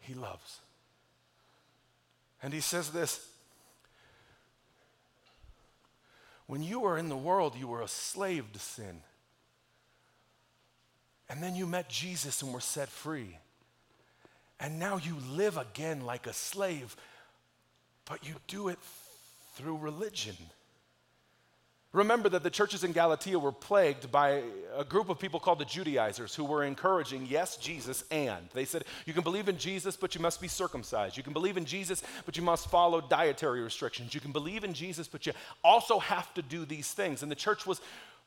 he 0.00 0.14
loves. 0.14 0.60
And 2.42 2.52
he 2.52 2.60
says 2.60 2.90
this 2.90 3.28
When 6.46 6.62
you 6.62 6.80
were 6.80 6.98
in 6.98 7.08
the 7.08 7.16
world, 7.16 7.54
you 7.56 7.68
were 7.68 7.82
a 7.82 7.88
slave 7.88 8.52
to 8.52 8.58
sin. 8.58 9.02
And 11.30 11.40
then 11.40 11.54
you 11.54 11.66
met 11.66 11.88
Jesus 11.88 12.42
and 12.42 12.52
were 12.52 12.60
set 12.60 12.88
free. 12.88 13.38
And 14.58 14.78
now 14.78 14.98
you 14.98 15.16
live 15.30 15.56
again 15.56 16.04
like 16.04 16.26
a 16.26 16.32
slave, 16.32 16.96
but 18.04 18.26
you 18.26 18.34
do 18.48 18.68
it 18.68 18.78
through 19.54 19.78
religion. 19.78 20.36
Remember 21.92 22.28
that 22.28 22.44
the 22.44 22.50
churches 22.50 22.84
in 22.84 22.92
Galatia 22.92 23.38
were 23.38 23.50
plagued 23.50 24.12
by 24.12 24.42
a 24.76 24.84
group 24.84 25.08
of 25.08 25.18
people 25.18 25.40
called 25.40 25.58
the 25.58 25.64
Judaizers 25.64 26.34
who 26.34 26.44
were 26.44 26.62
encouraging, 26.62 27.26
yes, 27.28 27.56
Jesus, 27.56 28.04
and. 28.12 28.48
They 28.54 28.64
said, 28.64 28.84
you 29.06 29.12
can 29.12 29.24
believe 29.24 29.48
in 29.48 29.58
Jesus, 29.58 29.96
but 29.96 30.14
you 30.14 30.20
must 30.20 30.40
be 30.40 30.46
circumcised. 30.46 31.16
You 31.16 31.24
can 31.24 31.32
believe 31.32 31.56
in 31.56 31.64
Jesus, 31.64 32.02
but 32.26 32.36
you 32.36 32.44
must 32.44 32.70
follow 32.70 33.00
dietary 33.00 33.60
restrictions. 33.60 34.14
You 34.14 34.20
can 34.20 34.30
believe 34.30 34.62
in 34.62 34.72
Jesus, 34.72 35.08
but 35.08 35.26
you 35.26 35.32
also 35.64 35.98
have 35.98 36.32
to 36.34 36.42
do 36.42 36.64
these 36.64 36.92
things. 36.92 37.22
And 37.22 37.30
the 37.30 37.36
church 37.36 37.66
was, 37.66 37.80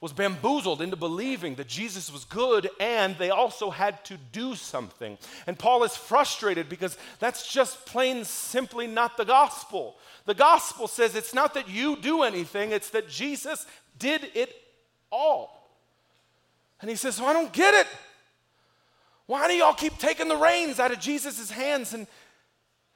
was 0.04 0.12
bamboozled 0.12 0.82
into 0.82 0.98
believing 0.98 1.56
that 1.56 1.70
Jesus 1.70 2.12
was 2.12 2.26
good 2.26 2.70
and 2.78 3.18
they 3.18 3.30
also 3.30 3.70
had 3.70 4.04
to 4.04 4.18
do 4.34 4.54
something. 4.54 5.18
And 5.48 5.58
Paul 5.58 5.86
is 5.86 5.96
frustrated 5.96 6.68
because 6.68 6.98
that's 7.20 7.48
just 7.48 7.86
plain 7.86 8.26
simply 8.26 8.86
not 8.86 9.16
the 9.16 9.24
gospel. 9.24 9.96
The 10.26 10.34
gospel 10.34 10.90
says 10.90 11.16
it's 11.16 11.34
not 11.34 11.54
that 11.54 11.70
you 11.70 11.96
do 11.96 12.24
anything, 12.24 12.74
it's 12.74 12.90
that 12.90 13.08
Jesus 13.08 13.66
did 13.98 14.30
it 14.34 14.54
all. 15.10 15.72
And 16.82 16.90
he 16.90 16.98
says, 16.98 17.22
I 17.22 17.32
don't 17.32 17.54
get 17.54 17.74
it. 17.74 17.88
Why 19.26 19.48
do 19.48 19.54
y'all 19.54 19.74
keep 19.74 19.98
taking 20.00 20.28
the 20.28 20.36
reins 20.36 20.82
out 20.82 20.92
of 20.92 21.00
Jesus' 21.00 21.50
hands 21.50 21.94
and, 21.94 22.08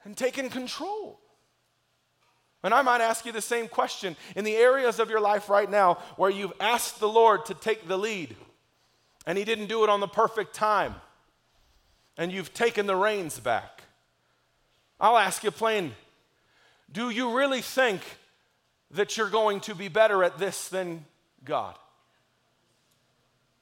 and 0.04 0.14
taking 0.14 0.50
control? 0.50 1.18
And 2.62 2.74
I 2.74 2.82
might 2.82 3.00
ask 3.00 3.24
you 3.24 3.32
the 3.32 3.40
same 3.40 3.68
question 3.68 4.16
in 4.34 4.44
the 4.44 4.56
areas 4.56 4.98
of 4.98 5.10
your 5.10 5.20
life 5.20 5.48
right 5.48 5.70
now 5.70 5.94
where 6.16 6.30
you've 6.30 6.52
asked 6.60 6.98
the 6.98 7.08
Lord 7.08 7.46
to 7.46 7.54
take 7.54 7.86
the 7.86 7.98
lead 7.98 8.36
and 9.26 9.38
He 9.38 9.44
didn't 9.44 9.66
do 9.66 9.84
it 9.84 9.90
on 9.90 10.00
the 10.00 10.08
perfect 10.08 10.54
time 10.54 10.96
and 12.16 12.32
you've 12.32 12.52
taken 12.52 12.86
the 12.86 12.96
reins 12.96 13.38
back. 13.38 13.82
I'll 15.00 15.16
ask 15.16 15.44
you 15.44 15.50
plain 15.50 15.92
do 16.90 17.10
you 17.10 17.36
really 17.36 17.60
think 17.60 18.00
that 18.90 19.16
you're 19.16 19.28
going 19.28 19.60
to 19.60 19.74
be 19.74 19.88
better 19.88 20.24
at 20.24 20.38
this 20.38 20.68
than 20.68 21.04
God? 21.44 21.76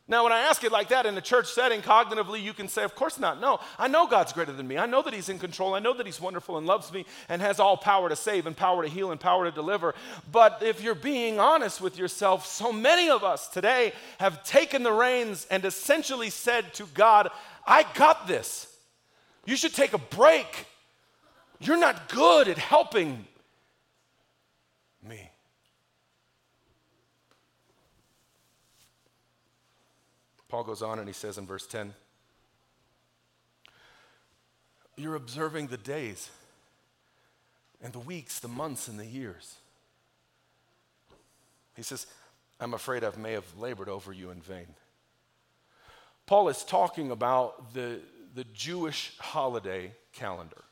Now, 0.08 0.22
when 0.22 0.32
I 0.32 0.38
ask 0.38 0.62
it 0.62 0.70
like 0.70 0.90
that 0.90 1.04
in 1.04 1.18
a 1.18 1.20
church 1.20 1.48
setting, 1.48 1.82
cognitively, 1.82 2.40
you 2.40 2.52
can 2.52 2.68
say, 2.68 2.84
Of 2.84 2.94
course 2.94 3.18
not. 3.18 3.40
No, 3.40 3.58
I 3.76 3.88
know 3.88 4.06
God's 4.06 4.32
greater 4.32 4.52
than 4.52 4.68
me. 4.68 4.78
I 4.78 4.86
know 4.86 5.02
that 5.02 5.12
He's 5.12 5.28
in 5.28 5.40
control. 5.40 5.74
I 5.74 5.80
know 5.80 5.94
that 5.94 6.06
He's 6.06 6.20
wonderful 6.20 6.58
and 6.58 6.66
loves 6.66 6.92
me 6.92 7.06
and 7.28 7.42
has 7.42 7.58
all 7.58 7.76
power 7.76 8.08
to 8.08 8.14
save 8.14 8.46
and 8.46 8.56
power 8.56 8.84
to 8.84 8.88
heal 8.88 9.10
and 9.10 9.18
power 9.18 9.46
to 9.46 9.50
deliver. 9.50 9.96
But 10.30 10.62
if 10.62 10.80
you're 10.80 10.94
being 10.94 11.40
honest 11.40 11.80
with 11.80 11.98
yourself, 11.98 12.46
so 12.46 12.72
many 12.72 13.10
of 13.10 13.24
us 13.24 13.48
today 13.48 13.92
have 14.20 14.44
taken 14.44 14.84
the 14.84 14.92
reins 14.92 15.44
and 15.50 15.64
essentially 15.64 16.30
said 16.30 16.72
to 16.74 16.84
God, 16.94 17.28
I 17.66 17.84
got 17.94 18.28
this. 18.28 18.72
You 19.44 19.56
should 19.56 19.74
take 19.74 19.92
a 19.92 19.98
break. 19.98 20.66
You're 21.58 21.78
not 21.78 22.08
good 22.08 22.46
at 22.46 22.58
helping 22.58 23.26
me. 25.02 25.30
Paul 30.56 30.64
goes 30.64 30.80
on 30.80 30.98
and 30.98 31.06
he 31.06 31.12
says 31.12 31.36
in 31.36 31.46
verse 31.46 31.66
10 31.66 31.92
You're 34.96 35.14
observing 35.14 35.66
the 35.66 35.76
days 35.76 36.30
and 37.82 37.92
the 37.92 37.98
weeks, 37.98 38.38
the 38.38 38.48
months, 38.48 38.88
and 38.88 38.98
the 38.98 39.04
years. 39.04 39.56
He 41.74 41.82
says, 41.82 42.06
I'm 42.58 42.72
afraid 42.72 43.04
I 43.04 43.10
may 43.18 43.32
have 43.32 43.44
labored 43.58 43.90
over 43.90 44.14
you 44.14 44.30
in 44.30 44.40
vain. 44.40 44.68
Paul 46.24 46.48
is 46.48 46.64
talking 46.64 47.10
about 47.10 47.74
the, 47.74 48.00
the 48.34 48.44
Jewish 48.54 49.12
holiday 49.18 49.92
calendar. 50.14 50.64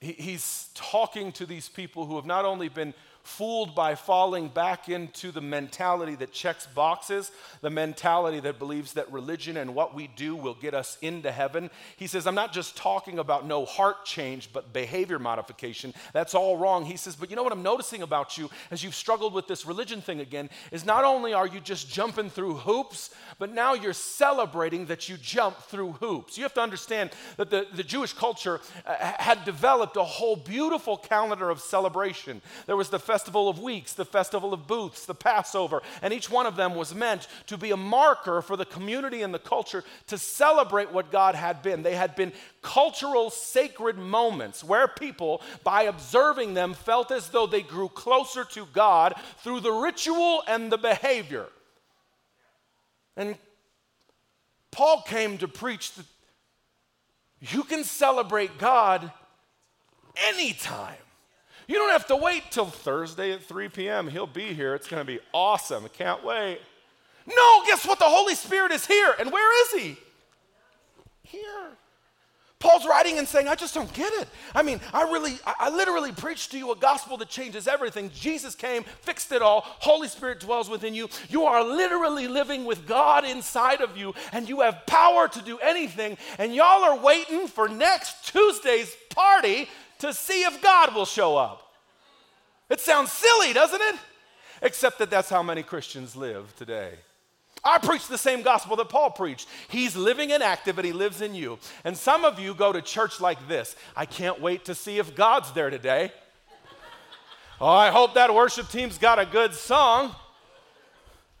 He, 0.00 0.12
he's 0.12 0.68
talking 0.76 1.32
to 1.32 1.46
these 1.46 1.68
people 1.68 2.06
who 2.06 2.14
have 2.14 2.26
not 2.26 2.44
only 2.44 2.68
been 2.68 2.94
fooled 3.28 3.74
by 3.74 3.94
falling 3.94 4.48
back 4.48 4.88
into 4.88 5.30
the 5.30 5.40
mentality 5.40 6.14
that 6.16 6.32
checks 6.32 6.66
boxes, 6.66 7.30
the 7.60 7.70
mentality 7.70 8.40
that 8.40 8.58
believes 8.58 8.94
that 8.94 9.12
religion 9.12 9.58
and 9.58 9.74
what 9.74 9.94
we 9.94 10.08
do 10.16 10.34
will 10.34 10.54
get 10.54 10.74
us 10.74 10.96
into 11.02 11.30
heaven. 11.30 11.70
He 11.96 12.06
says, 12.06 12.26
I'm 12.26 12.34
not 12.34 12.52
just 12.52 12.76
talking 12.76 13.18
about 13.18 13.46
no 13.46 13.66
heart 13.66 14.06
change, 14.06 14.50
but 14.52 14.72
behavior 14.72 15.18
modification. 15.18 15.92
That's 16.14 16.34
all 16.34 16.56
wrong. 16.56 16.86
He 16.86 16.96
says, 16.96 17.14
but 17.16 17.28
you 17.28 17.36
know 17.36 17.42
what 17.42 17.52
I'm 17.52 17.62
noticing 17.62 18.02
about 18.02 18.38
you 18.38 18.50
as 18.70 18.82
you've 18.82 18.94
struggled 18.94 19.34
with 19.34 19.46
this 19.46 19.66
religion 19.66 20.00
thing 20.00 20.20
again 20.20 20.48
is 20.72 20.86
not 20.86 21.04
only 21.04 21.34
are 21.34 21.46
you 21.46 21.60
just 21.60 21.92
jumping 21.92 22.30
through 22.30 22.54
hoops, 22.54 23.14
but 23.38 23.52
now 23.52 23.74
you're 23.74 23.92
celebrating 23.92 24.86
that 24.86 25.08
you 25.08 25.16
jump 25.18 25.58
through 25.58 25.92
hoops. 25.92 26.38
You 26.38 26.44
have 26.44 26.54
to 26.54 26.62
understand 26.62 27.10
that 27.36 27.50
the, 27.50 27.66
the 27.74 27.84
Jewish 27.84 28.14
culture 28.14 28.60
uh, 28.86 28.94
had 29.18 29.44
developed 29.44 29.96
a 29.96 30.02
whole 30.02 30.34
beautiful 30.34 30.96
calendar 30.96 31.50
of 31.50 31.60
celebration. 31.60 32.40
There 32.66 32.76
was 32.76 32.88
the 32.88 32.98
festival 32.98 33.17
of 33.26 33.58
weeks, 33.58 33.94
the 33.94 34.04
festival 34.04 34.52
of 34.52 34.66
booths, 34.66 35.06
the 35.06 35.14
Passover, 35.14 35.82
and 36.02 36.12
each 36.12 36.30
one 36.30 36.46
of 36.46 36.56
them 36.56 36.74
was 36.74 36.94
meant 36.94 37.26
to 37.46 37.56
be 37.56 37.70
a 37.70 37.76
marker 37.76 38.42
for 38.42 38.56
the 38.56 38.64
community 38.64 39.22
and 39.22 39.32
the 39.32 39.38
culture 39.38 39.82
to 40.08 40.18
celebrate 40.18 40.92
what 40.92 41.10
God 41.10 41.34
had 41.34 41.62
been. 41.62 41.82
They 41.82 41.96
had 41.96 42.14
been 42.14 42.32
cultural 42.62 43.30
sacred 43.30 43.98
moments 43.98 44.62
where 44.62 44.86
people, 44.86 45.42
by 45.64 45.84
observing 45.84 46.54
them, 46.54 46.74
felt 46.74 47.10
as 47.10 47.30
though 47.30 47.46
they 47.46 47.62
grew 47.62 47.88
closer 47.88 48.44
to 48.44 48.66
God 48.72 49.14
through 49.38 49.60
the 49.60 49.72
ritual 49.72 50.42
and 50.46 50.70
the 50.70 50.78
behavior. 50.78 51.46
And 53.16 53.36
Paul 54.70 55.02
came 55.02 55.38
to 55.38 55.48
preach 55.48 55.94
that 55.94 56.06
you 57.40 57.62
can 57.62 57.84
celebrate 57.84 58.58
God 58.58 59.10
anytime. 60.16 60.96
You 61.68 61.74
don't 61.74 61.90
have 61.90 62.06
to 62.06 62.16
wait 62.16 62.44
till 62.50 62.66
Thursday 62.66 63.30
at 63.32 63.42
3 63.42 63.68
p.m. 63.68 64.08
He'll 64.08 64.26
be 64.26 64.54
here. 64.54 64.74
It's 64.74 64.88
going 64.88 65.02
to 65.02 65.06
be 65.06 65.20
awesome. 65.34 65.84
I 65.84 65.88
can't 65.88 66.24
wait. 66.24 66.60
No, 67.26 67.62
guess 67.66 67.86
what? 67.86 67.98
The 67.98 68.06
Holy 68.06 68.34
Spirit 68.34 68.72
is 68.72 68.86
here. 68.86 69.14
And 69.20 69.30
where 69.30 69.64
is 69.64 69.82
He? 69.82 69.96
Here. 71.22 71.68
Paul's 72.58 72.86
writing 72.86 73.18
and 73.18 73.28
saying, 73.28 73.46
I 73.46 73.54
just 73.54 73.74
don't 73.74 73.92
get 73.92 74.12
it. 74.14 74.28
I 74.52 74.62
mean, 74.62 74.80
I 74.92 75.02
really, 75.02 75.38
I 75.46 75.70
literally 75.70 76.10
preached 76.10 76.50
to 76.52 76.58
you 76.58 76.72
a 76.72 76.76
gospel 76.76 77.16
that 77.18 77.28
changes 77.28 77.68
everything. 77.68 78.10
Jesus 78.12 78.56
came, 78.56 78.82
fixed 78.82 79.30
it 79.30 79.42
all. 79.42 79.60
Holy 79.64 80.08
Spirit 80.08 80.40
dwells 80.40 80.68
within 80.68 80.92
you. 80.92 81.08
You 81.28 81.44
are 81.44 81.62
literally 81.62 82.26
living 82.26 82.64
with 82.64 82.84
God 82.86 83.24
inside 83.24 83.80
of 83.80 83.96
you, 83.96 84.12
and 84.32 84.48
you 84.48 84.62
have 84.62 84.86
power 84.86 85.28
to 85.28 85.42
do 85.42 85.58
anything. 85.58 86.16
And 86.38 86.52
y'all 86.52 86.82
are 86.82 86.98
waiting 86.98 87.46
for 87.46 87.68
next 87.68 88.26
Tuesday's 88.26 88.96
party 89.10 89.68
to 89.98 90.12
see 90.12 90.42
if 90.42 90.62
God 90.62 90.94
will 90.94 91.06
show 91.06 91.36
up. 91.36 91.74
It 92.70 92.80
sounds 92.80 93.12
silly, 93.12 93.52
doesn't 93.52 93.80
it? 93.80 93.96
Except 94.62 94.98
that 94.98 95.10
that's 95.10 95.30
how 95.30 95.42
many 95.42 95.62
Christians 95.62 96.16
live 96.16 96.54
today. 96.56 96.94
I 97.64 97.78
preach 97.78 98.06
the 98.06 98.18
same 98.18 98.42
gospel 98.42 98.76
that 98.76 98.88
Paul 98.88 99.10
preached. 99.10 99.48
He's 99.68 99.96
living 99.96 100.32
and 100.32 100.42
active 100.42 100.78
and 100.78 100.86
he 100.86 100.92
lives 100.92 101.20
in 101.20 101.34
you. 101.34 101.58
And 101.84 101.96
some 101.96 102.24
of 102.24 102.38
you 102.38 102.54
go 102.54 102.72
to 102.72 102.80
church 102.80 103.20
like 103.20 103.48
this. 103.48 103.74
I 103.96 104.06
can't 104.06 104.40
wait 104.40 104.64
to 104.66 104.74
see 104.74 104.98
if 104.98 105.14
God's 105.14 105.52
there 105.52 105.70
today. 105.70 106.12
Oh, 107.60 107.66
I 107.66 107.90
hope 107.90 108.14
that 108.14 108.32
worship 108.32 108.68
team's 108.68 108.98
got 108.98 109.18
a 109.18 109.26
good 109.26 109.52
song. 109.52 110.14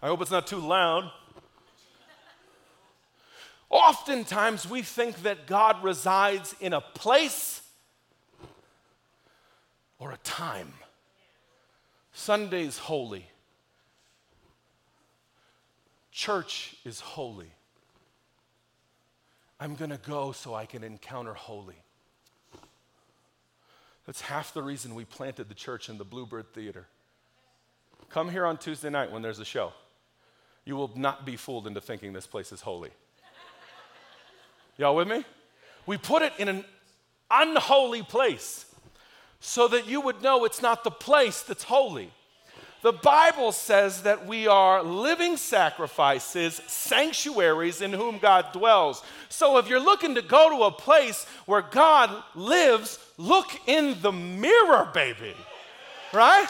I 0.02 0.08
hope 0.08 0.20
it's 0.20 0.30
not 0.30 0.46
too 0.46 0.58
loud. 0.58 1.10
Oftentimes 3.70 4.68
we 4.68 4.82
think 4.82 5.22
that 5.22 5.46
God 5.46 5.84
resides 5.84 6.54
in 6.60 6.72
a 6.72 6.80
place 6.80 7.62
or 9.98 10.12
a 10.12 10.16
time. 10.18 10.72
Sunday's 12.12 12.78
holy. 12.78 13.26
Church 16.10 16.74
is 16.84 17.00
holy. 17.00 17.50
I'm 19.60 19.74
going 19.74 19.90
to 19.90 19.98
go 19.98 20.32
so 20.32 20.54
I 20.54 20.66
can 20.66 20.84
encounter 20.84 21.34
holy. 21.34 21.76
That's 24.06 24.20
half 24.20 24.54
the 24.54 24.62
reason 24.62 24.94
we 24.94 25.04
planted 25.04 25.48
the 25.48 25.54
church 25.54 25.88
in 25.88 25.98
the 25.98 26.04
Bluebird 26.04 26.52
Theater. 26.54 26.86
Come 28.10 28.30
here 28.30 28.46
on 28.46 28.56
Tuesday 28.56 28.88
night 28.88 29.12
when 29.12 29.20
there's 29.22 29.38
a 29.38 29.44
show. 29.44 29.72
You 30.64 30.76
will 30.76 30.90
not 30.96 31.26
be 31.26 31.36
fooled 31.36 31.66
into 31.66 31.80
thinking 31.80 32.12
this 32.12 32.26
place 32.26 32.52
is 32.52 32.60
holy. 32.60 32.90
Y'all 34.76 34.96
with 34.96 35.08
me? 35.08 35.24
We 35.86 35.98
put 35.98 36.22
it 36.22 36.32
in 36.38 36.48
an 36.48 36.64
unholy 37.30 38.02
place 38.02 38.64
so 39.40 39.68
that 39.68 39.86
you 39.86 40.00
would 40.00 40.22
know 40.22 40.44
it's 40.44 40.62
not 40.62 40.84
the 40.84 40.90
place 40.90 41.42
that's 41.42 41.64
holy. 41.64 42.12
The 42.82 42.92
Bible 42.92 43.50
says 43.50 44.02
that 44.02 44.26
we 44.26 44.46
are 44.46 44.84
living 44.84 45.36
sacrifices, 45.36 46.60
sanctuaries 46.68 47.80
in 47.80 47.92
whom 47.92 48.18
God 48.18 48.52
dwells. 48.52 49.02
So 49.28 49.58
if 49.58 49.68
you're 49.68 49.80
looking 49.80 50.14
to 50.14 50.22
go 50.22 50.56
to 50.56 50.64
a 50.64 50.70
place 50.70 51.24
where 51.46 51.62
God 51.62 52.22
lives, 52.36 53.00
look 53.16 53.50
in 53.66 54.00
the 54.00 54.12
mirror, 54.12 54.88
baby. 54.94 55.34
Right? 56.12 56.46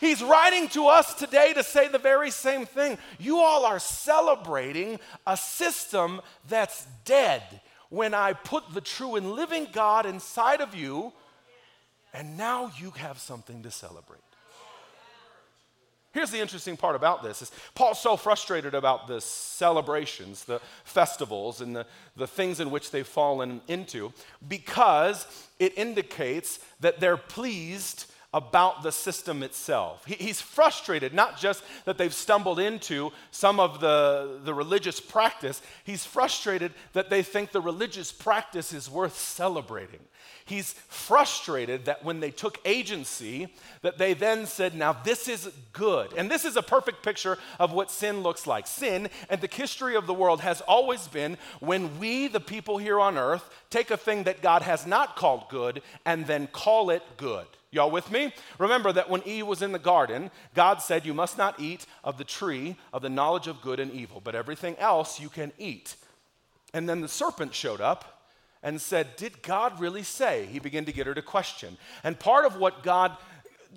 He's 0.00 0.22
writing 0.22 0.68
to 0.70 0.88
us 0.88 1.14
today 1.14 1.54
to 1.54 1.62
say 1.62 1.88
the 1.88 1.98
very 1.98 2.30
same 2.30 2.66
thing. 2.66 2.98
You 3.18 3.38
all 3.38 3.64
are 3.64 3.78
celebrating 3.78 5.00
a 5.26 5.36
system 5.36 6.20
that's 6.46 6.86
dead 7.06 7.61
when 7.92 8.14
I 8.14 8.32
put 8.32 8.72
the 8.72 8.80
true 8.80 9.16
and 9.16 9.32
living 9.32 9.68
God 9.70 10.06
inside 10.06 10.62
of 10.62 10.74
you, 10.74 11.12
and 12.14 12.38
now 12.38 12.72
you 12.78 12.90
have 12.92 13.18
something 13.18 13.62
to 13.64 13.70
celebrate. 13.70 14.22
Here's 16.12 16.30
the 16.30 16.40
interesting 16.40 16.78
part 16.78 16.96
about 16.96 17.22
this 17.22 17.42
is 17.42 17.52
Paul's 17.74 18.00
so 18.00 18.16
frustrated 18.16 18.74
about 18.74 19.08
the 19.08 19.20
celebrations, 19.20 20.44
the 20.44 20.60
festivals, 20.84 21.60
and 21.60 21.76
the, 21.76 21.86
the 22.16 22.26
things 22.26 22.60
in 22.60 22.70
which 22.70 22.90
they've 22.90 23.06
fallen 23.06 23.60
into 23.68 24.14
because 24.48 25.26
it 25.58 25.76
indicates 25.76 26.60
that 26.80 26.98
they're 26.98 27.18
pleased 27.18 28.10
about 28.34 28.82
the 28.82 28.92
system 28.92 29.42
itself. 29.42 30.04
He, 30.06 30.14
he's 30.14 30.40
frustrated, 30.40 31.12
not 31.12 31.38
just 31.38 31.62
that 31.84 31.98
they've 31.98 32.14
stumbled 32.14 32.58
into 32.58 33.12
some 33.30 33.60
of 33.60 33.80
the, 33.80 34.40
the 34.44 34.54
religious 34.54 35.00
practice, 35.00 35.60
he's 35.84 36.04
frustrated 36.04 36.72
that 36.92 37.10
they 37.10 37.22
think 37.22 37.52
the 37.52 37.60
religious 37.60 38.10
practice 38.10 38.72
is 38.72 38.90
worth 38.90 39.18
celebrating. 39.18 40.00
He's 40.44 40.72
frustrated 40.88 41.84
that 41.84 42.04
when 42.04 42.20
they 42.20 42.30
took 42.30 42.58
agency, 42.64 43.48
that 43.82 43.98
they 43.98 44.14
then 44.14 44.46
said, 44.46 44.74
now 44.74 44.92
this 44.92 45.28
is 45.28 45.50
good. 45.72 46.12
And 46.16 46.30
this 46.30 46.44
is 46.44 46.56
a 46.56 46.62
perfect 46.62 47.02
picture 47.02 47.38
of 47.58 47.72
what 47.72 47.90
sin 47.90 48.22
looks 48.22 48.46
like. 48.46 48.66
Sin 48.66 49.08
and 49.30 49.40
the 49.40 49.48
history 49.50 49.94
of 49.94 50.06
the 50.06 50.14
world 50.14 50.40
has 50.40 50.60
always 50.62 51.06
been 51.06 51.36
when 51.60 51.98
we, 51.98 52.28
the 52.28 52.40
people 52.40 52.78
here 52.78 52.98
on 52.98 53.16
earth, 53.16 53.48
take 53.70 53.90
a 53.90 53.96
thing 53.96 54.24
that 54.24 54.42
God 54.42 54.62
has 54.62 54.86
not 54.86 55.16
called 55.16 55.48
good 55.48 55.82
and 56.04 56.26
then 56.26 56.48
call 56.48 56.90
it 56.90 57.02
good. 57.16 57.46
Y'all 57.72 57.90
with 57.90 58.10
me? 58.10 58.34
Remember 58.58 58.92
that 58.92 59.08
when 59.08 59.26
Eve 59.26 59.46
was 59.46 59.62
in 59.62 59.72
the 59.72 59.78
garden, 59.78 60.30
God 60.54 60.82
said, 60.82 61.06
You 61.06 61.14
must 61.14 61.38
not 61.38 61.58
eat 61.58 61.86
of 62.04 62.18
the 62.18 62.24
tree 62.24 62.76
of 62.92 63.00
the 63.00 63.08
knowledge 63.08 63.46
of 63.46 63.62
good 63.62 63.80
and 63.80 63.90
evil, 63.90 64.20
but 64.22 64.34
everything 64.34 64.76
else 64.78 65.18
you 65.18 65.30
can 65.30 65.52
eat. 65.58 65.96
And 66.74 66.86
then 66.86 67.00
the 67.00 67.08
serpent 67.08 67.54
showed 67.54 67.80
up 67.80 68.28
and 68.62 68.78
said, 68.78 69.16
Did 69.16 69.42
God 69.42 69.80
really 69.80 70.02
say? 70.02 70.46
He 70.52 70.58
began 70.58 70.84
to 70.84 70.92
get 70.92 71.06
her 71.06 71.14
to 71.14 71.22
question. 71.22 71.78
And 72.04 72.20
part 72.20 72.44
of 72.44 72.56
what 72.56 72.82
God 72.82 73.16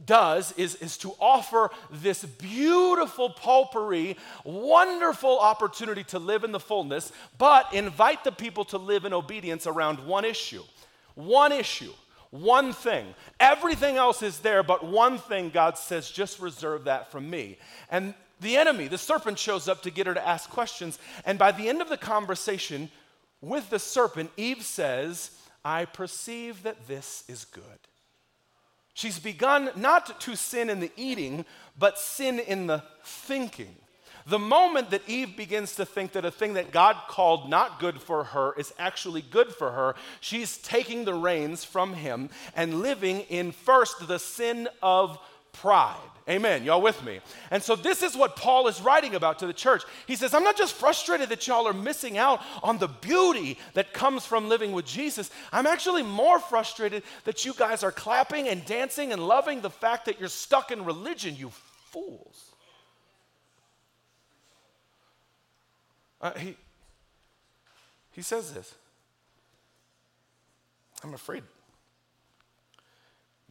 does 0.05 0.51
is, 0.57 0.75
is 0.75 0.97
to 0.97 1.13
offer 1.21 1.71
this 1.89 2.25
beautiful 2.25 3.29
potpourri, 3.29 4.17
wonderful 4.43 5.39
opportunity 5.39 6.03
to 6.03 6.19
live 6.19 6.43
in 6.43 6.51
the 6.51 6.59
fullness, 6.59 7.13
but 7.37 7.73
invite 7.73 8.25
the 8.25 8.31
people 8.33 8.65
to 8.65 8.77
live 8.77 9.05
in 9.05 9.13
obedience 9.13 9.65
around 9.65 9.99
one 9.99 10.25
issue. 10.25 10.63
One 11.13 11.53
issue. 11.53 11.93
One 12.31 12.73
thing. 12.73 13.13
Everything 13.39 13.97
else 13.97 14.21
is 14.21 14.39
there, 14.39 14.63
but 14.63 14.85
one 14.85 15.17
thing 15.17 15.49
God 15.49 15.77
says, 15.77 16.09
just 16.09 16.39
reserve 16.39 16.85
that 16.85 17.11
from 17.11 17.29
me. 17.29 17.57
And 17.89 18.13
the 18.41 18.57
enemy, 18.57 18.87
the 18.87 18.97
serpent, 18.97 19.39
shows 19.39 19.67
up 19.67 19.81
to 19.83 19.91
get 19.91 20.07
her 20.07 20.13
to 20.13 20.27
ask 20.27 20.49
questions. 20.49 20.99
And 21.25 21.39
by 21.39 21.51
the 21.51 21.69
end 21.69 21.81
of 21.81 21.89
the 21.89 21.97
conversation, 21.97 22.89
with 23.41 23.69
the 23.69 23.79
serpent, 23.79 24.31
Eve 24.37 24.63
says, 24.63 25.31
I 25.63 25.85
perceive 25.85 26.63
that 26.63 26.87
this 26.87 27.23
is 27.27 27.45
good. 27.45 27.63
She's 28.93 29.19
begun 29.19 29.71
not 29.75 30.21
to 30.21 30.35
sin 30.35 30.69
in 30.69 30.79
the 30.79 30.91
eating, 30.95 31.45
but 31.77 31.99
sin 31.99 32.39
in 32.39 32.67
the 32.67 32.83
thinking. 33.03 33.75
The 34.27 34.39
moment 34.39 34.89
that 34.89 35.07
Eve 35.07 35.37
begins 35.37 35.75
to 35.75 35.85
think 35.85 36.13
that 36.13 36.25
a 36.25 36.31
thing 36.31 36.53
that 36.55 36.71
God 36.71 36.95
called 37.07 37.49
not 37.49 37.79
good 37.79 38.01
for 38.01 38.23
her 38.23 38.53
is 38.57 38.73
actually 38.79 39.21
good 39.21 39.53
for 39.53 39.71
her, 39.71 39.95
she's 40.19 40.57
taking 40.57 41.05
the 41.05 41.13
reins 41.13 41.63
from 41.63 41.93
him 41.93 42.29
and 42.55 42.81
living 42.81 43.21
in 43.21 43.51
first 43.51 44.07
the 44.07 44.17
sin 44.17 44.67
of 44.81 45.19
pride. 45.53 45.95
Amen. 46.27 46.63
Y'all 46.63 46.81
with 46.81 47.03
me? 47.03 47.19
And 47.51 47.61
so, 47.61 47.75
this 47.75 48.01
is 48.01 48.17
what 48.17 48.35
Paul 48.35 48.67
is 48.67 48.81
writing 48.81 49.13
about 49.13 49.37
to 49.39 49.47
the 49.47 49.53
church. 49.53 49.83
He 50.07 50.15
says, 50.15 50.33
I'm 50.33 50.43
not 50.43 50.57
just 50.57 50.73
frustrated 50.73 51.29
that 51.29 51.45
y'all 51.45 51.67
are 51.67 51.73
missing 51.73 52.17
out 52.17 52.41
on 52.63 52.79
the 52.79 52.87
beauty 52.87 53.59
that 53.75 53.93
comes 53.93 54.25
from 54.25 54.49
living 54.49 54.71
with 54.71 54.87
Jesus. 54.87 55.29
I'm 55.51 55.67
actually 55.67 56.01
more 56.01 56.39
frustrated 56.39 57.03
that 57.25 57.45
you 57.45 57.53
guys 57.53 57.83
are 57.83 57.91
clapping 57.91 58.47
and 58.47 58.65
dancing 58.65 59.13
and 59.13 59.27
loving 59.27 59.61
the 59.61 59.69
fact 59.69 60.05
that 60.05 60.19
you're 60.19 60.29
stuck 60.29 60.71
in 60.71 60.83
religion, 60.83 61.35
you 61.37 61.51
fools. 61.91 62.54
Uh, 66.21 66.31
he, 66.37 66.55
he 68.11 68.21
says 68.21 68.53
this. 68.53 68.73
I'm 71.03 71.13
afraid 71.13 71.43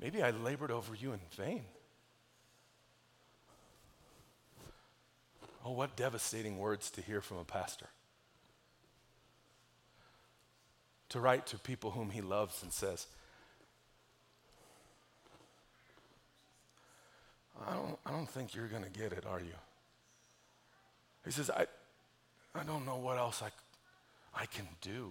maybe 0.00 0.22
I 0.22 0.30
labored 0.30 0.70
over 0.70 0.94
you 0.94 1.12
in 1.12 1.20
vain. 1.36 1.62
Oh, 5.64 5.72
what 5.72 5.96
devastating 5.96 6.58
words 6.58 6.90
to 6.90 7.00
hear 7.00 7.22
from 7.22 7.38
a 7.38 7.44
pastor. 7.44 7.86
To 11.10 11.20
write 11.20 11.46
to 11.46 11.58
people 11.58 11.92
whom 11.92 12.10
he 12.10 12.20
loves 12.20 12.62
and 12.62 12.70
says, 12.70 13.06
I 17.66 17.72
don't, 17.72 17.98
I 18.04 18.10
don't 18.10 18.28
think 18.28 18.54
you're 18.54 18.68
going 18.68 18.82
to 18.82 18.90
get 18.90 19.12
it, 19.12 19.24
are 19.24 19.40
you? 19.40 19.54
He 21.24 21.30
says, 21.30 21.48
I, 21.48 21.66
I 22.54 22.62
don't 22.62 22.86
know 22.86 22.96
what 22.96 23.18
else 23.18 23.42
I, 23.42 23.50
I 24.40 24.46
can 24.46 24.68
do. 24.80 25.10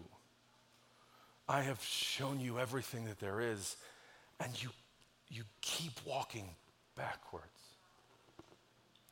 I 1.47 1.61
have 1.61 1.81
shown 1.83 2.39
you 2.39 2.59
everything 2.59 3.05
that 3.05 3.19
there 3.19 3.41
is, 3.41 3.75
and 4.39 4.51
you, 4.63 4.69
you 5.29 5.43
keep 5.61 5.91
walking 6.05 6.47
backwards. 6.95 7.47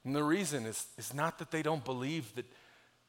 And 0.06 0.16
the 0.16 0.24
reason 0.24 0.66
is, 0.66 0.86
is 0.98 1.14
not 1.14 1.40
that 1.40 1.52
they 1.52 1.62
don't 1.62 1.84
believe 1.84 2.34
that 2.36 2.46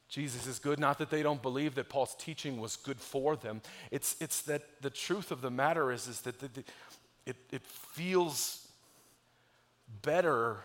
Jesus 0.09 0.47
is 0.47 0.59
good, 0.59 0.79
not 0.79 0.99
that 0.99 1.09
they 1.09 1.23
don't 1.23 1.41
believe 1.41 1.75
that 1.77 1.89
Paul's 1.89 2.15
teaching 2.17 2.61
was 2.61 2.77
good 2.77 2.99
for 2.99 3.35
them. 3.37 3.63
It's, 3.91 4.17
it's 4.21 4.43
that 4.43 4.63
the 4.83 4.91
truth 4.91 5.31
of 5.31 5.41
the 5.41 5.51
matter 5.51 5.91
is, 5.91 6.07
is 6.07 6.21
that 6.23 6.39
the, 6.41 6.49
the, 6.49 6.65
it, 7.25 7.37
it 7.51 7.63
feels 7.63 8.67
better 10.03 10.59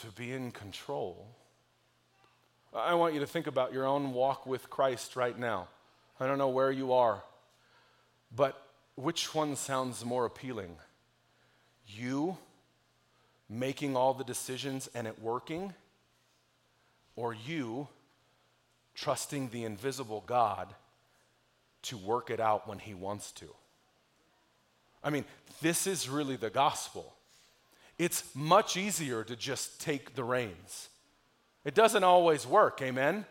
to 0.00 0.06
be 0.16 0.32
in 0.32 0.50
control. 0.50 1.28
I 2.76 2.92
want 2.92 3.14
you 3.14 3.20
to 3.20 3.26
think 3.26 3.46
about 3.46 3.72
your 3.72 3.86
own 3.86 4.12
walk 4.12 4.46
with 4.46 4.68
Christ 4.68 5.16
right 5.16 5.38
now. 5.38 5.68
I 6.20 6.26
don't 6.26 6.36
know 6.36 6.50
where 6.50 6.70
you 6.70 6.92
are, 6.92 7.22
but 8.34 8.62
which 8.96 9.34
one 9.34 9.56
sounds 9.56 10.04
more 10.04 10.26
appealing? 10.26 10.76
You 11.86 12.36
making 13.48 13.96
all 13.96 14.12
the 14.12 14.24
decisions 14.24 14.90
and 14.94 15.06
it 15.06 15.22
working, 15.22 15.72
or 17.14 17.32
you 17.32 17.88
trusting 18.94 19.48
the 19.48 19.64
invisible 19.64 20.22
God 20.26 20.74
to 21.82 21.96
work 21.96 22.28
it 22.28 22.40
out 22.40 22.68
when 22.68 22.78
He 22.78 22.92
wants 22.92 23.32
to. 23.32 23.46
I 25.02 25.08
mean, 25.08 25.24
this 25.62 25.86
is 25.86 26.10
really 26.10 26.36
the 26.36 26.50
gospel. 26.50 27.14
It's 27.98 28.22
much 28.34 28.76
easier 28.76 29.24
to 29.24 29.34
just 29.34 29.80
take 29.80 30.14
the 30.14 30.24
reins. 30.24 30.90
It 31.66 31.74
doesn't 31.74 32.04
always 32.04 32.46
work, 32.46 32.80
amen? 32.80 33.26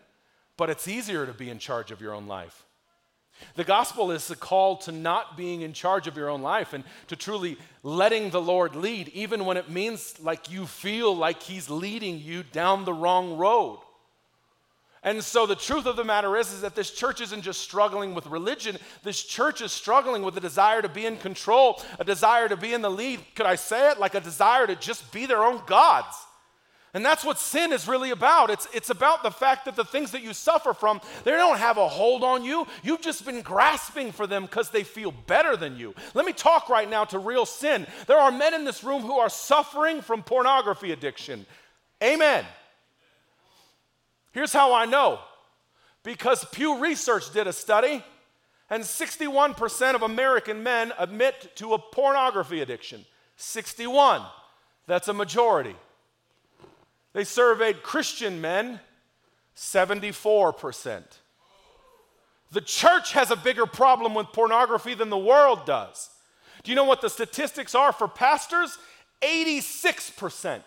But 0.57 0.69
it's 0.69 0.89
easier 0.89 1.25
to 1.25 1.33
be 1.33 1.49
in 1.49 1.57
charge 1.57 1.89
of 1.89 2.01
your 2.01 2.13
own 2.13 2.27
life. 2.27 2.65
The 3.55 3.63
gospel 3.63 4.11
is 4.11 4.29
a 4.29 4.35
call 4.35 4.75
to 4.79 4.91
not 4.91 5.37
being 5.37 5.61
in 5.61 5.71
charge 5.71 6.05
of 6.05 6.17
your 6.17 6.29
own 6.29 6.41
life 6.41 6.73
and 6.73 6.83
to 7.07 7.15
truly 7.15 7.57
letting 7.81 8.31
the 8.31 8.41
Lord 8.41 8.75
lead, 8.75 9.07
even 9.09 9.45
when 9.45 9.55
it 9.55 9.69
means 9.69 10.19
like 10.19 10.51
you 10.51 10.65
feel 10.65 11.15
like 11.15 11.43
He's 11.43 11.69
leading 11.69 12.19
you 12.19 12.43
down 12.43 12.83
the 12.83 12.93
wrong 12.93 13.37
road. 13.37 13.79
And 15.01 15.23
so 15.23 15.45
the 15.45 15.55
truth 15.55 15.85
of 15.85 15.95
the 15.95 16.03
matter 16.03 16.35
is, 16.35 16.51
is 16.51 16.61
that 16.61 16.75
this 16.75 16.91
church 16.91 17.21
isn't 17.21 17.41
just 17.41 17.61
struggling 17.61 18.13
with 18.13 18.27
religion. 18.27 18.77
This 19.03 19.23
church 19.23 19.61
is 19.61 19.71
struggling 19.71 20.23
with 20.23 20.35
a 20.35 20.41
desire 20.41 20.81
to 20.81 20.89
be 20.89 21.05
in 21.05 21.15
control, 21.15 21.81
a 21.99 22.03
desire 22.03 22.49
to 22.49 22.57
be 22.57 22.73
in 22.73 22.81
the 22.81 22.91
lead. 22.91 23.21
Could 23.35 23.45
I 23.45 23.55
say 23.55 23.91
it? 23.91 23.99
Like 23.99 24.15
a 24.15 24.19
desire 24.19 24.67
to 24.67 24.75
just 24.75 25.09
be 25.13 25.25
their 25.25 25.43
own 25.43 25.61
gods. 25.67 26.24
And 26.95 27.03
that's 27.03 27.25
what 27.25 27.37
sin 27.37 27.73
is 27.73 27.89
really 27.89 28.11
about. 28.11 28.49
It's, 28.49 28.69
it's 28.73 28.89
about 28.89 29.21
the 29.21 29.29
fact 29.29 29.65
that 29.65 29.75
the 29.75 29.83
things 29.83 30.11
that 30.11 30.23
you 30.23 30.33
suffer 30.33 30.73
from, 30.73 31.01
they 31.25 31.31
don't 31.31 31.57
have 31.57 31.77
a 31.77 31.89
hold 31.89 32.23
on 32.23 32.45
you. 32.45 32.65
You've 32.83 33.01
just 33.01 33.25
been 33.25 33.41
grasping 33.41 34.13
for 34.13 34.25
them 34.25 34.43
because 34.43 34.69
they 34.69 34.85
feel 34.85 35.11
better 35.11 35.57
than 35.57 35.75
you. 35.75 35.93
Let 36.13 36.25
me 36.25 36.31
talk 36.31 36.69
right 36.69 36.89
now 36.89 37.03
to 37.03 37.19
real 37.19 37.45
sin. 37.45 37.85
There 38.07 38.17
are 38.17 38.31
men 38.31 38.53
in 38.53 38.63
this 38.63 38.81
room 38.81 39.01
who 39.01 39.19
are 39.19 39.27
suffering 39.27 40.01
from 40.01 40.23
pornography 40.23 40.93
addiction. 40.93 41.45
Amen. 42.01 42.45
Here's 44.31 44.53
how 44.53 44.73
I 44.73 44.85
know 44.85 45.19
because 46.01 46.45
Pew 46.45 46.79
Research 46.79 47.33
did 47.33 47.45
a 47.45 47.53
study, 47.53 48.05
and 48.69 48.83
61% 48.83 49.95
of 49.95 50.01
American 50.01 50.63
men 50.63 50.93
admit 50.97 51.57
to 51.57 51.73
a 51.73 51.79
pornography 51.79 52.61
addiction. 52.61 53.03
61. 53.35 54.21
That's 54.87 55.09
a 55.09 55.13
majority. 55.13 55.75
They 57.15 57.23
surveyed 57.23 57.81
Christian 57.81 58.41
men, 58.41 58.81
74%. 59.55 61.01
The 62.51 62.59
church 62.59 63.13
has 63.13 63.31
a 63.31 63.37
bigger 63.37 63.65
problem 63.65 64.13
with 64.13 64.27
pornography 64.33 64.95
than 64.95 65.09
the 65.09 65.17
world 65.17 65.65
does. 65.65 66.09
Do 66.63 66.71
you 66.71 66.75
know 66.75 66.83
what 66.83 66.99
the 66.99 67.09
statistics 67.09 67.73
are 67.73 67.93
for 67.93 68.09
pastors? 68.09 68.77
86%. 69.21 70.61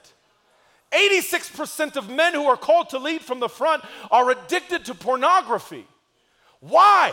86% 0.91 1.97
of 1.97 2.09
men 2.09 2.33
who 2.33 2.47
are 2.47 2.57
called 2.57 2.89
to 2.91 2.99
lead 2.99 3.21
from 3.21 3.41
the 3.41 3.49
front 3.51 3.85
are 4.11 4.31
addicted 4.31 4.87
to 4.87 4.95
pornography. 4.95 5.87
Why? 6.61 7.13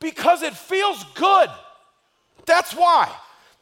Because 0.00 0.42
it 0.42 0.52
feels 0.52 1.02
good. 1.14 1.48
That's 2.44 2.74
why. 2.74 3.10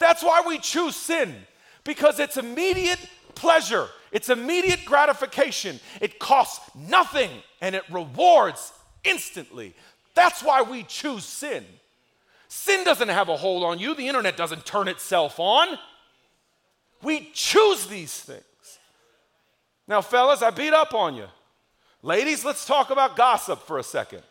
That's 0.01 0.24
why 0.24 0.42
we 0.44 0.59
choose 0.59 0.96
sin, 0.96 1.36
because 1.84 2.18
it's 2.18 2.36
immediate 2.36 2.99
pleasure, 3.36 3.88
it's 4.12 4.28
immediate 4.28 4.84
gratification. 4.84 5.80
It 6.00 6.18
costs 6.18 6.70
nothing 6.74 7.30
and 7.61 7.74
it 7.74 7.84
rewards 7.90 8.72
instantly. 9.04 9.74
That's 10.14 10.42
why 10.42 10.62
we 10.62 10.84
choose 10.84 11.24
sin. 11.24 11.64
Sin 12.48 12.84
doesn't 12.84 13.09
have 13.09 13.28
a 13.28 13.36
hold 13.36 13.62
on 13.62 13.78
you, 13.78 13.94
the 13.94 14.09
internet 14.09 14.36
doesn't 14.36 14.64
turn 14.64 14.88
itself 14.88 15.38
on. 15.38 15.78
We 17.02 17.30
choose 17.32 17.86
these 17.86 18.18
things. 18.18 18.42
Now, 19.86 20.00
fellas, 20.00 20.42
I 20.42 20.50
beat 20.50 20.72
up 20.72 20.94
on 20.94 21.14
you. 21.14 21.26
Ladies, 22.02 22.44
let's 22.44 22.64
talk 22.64 22.90
about 22.90 23.16
gossip 23.16 23.66
for 23.66 23.78
a 23.78 23.82
second. 23.82 24.22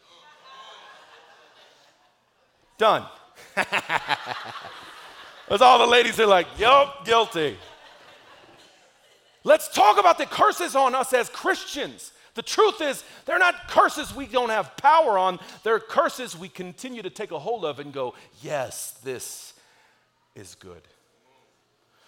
Done. 2.78 3.05
That's 3.55 5.61
all 5.61 5.80
the 5.80 5.88
ladies 5.88 6.19
are 6.19 6.28
like, 6.28 6.47
yup, 6.57 7.05
guilty. 7.05 7.57
Let's 9.47 9.69
talk 9.69 9.97
about 9.97 10.17
the 10.17 10.25
curses 10.25 10.75
on 10.75 10.93
us 10.93 11.13
as 11.13 11.29
Christians. 11.29 12.11
The 12.33 12.41
truth 12.41 12.81
is, 12.81 13.01
they're 13.23 13.39
not 13.39 13.69
curses 13.69 14.13
we 14.13 14.25
don't 14.25 14.49
have 14.49 14.75
power 14.75 15.17
on, 15.17 15.39
they're 15.63 15.79
curses 15.79 16.37
we 16.37 16.49
continue 16.49 17.01
to 17.01 17.09
take 17.09 17.31
a 17.31 17.39
hold 17.39 17.63
of 17.63 17.79
and 17.79 17.93
go, 17.93 18.13
yes, 18.43 18.99
this 19.05 19.53
is 20.35 20.53
good. 20.55 20.81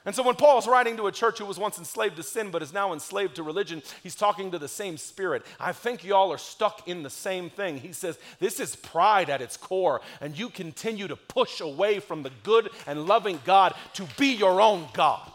And 0.03 0.13
so 0.13 0.21
when 0.21 0.35
Paul's 0.35 0.67
writing 0.67 0.97
to 0.97 1.07
a 1.07 1.13
church 1.13 1.39
who 1.39 1.45
was 1.45 1.57
once 1.57 1.77
enslaved 1.77 2.17
to 2.17 2.23
sin 2.23 2.51
but 2.51 2.61
is 2.61 2.73
now 2.73 2.91
enslaved 2.91 3.37
to 3.37 3.43
religion, 3.43 3.83
he's 4.03 4.15
talking 4.15 4.51
to 4.51 4.59
the 4.59 4.67
same 4.67 4.97
spirit. 4.97 5.45
I 5.61 5.71
think 5.71 6.03
y'all 6.03 6.33
are 6.33 6.37
stuck 6.37 6.89
in 6.89 7.03
the 7.03 7.09
same 7.09 7.49
thing. 7.49 7.77
He 7.77 7.93
says, 7.93 8.19
This 8.39 8.59
is 8.59 8.75
pride 8.75 9.29
at 9.29 9.41
its 9.41 9.55
core, 9.55 10.01
and 10.19 10.37
you 10.37 10.49
continue 10.49 11.07
to 11.07 11.15
push 11.15 11.61
away 11.61 11.99
from 11.99 12.23
the 12.23 12.31
good 12.43 12.69
and 12.85 13.05
loving 13.07 13.39
God 13.45 13.75
to 13.93 14.05
be 14.17 14.33
your 14.33 14.59
own 14.59 14.89
God. 14.93 15.31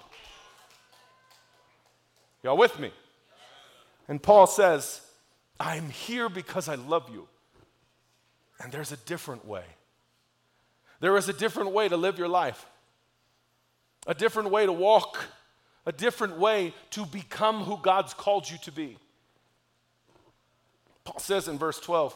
Y'all 2.45 2.59
with 2.59 2.79
me? 2.79 2.93
And 4.07 4.23
Paul 4.23 4.47
says, 4.47 5.01
I'm 5.59 5.89
here 5.89 6.29
because 6.29 6.69
I 6.69 6.75
love 6.75 7.09
you. 7.11 7.27
And 8.61 8.71
there's 8.71 8.93
a 8.93 8.99
different 8.99 9.47
way. 9.47 9.65
There 11.01 11.17
is 11.17 11.29
a 11.29 11.33
different 11.33 11.73
way 11.73 11.89
to 11.89 11.97
live 11.97 12.19
your 12.19 12.29
life 12.29 12.67
a 14.07 14.13
different 14.13 14.51
way 14.51 14.67
to 14.67 14.73
walk, 14.73 15.17
a 15.87 15.93
different 15.93 16.39
way 16.39 16.75
to 16.91 17.07
become 17.07 17.63
who 17.63 17.79
God's 17.81 18.13
called 18.13 18.51
you 18.51 18.59
to 18.59 18.71
be. 18.71 18.99
Paul 21.05 21.21
says 21.21 21.49
in 21.49 21.57
verse 21.57 21.81
12, 21.81 22.15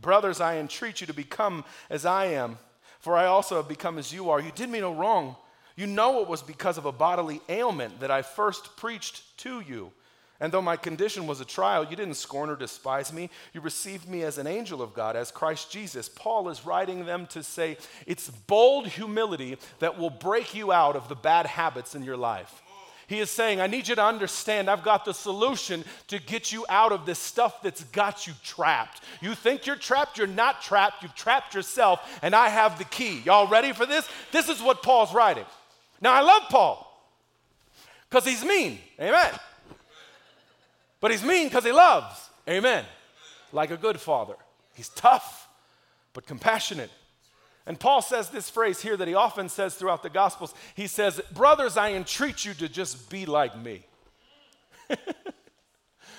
Brothers, 0.00 0.40
I 0.40 0.56
entreat 0.56 1.00
you 1.00 1.06
to 1.06 1.14
become 1.14 1.64
as 1.88 2.04
I 2.04 2.26
am, 2.26 2.58
for 2.98 3.16
I 3.16 3.26
also 3.26 3.54
have 3.56 3.68
become 3.68 3.98
as 3.98 4.12
you 4.12 4.30
are. 4.30 4.40
You 4.40 4.50
did 4.52 4.68
me 4.68 4.80
no 4.80 4.92
wrong. 4.92 5.36
You 5.76 5.86
know 5.86 6.20
it 6.20 6.28
was 6.28 6.42
because 6.42 6.78
of 6.78 6.84
a 6.84 6.92
bodily 6.92 7.40
ailment 7.48 8.00
that 8.00 8.10
I 8.10 8.22
first 8.22 8.76
preached 8.76 9.36
to 9.38 9.60
you. 9.60 9.92
And 10.42 10.50
though 10.50 10.60
my 10.60 10.76
condition 10.76 11.28
was 11.28 11.40
a 11.40 11.44
trial, 11.44 11.86
you 11.88 11.94
didn't 11.94 12.14
scorn 12.14 12.50
or 12.50 12.56
despise 12.56 13.12
me. 13.12 13.30
You 13.52 13.60
received 13.60 14.08
me 14.08 14.24
as 14.24 14.38
an 14.38 14.48
angel 14.48 14.82
of 14.82 14.92
God, 14.92 15.14
as 15.14 15.30
Christ 15.30 15.70
Jesus. 15.70 16.08
Paul 16.08 16.48
is 16.48 16.66
writing 16.66 17.06
them 17.06 17.26
to 17.28 17.44
say 17.44 17.76
it's 18.08 18.28
bold 18.28 18.88
humility 18.88 19.56
that 19.78 19.96
will 19.96 20.10
break 20.10 20.52
you 20.52 20.72
out 20.72 20.96
of 20.96 21.08
the 21.08 21.14
bad 21.14 21.46
habits 21.46 21.94
in 21.94 22.02
your 22.02 22.16
life. 22.16 22.60
He 23.06 23.20
is 23.20 23.30
saying, 23.30 23.60
I 23.60 23.68
need 23.68 23.86
you 23.86 23.94
to 23.94 24.04
understand 24.04 24.68
I've 24.68 24.82
got 24.82 25.04
the 25.04 25.14
solution 25.14 25.84
to 26.08 26.18
get 26.18 26.50
you 26.50 26.66
out 26.68 26.90
of 26.90 27.06
this 27.06 27.20
stuff 27.20 27.62
that's 27.62 27.84
got 27.84 28.26
you 28.26 28.32
trapped. 28.42 29.02
You 29.20 29.34
think 29.34 29.66
you're 29.66 29.76
trapped, 29.76 30.18
you're 30.18 30.26
not 30.26 30.62
trapped, 30.62 31.02
you've 31.02 31.14
trapped 31.14 31.54
yourself, 31.54 32.00
and 32.20 32.34
I 32.34 32.48
have 32.48 32.78
the 32.78 32.84
key. 32.84 33.20
Y'all 33.20 33.46
ready 33.46 33.72
for 33.72 33.86
this? 33.86 34.08
This 34.32 34.48
is 34.48 34.60
what 34.60 34.82
Paul's 34.82 35.14
writing. 35.14 35.44
Now, 36.02 36.12
I 36.12 36.20
love 36.20 36.42
Paul 36.50 36.88
because 38.10 38.26
he's 38.26 38.44
mean. 38.44 38.78
Amen. 39.00 39.30
But 41.00 41.12
he's 41.12 41.24
mean 41.24 41.48
because 41.48 41.64
he 41.64 41.72
loves. 41.72 42.28
Amen. 42.48 42.84
Like 43.52 43.70
a 43.70 43.76
good 43.76 44.00
father. 44.00 44.34
He's 44.74 44.88
tough, 44.90 45.48
but 46.12 46.26
compassionate. 46.26 46.90
And 47.66 47.78
Paul 47.78 48.02
says 48.02 48.30
this 48.30 48.50
phrase 48.50 48.80
here 48.82 48.96
that 48.96 49.06
he 49.06 49.14
often 49.14 49.48
says 49.48 49.76
throughout 49.76 50.02
the 50.02 50.10
Gospels. 50.10 50.52
He 50.74 50.88
says, 50.88 51.20
Brothers, 51.32 51.76
I 51.76 51.92
entreat 51.92 52.44
you 52.44 52.54
to 52.54 52.68
just 52.68 53.08
be 53.08 53.24
like 53.24 53.56
me. 53.56 53.84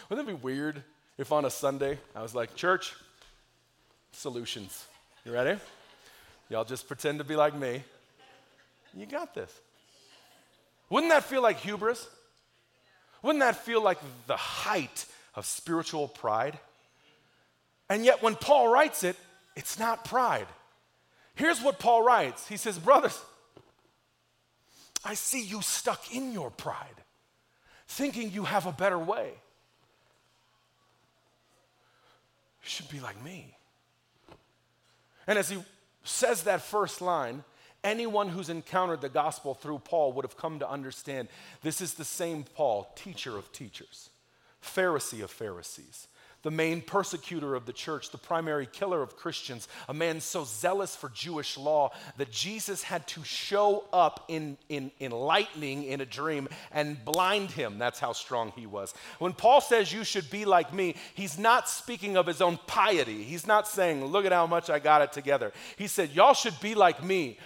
Wouldn't 0.09 0.29
it 0.29 0.31
be 0.31 0.33
weird 0.33 0.83
if 1.17 1.33
on 1.33 1.43
a 1.43 1.49
Sunday 1.49 1.99
I 2.15 2.21
was 2.21 2.33
like, 2.33 2.55
Church, 2.55 2.93
solutions. 4.13 4.85
You 5.25 5.33
ready? 5.33 5.59
Y'all 6.49 6.63
just 6.63 6.87
pretend 6.87 7.17
to 7.17 7.25
be 7.25 7.35
like 7.35 7.55
me. 7.55 7.83
You 8.95 9.05
got 9.05 9.33
this. 9.33 9.51
Wouldn't 10.93 11.11
that 11.11 11.23
feel 11.23 11.41
like 11.41 11.57
hubris? 11.57 12.07
Wouldn't 13.23 13.39
that 13.39 13.55
feel 13.55 13.81
like 13.81 13.97
the 14.27 14.37
height 14.37 15.07
of 15.33 15.43
spiritual 15.43 16.07
pride? 16.07 16.59
And 17.89 18.05
yet, 18.05 18.21
when 18.21 18.35
Paul 18.35 18.67
writes 18.67 19.03
it, 19.03 19.15
it's 19.55 19.79
not 19.79 20.05
pride. 20.05 20.45
Here's 21.33 21.59
what 21.63 21.79
Paul 21.79 22.03
writes 22.03 22.47
He 22.47 22.57
says, 22.57 22.77
Brothers, 22.77 23.19
I 25.03 25.15
see 25.15 25.41
you 25.41 25.63
stuck 25.63 26.13
in 26.13 26.31
your 26.31 26.51
pride, 26.51 27.01
thinking 27.87 28.29
you 28.31 28.43
have 28.43 28.67
a 28.67 28.71
better 28.71 28.99
way. 28.99 29.31
You 32.61 32.69
should 32.69 32.89
be 32.89 32.99
like 32.99 33.19
me. 33.23 33.57
And 35.25 35.39
as 35.39 35.49
he 35.49 35.57
says 36.03 36.43
that 36.43 36.61
first 36.61 37.01
line, 37.01 37.43
Anyone 37.83 38.29
who's 38.29 38.49
encountered 38.49 39.01
the 39.01 39.09
gospel 39.09 39.53
through 39.53 39.79
Paul 39.79 40.13
would 40.13 40.25
have 40.25 40.37
come 40.37 40.59
to 40.59 40.69
understand 40.69 41.27
this 41.61 41.81
is 41.81 41.95
the 41.95 42.05
same 42.05 42.45
Paul, 42.55 42.89
teacher 42.95 43.37
of 43.37 43.51
teachers, 43.51 44.09
Pharisee 44.63 45.21
of 45.21 45.29
Pharisees, 45.29 46.07
the 46.43 46.51
main 46.51 46.81
persecutor 46.81 47.55
of 47.55 47.65
the 47.65 47.73
church, 47.73 48.11
the 48.11 48.17
primary 48.17 48.67
killer 48.67 49.01
of 49.01 49.15
Christians, 49.15 49.67
a 49.87 49.93
man 49.93 50.19
so 50.19 50.43
zealous 50.43 50.93
for 50.93 51.09
Jewish 51.09 51.57
law 51.57 51.91
that 52.17 52.31
Jesus 52.31 52.83
had 52.83 53.07
to 53.07 53.23
show 53.23 53.85
up 53.93 54.25
in, 54.27 54.57
in, 54.67 54.91
in 54.99 55.11
lightning 55.11 55.83
in 55.83 56.01
a 56.01 56.05
dream 56.05 56.49
and 56.71 57.03
blind 57.03 57.51
him. 57.51 57.79
That's 57.79 57.99
how 57.99 58.11
strong 58.11 58.51
he 58.57 58.65
was. 58.65 58.93
When 59.19 59.31
Paul 59.31 59.61
says 59.61 59.93
you 59.93 60.03
should 60.03 60.29
be 60.29 60.43
like 60.43 60.73
me, 60.73 60.95
he's 61.15 61.39
not 61.39 61.69
speaking 61.69 62.17
of 62.17 62.27
his 62.27 62.41
own 62.41 62.59
piety. 62.67 63.23
He's 63.23 63.47
not 63.47 63.65
saying, 63.65 64.03
look 64.03 64.25
at 64.25 64.33
how 64.33 64.45
much 64.45 64.69
I 64.69 64.79
got 64.79 65.01
it 65.01 65.13
together. 65.13 65.53
He 65.77 65.87
said, 65.87 66.11
y'all 66.11 66.33
should 66.33 66.59
be 66.59 66.75
like 66.75 67.01
me 67.01 67.37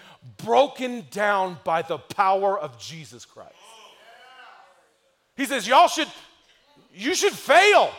broken 0.44 1.06
down 1.12 1.58
by 1.64 1.82
the 1.82 1.98
power 1.98 2.60
of 2.60 2.78
Jesus 2.80 3.26
Christ. 3.26 3.54
He 5.36 5.46
says, 5.46 5.68
Y'all 5.68 5.88
should, 5.88 6.08
you 6.94 7.14
should 7.14 7.34
fail. 7.34 7.92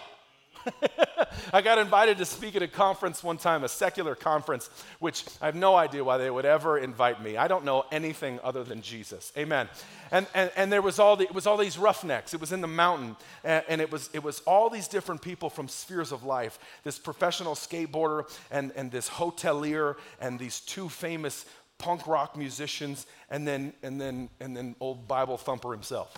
I 1.53 1.63
got 1.63 1.79
invited 1.79 2.19
to 2.19 2.25
speak 2.25 2.57
at 2.57 2.63
a 2.63 2.69
conference 2.69 3.23
one 3.23 3.39
time, 3.39 3.65
a 3.65 3.69
secular 3.69 4.15
conference, 4.15 4.69
which 4.99 5.25
I 5.41 5.47
have 5.47 5.55
no 5.55 5.75
idea 5.77 6.05
why 6.05 6.19
they 6.19 6.31
would 6.31 6.45
ever 6.45 6.79
invite 6.79 7.23
me. 7.23 7.37
I 7.37 7.49
don't 7.49 7.65
know 7.65 7.85
anything 7.91 8.39
other 8.43 8.65
than 8.65 8.83
Jesus. 8.83 9.33
Amen. 9.37 9.69
And, 10.11 10.27
and, 10.35 10.51
and 10.57 10.73
there 10.73 10.83
was 10.83 10.99
all, 10.99 11.17
the, 11.17 11.25
it 11.25 11.35
was 11.35 11.47
all 11.47 11.57
these 11.57 11.79
roughnecks. 11.79 12.35
It 12.35 12.41
was 12.41 12.53
in 12.53 12.61
the 12.61 12.67
mountain. 12.69 13.17
And, 13.45 13.65
and 13.69 13.81
it, 13.81 13.91
was, 13.91 14.11
it 14.13 14.23
was 14.23 14.41
all 14.41 14.71
these 14.71 14.89
different 14.89 15.23
people 15.23 15.51
from 15.51 15.69
spheres 15.69 16.13
of 16.13 16.25
life 16.25 16.59
this 16.85 16.99
professional 16.99 17.55
skateboarder 17.55 18.25
and, 18.51 18.73
and 18.77 18.91
this 18.91 19.09
hotelier 19.09 19.97
and 20.21 20.39
these 20.39 20.61
two 20.61 20.89
famous 20.89 21.47
punk 21.79 22.07
rock 22.07 22.37
musicians, 22.37 23.07
and 23.31 23.47
then, 23.47 23.73
and 23.83 24.01
then, 24.01 24.29
and 24.41 24.57
then 24.57 24.75
old 24.81 25.09
Bible 25.09 25.39
thumper 25.39 25.73
himself. 25.73 26.17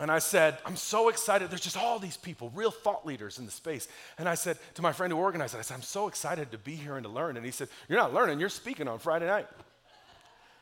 And 0.00 0.12
I 0.12 0.20
said, 0.20 0.58
I'm 0.64 0.76
so 0.76 1.08
excited. 1.08 1.50
There's 1.50 1.60
just 1.60 1.76
all 1.76 1.98
these 1.98 2.16
people, 2.16 2.52
real 2.54 2.70
thought 2.70 3.04
leaders 3.04 3.38
in 3.38 3.46
the 3.46 3.50
space. 3.50 3.88
And 4.16 4.28
I 4.28 4.36
said 4.36 4.56
to 4.74 4.82
my 4.82 4.92
friend 4.92 5.12
who 5.12 5.18
organized 5.18 5.56
it, 5.56 5.58
I 5.58 5.62
said, 5.62 5.74
I'm 5.74 5.82
so 5.82 6.06
excited 6.06 6.52
to 6.52 6.58
be 6.58 6.76
here 6.76 6.96
and 6.96 7.04
to 7.04 7.10
learn. 7.10 7.36
And 7.36 7.44
he 7.44 7.50
said, 7.50 7.68
You're 7.88 7.98
not 7.98 8.14
learning, 8.14 8.38
you're 8.38 8.48
speaking 8.48 8.86
on 8.86 9.00
Friday 9.00 9.26
night. 9.26 9.48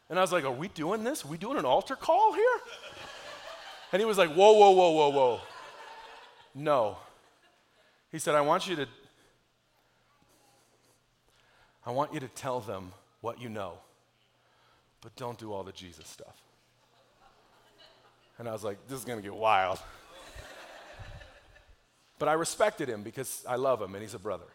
And 0.08 0.18
I 0.18 0.22
was 0.22 0.32
like, 0.32 0.44
Are 0.44 0.52
we 0.52 0.68
doing 0.68 1.04
this? 1.04 1.24
Are 1.24 1.28
we 1.28 1.36
doing 1.36 1.58
an 1.58 1.66
altar 1.66 1.96
call 1.96 2.32
here? 2.32 2.60
And 3.92 4.00
he 4.00 4.06
was 4.06 4.16
like, 4.16 4.30
Whoa, 4.30 4.52
whoa, 4.52 4.70
whoa, 4.70 4.90
whoa, 4.90 5.08
whoa. 5.10 5.40
No. 6.54 6.96
He 8.10 8.18
said, 8.18 8.34
I 8.34 8.40
want 8.40 8.66
you 8.66 8.76
to 8.76 8.88
I 11.86 11.90
want 11.90 12.12
you 12.12 12.18
to 12.20 12.28
tell 12.28 12.58
them 12.58 12.92
what 13.20 13.40
you 13.40 13.48
know, 13.48 13.74
but 15.00 15.14
don't 15.14 15.38
do 15.38 15.52
all 15.52 15.62
the 15.62 15.72
Jesus 15.72 16.08
stuff. 16.08 16.36
And 18.38 18.48
I 18.48 18.52
was 18.52 18.64
like, 18.64 18.76
this 18.88 18.98
is 18.98 19.04
going 19.04 19.18
to 19.18 19.22
get 19.22 19.34
wild. 19.34 19.78
but 22.18 22.28
I 22.28 22.32
respected 22.32 22.88
him 22.88 23.02
because 23.02 23.44
I 23.48 23.54
love 23.56 23.80
him 23.80 23.94
and 23.94 24.02
he's 24.02 24.14
a 24.14 24.18
brother. 24.18 24.46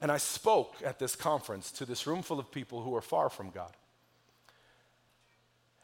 And 0.00 0.10
I 0.10 0.16
spoke 0.16 0.76
at 0.84 0.98
this 0.98 1.14
conference 1.14 1.70
to 1.72 1.84
this 1.84 2.06
room 2.06 2.22
full 2.22 2.40
of 2.40 2.50
people 2.50 2.82
who 2.82 2.96
are 2.96 3.02
far 3.02 3.28
from 3.28 3.50
God. 3.50 3.72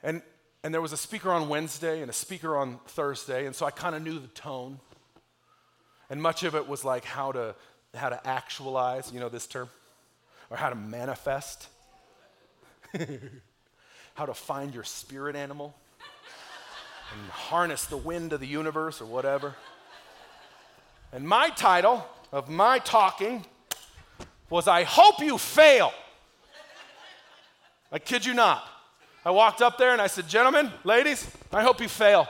And, 0.02 0.22
and 0.64 0.72
there 0.72 0.80
was 0.80 0.92
a 0.92 0.96
speaker 0.96 1.30
on 1.30 1.48
Wednesday 1.48 2.00
and 2.00 2.10
a 2.10 2.14
speaker 2.14 2.56
on 2.56 2.78
Thursday, 2.86 3.44
and 3.44 3.54
so 3.54 3.66
I 3.66 3.70
kind 3.70 3.94
of 3.94 4.02
knew 4.02 4.18
the 4.18 4.28
tone. 4.28 4.80
And 6.08 6.22
much 6.22 6.44
of 6.44 6.54
it 6.54 6.66
was 6.66 6.84
like 6.84 7.04
how 7.04 7.32
to, 7.32 7.54
how 7.94 8.08
to 8.08 8.26
actualize, 8.26 9.12
you 9.12 9.20
know 9.20 9.28
this 9.28 9.46
term? 9.46 9.68
Or 10.50 10.56
how 10.56 10.70
to 10.70 10.76
manifest. 10.76 11.68
how 14.14 14.26
to 14.26 14.34
find 14.34 14.74
your 14.74 14.84
spirit 14.84 15.36
animal 15.36 15.74
and 17.12 17.30
harness 17.30 17.84
the 17.84 17.96
wind 17.96 18.32
of 18.32 18.40
the 18.40 18.46
universe 18.46 19.00
or 19.00 19.06
whatever. 19.06 19.54
And 21.12 21.26
my 21.26 21.50
title 21.50 22.04
of 22.32 22.48
my 22.48 22.78
talking 22.78 23.44
was 24.50 24.68
I 24.68 24.82
hope 24.82 25.20
you 25.20 25.38
fail. 25.38 25.92
I 27.92 27.98
kid 27.98 28.24
you 28.24 28.34
not. 28.34 28.64
I 29.24 29.30
walked 29.30 29.60
up 29.62 29.78
there 29.78 29.92
and 29.92 30.00
I 30.00 30.06
said, 30.06 30.28
Gentlemen, 30.28 30.70
ladies, 30.84 31.28
I 31.52 31.62
hope 31.62 31.80
you 31.80 31.88
fail. 31.88 32.28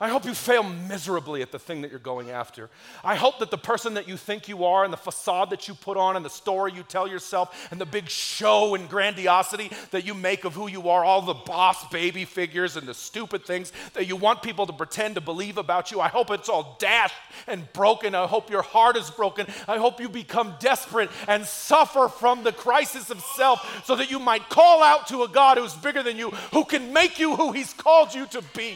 I 0.00 0.08
hope 0.08 0.24
you 0.24 0.34
fail 0.34 0.64
miserably 0.64 1.40
at 1.40 1.52
the 1.52 1.58
thing 1.60 1.82
that 1.82 1.92
you're 1.92 2.00
going 2.00 2.28
after. 2.28 2.68
I 3.04 3.14
hope 3.14 3.38
that 3.38 3.52
the 3.52 3.56
person 3.56 3.94
that 3.94 4.08
you 4.08 4.16
think 4.16 4.48
you 4.48 4.64
are 4.64 4.82
and 4.82 4.92
the 4.92 4.96
facade 4.96 5.50
that 5.50 5.68
you 5.68 5.74
put 5.74 5.96
on 5.96 6.16
and 6.16 6.24
the 6.24 6.30
story 6.30 6.72
you 6.72 6.82
tell 6.82 7.06
yourself 7.06 7.68
and 7.70 7.80
the 7.80 7.86
big 7.86 8.08
show 8.08 8.74
and 8.74 8.88
grandiosity 8.88 9.70
that 9.92 10.04
you 10.04 10.12
make 10.12 10.44
of 10.44 10.52
who 10.52 10.66
you 10.66 10.88
are, 10.88 11.04
all 11.04 11.22
the 11.22 11.32
boss 11.32 11.88
baby 11.90 12.24
figures 12.24 12.76
and 12.76 12.88
the 12.88 12.94
stupid 12.94 13.44
things 13.44 13.72
that 13.92 14.08
you 14.08 14.16
want 14.16 14.42
people 14.42 14.66
to 14.66 14.72
pretend 14.72 15.14
to 15.14 15.20
believe 15.20 15.58
about 15.58 15.92
you, 15.92 16.00
I 16.00 16.08
hope 16.08 16.28
it's 16.32 16.48
all 16.48 16.76
dashed 16.80 17.14
and 17.46 17.72
broken. 17.72 18.16
I 18.16 18.26
hope 18.26 18.50
your 18.50 18.62
heart 18.62 18.96
is 18.96 19.12
broken. 19.12 19.46
I 19.68 19.78
hope 19.78 20.00
you 20.00 20.08
become 20.08 20.56
desperate 20.58 21.08
and 21.28 21.44
suffer 21.44 22.08
from 22.08 22.42
the 22.42 22.52
crisis 22.52 23.10
of 23.10 23.20
self 23.20 23.84
so 23.86 23.94
that 23.94 24.10
you 24.10 24.18
might 24.18 24.48
call 24.48 24.82
out 24.82 25.06
to 25.08 25.22
a 25.22 25.28
God 25.28 25.56
who's 25.56 25.74
bigger 25.74 26.02
than 26.02 26.16
you, 26.16 26.30
who 26.52 26.64
can 26.64 26.92
make 26.92 27.20
you 27.20 27.36
who 27.36 27.52
He's 27.52 27.72
called 27.72 28.12
you 28.12 28.26
to 28.26 28.42
be. 28.56 28.74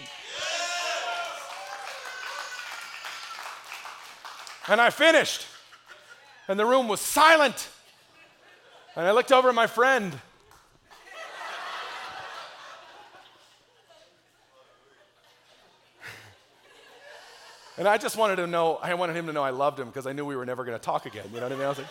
And 4.69 4.81
I 4.81 4.91
finished. 4.91 5.47
And 6.47 6.59
the 6.59 6.67
room 6.67 6.89
was 6.89 7.01
silent. 7.01 7.69
And 8.97 9.07
I 9.07 9.13
looked 9.13 9.33
over 9.33 9.49
at 9.49 9.55
my 9.55 9.67
friend. 9.67 10.15
And 17.79 17.87
I 17.87 17.97
just 17.97 18.17
wanted 18.17 18.37
to 18.37 18.49
know, 18.49 18.77
I 18.83 18.95
wanted 18.95 19.15
him 19.15 19.27
to 19.27 19.33
know 19.33 19.45
I 19.45 19.51
loved 19.51 19.79
him 19.79 19.87
because 19.87 20.07
I 20.07 20.13
knew 20.13 20.25
we 20.25 20.35
were 20.35 20.45
never 20.45 20.65
going 20.65 20.77
to 20.77 20.85
talk 20.85 21.07
again. 21.07 21.27
You 21.33 21.37
know 21.37 21.45
what 21.45 21.53
I 21.53 21.55
mean? 21.55 21.65
I 21.65 21.69
was 21.69 21.79
like, 21.79 21.87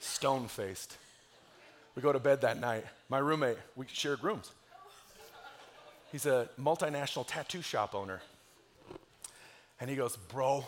stone 0.00 0.48
faced. 0.48 0.96
We 1.94 2.00
go 2.00 2.12
to 2.12 2.18
bed 2.18 2.40
that 2.40 2.58
night. 2.58 2.84
My 3.10 3.18
roommate, 3.18 3.58
we 3.76 3.84
shared 3.92 4.24
rooms. 4.24 4.50
He's 6.10 6.24
a 6.24 6.48
multinational 6.58 7.26
tattoo 7.26 7.60
shop 7.60 7.94
owner. 7.94 8.22
And 9.80 9.90
he 9.90 9.96
goes, 9.96 10.16
Bro, 10.16 10.64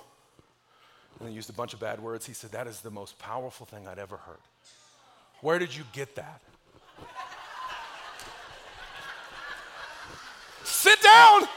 and 1.21 1.29
he 1.29 1.35
used 1.35 1.51
a 1.51 1.55
bunch 1.55 1.75
of 1.75 1.81
bad 1.81 2.01
words. 2.01 2.27
He 2.27 2.33
said, 2.33 2.53
That 2.53 2.67
is 2.67 2.81
the 2.81 2.91
most 2.91 3.19
powerful 3.19 3.67
thing 3.67 3.89
I'd 3.89 3.99
ever 3.99 4.17
heard. 4.17 4.39
Where 5.41 5.59
did 5.59 5.75
you 5.75 5.85
get 5.93 6.15
that? 6.17 6.41
Sit 10.65 11.01
down. 11.03 11.49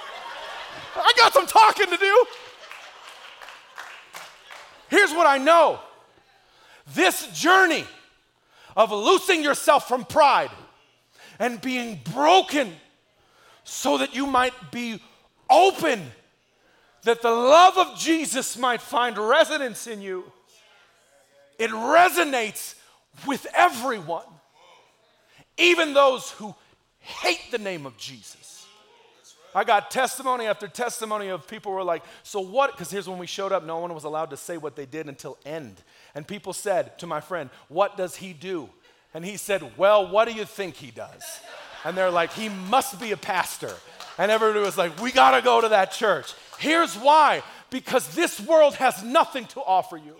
I 0.95 1.13
got 1.17 1.33
some 1.33 1.45
talking 1.45 1.87
to 1.87 1.97
do. 1.97 2.25
Here's 4.89 5.11
what 5.11 5.25
I 5.27 5.37
know 5.37 5.79
this 6.95 7.27
journey 7.27 7.85
of 8.75 8.91
loosing 8.91 9.43
yourself 9.43 9.87
from 9.87 10.03
pride 10.03 10.51
and 11.39 11.61
being 11.61 12.01
broken 12.13 12.73
so 13.63 13.97
that 13.99 14.15
you 14.15 14.25
might 14.25 14.53
be 14.71 15.01
open 15.49 16.01
that 17.03 17.21
the 17.21 17.31
love 17.31 17.77
of 17.77 17.97
Jesus 17.97 18.57
might 18.57 18.81
find 18.81 19.17
resonance 19.17 19.87
in 19.87 20.01
you. 20.01 20.31
It 21.57 21.69
resonates 21.71 22.75
with 23.27 23.45
everyone, 23.53 24.25
even 25.57 25.93
those 25.93 26.31
who 26.31 26.55
hate 26.99 27.51
the 27.51 27.57
name 27.57 27.85
of 27.85 27.97
Jesus. 27.97 28.65
I 29.53 29.63
got 29.63 29.91
testimony 29.91 30.45
after 30.45 30.67
testimony 30.67 31.27
of 31.27 31.47
people 31.47 31.73
were 31.73 31.83
like, 31.83 32.03
So 32.23 32.39
what? 32.39 32.71
Because 32.71 32.89
here's 32.89 33.09
when 33.09 33.19
we 33.19 33.27
showed 33.27 33.51
up, 33.51 33.65
no 33.65 33.79
one 33.79 33.93
was 33.93 34.05
allowed 34.05 34.29
to 34.29 34.37
say 34.37 34.57
what 34.57 34.75
they 34.75 34.85
did 34.85 35.07
until 35.07 35.37
end. 35.45 35.75
And 36.15 36.25
people 36.25 36.53
said 36.53 36.97
to 36.99 37.07
my 37.07 37.19
friend, 37.19 37.49
What 37.67 37.97
does 37.97 38.15
he 38.15 38.33
do? 38.33 38.69
And 39.13 39.25
he 39.25 39.37
said, 39.37 39.77
Well, 39.77 40.07
what 40.07 40.27
do 40.27 40.33
you 40.33 40.45
think 40.45 40.75
he 40.75 40.91
does? 40.91 41.23
And 41.83 41.97
they're 41.97 42.11
like, 42.11 42.31
He 42.31 42.47
must 42.47 42.99
be 42.99 43.11
a 43.11 43.17
pastor. 43.17 43.73
And 44.17 44.31
everybody 44.31 44.59
was 44.63 44.77
like, 44.77 44.99
We 45.01 45.11
got 45.11 45.31
to 45.31 45.41
go 45.41 45.61
to 45.61 45.69
that 45.69 45.91
church. 45.91 46.33
Here's 46.59 46.95
why 46.95 47.43
because 47.71 48.13
this 48.13 48.39
world 48.39 48.75
has 48.75 49.01
nothing 49.01 49.45
to 49.45 49.61
offer 49.61 49.97
you. 49.97 50.15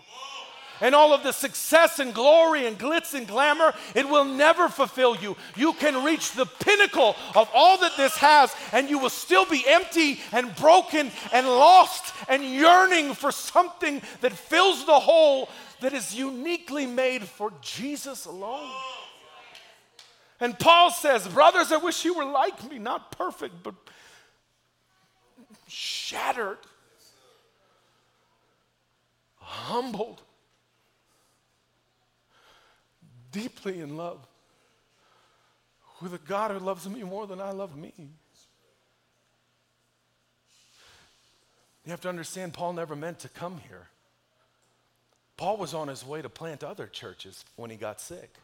And 0.80 0.96
all 0.96 1.12
of 1.12 1.22
the 1.22 1.30
success 1.30 2.00
and 2.00 2.12
glory 2.12 2.66
and 2.66 2.76
glitz 2.76 3.14
and 3.14 3.28
glamour, 3.28 3.72
it 3.94 4.08
will 4.08 4.24
never 4.24 4.68
fulfill 4.68 5.14
you. 5.14 5.36
You 5.54 5.74
can 5.74 6.02
reach 6.02 6.32
the 6.32 6.46
pinnacle 6.46 7.14
of 7.36 7.48
all 7.54 7.78
that 7.78 7.96
this 7.96 8.16
has, 8.16 8.52
and 8.72 8.90
you 8.90 8.98
will 8.98 9.10
still 9.10 9.46
be 9.46 9.62
empty 9.64 10.18
and 10.32 10.54
broken 10.56 11.12
and 11.32 11.46
lost 11.46 12.12
and 12.28 12.42
yearning 12.42 13.14
for 13.14 13.30
something 13.30 14.02
that 14.22 14.32
fills 14.32 14.84
the 14.84 14.98
hole 14.98 15.48
that 15.82 15.92
is 15.92 16.16
uniquely 16.16 16.86
made 16.86 17.22
for 17.22 17.52
Jesus 17.60 18.24
alone. 18.24 18.72
And 20.42 20.58
Paul 20.58 20.90
says, 20.90 21.28
Brothers, 21.28 21.70
I 21.70 21.76
wish 21.76 22.04
you 22.04 22.14
were 22.14 22.24
like 22.24 22.68
me, 22.68 22.80
not 22.80 23.16
perfect, 23.16 23.62
but 23.62 23.76
shattered, 25.68 26.58
humbled, 29.36 30.20
deeply 33.30 33.78
in 33.78 33.96
love 33.96 34.18
with 36.00 36.12
a 36.12 36.18
God 36.18 36.50
who 36.50 36.58
loves 36.58 36.88
me 36.88 37.04
more 37.04 37.28
than 37.28 37.40
I 37.40 37.52
love 37.52 37.76
me. 37.76 37.94
You 41.84 41.90
have 41.90 42.00
to 42.00 42.08
understand, 42.08 42.52
Paul 42.52 42.72
never 42.72 42.96
meant 42.96 43.20
to 43.20 43.28
come 43.28 43.60
here. 43.68 43.86
Paul 45.36 45.56
was 45.56 45.72
on 45.72 45.86
his 45.86 46.04
way 46.04 46.20
to 46.20 46.28
plant 46.28 46.64
other 46.64 46.88
churches 46.88 47.44
when 47.54 47.70
he 47.70 47.76
got 47.76 48.00
sick. 48.00 48.34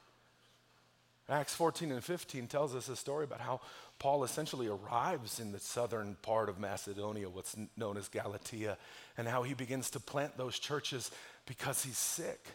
Acts 1.30 1.54
14 1.54 1.92
and 1.92 2.02
15 2.02 2.46
tells 2.46 2.74
us 2.74 2.88
a 2.88 2.96
story 2.96 3.24
about 3.24 3.40
how 3.40 3.60
Paul 3.98 4.24
essentially 4.24 4.66
arrives 4.66 5.40
in 5.40 5.52
the 5.52 5.58
southern 5.58 6.16
part 6.22 6.48
of 6.48 6.58
Macedonia, 6.58 7.28
what's 7.28 7.54
known 7.76 7.98
as 7.98 8.08
Galatia, 8.08 8.78
and 9.18 9.28
how 9.28 9.42
he 9.42 9.52
begins 9.52 9.90
to 9.90 10.00
plant 10.00 10.38
those 10.38 10.58
churches 10.58 11.10
because 11.46 11.84
he's 11.84 11.98
sick. 11.98 12.46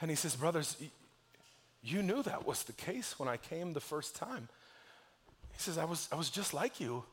And 0.00 0.10
he 0.10 0.16
says, 0.16 0.34
Brothers, 0.34 0.76
you 1.82 2.02
knew 2.02 2.22
that 2.24 2.46
was 2.46 2.64
the 2.64 2.72
case 2.72 3.18
when 3.18 3.28
I 3.28 3.36
came 3.36 3.72
the 3.72 3.80
first 3.80 4.16
time. 4.16 4.48
He 5.52 5.60
says, 5.60 5.78
I 5.78 5.84
was, 5.84 6.08
I 6.10 6.16
was 6.16 6.30
just 6.30 6.54
like 6.54 6.80
you. 6.80 7.04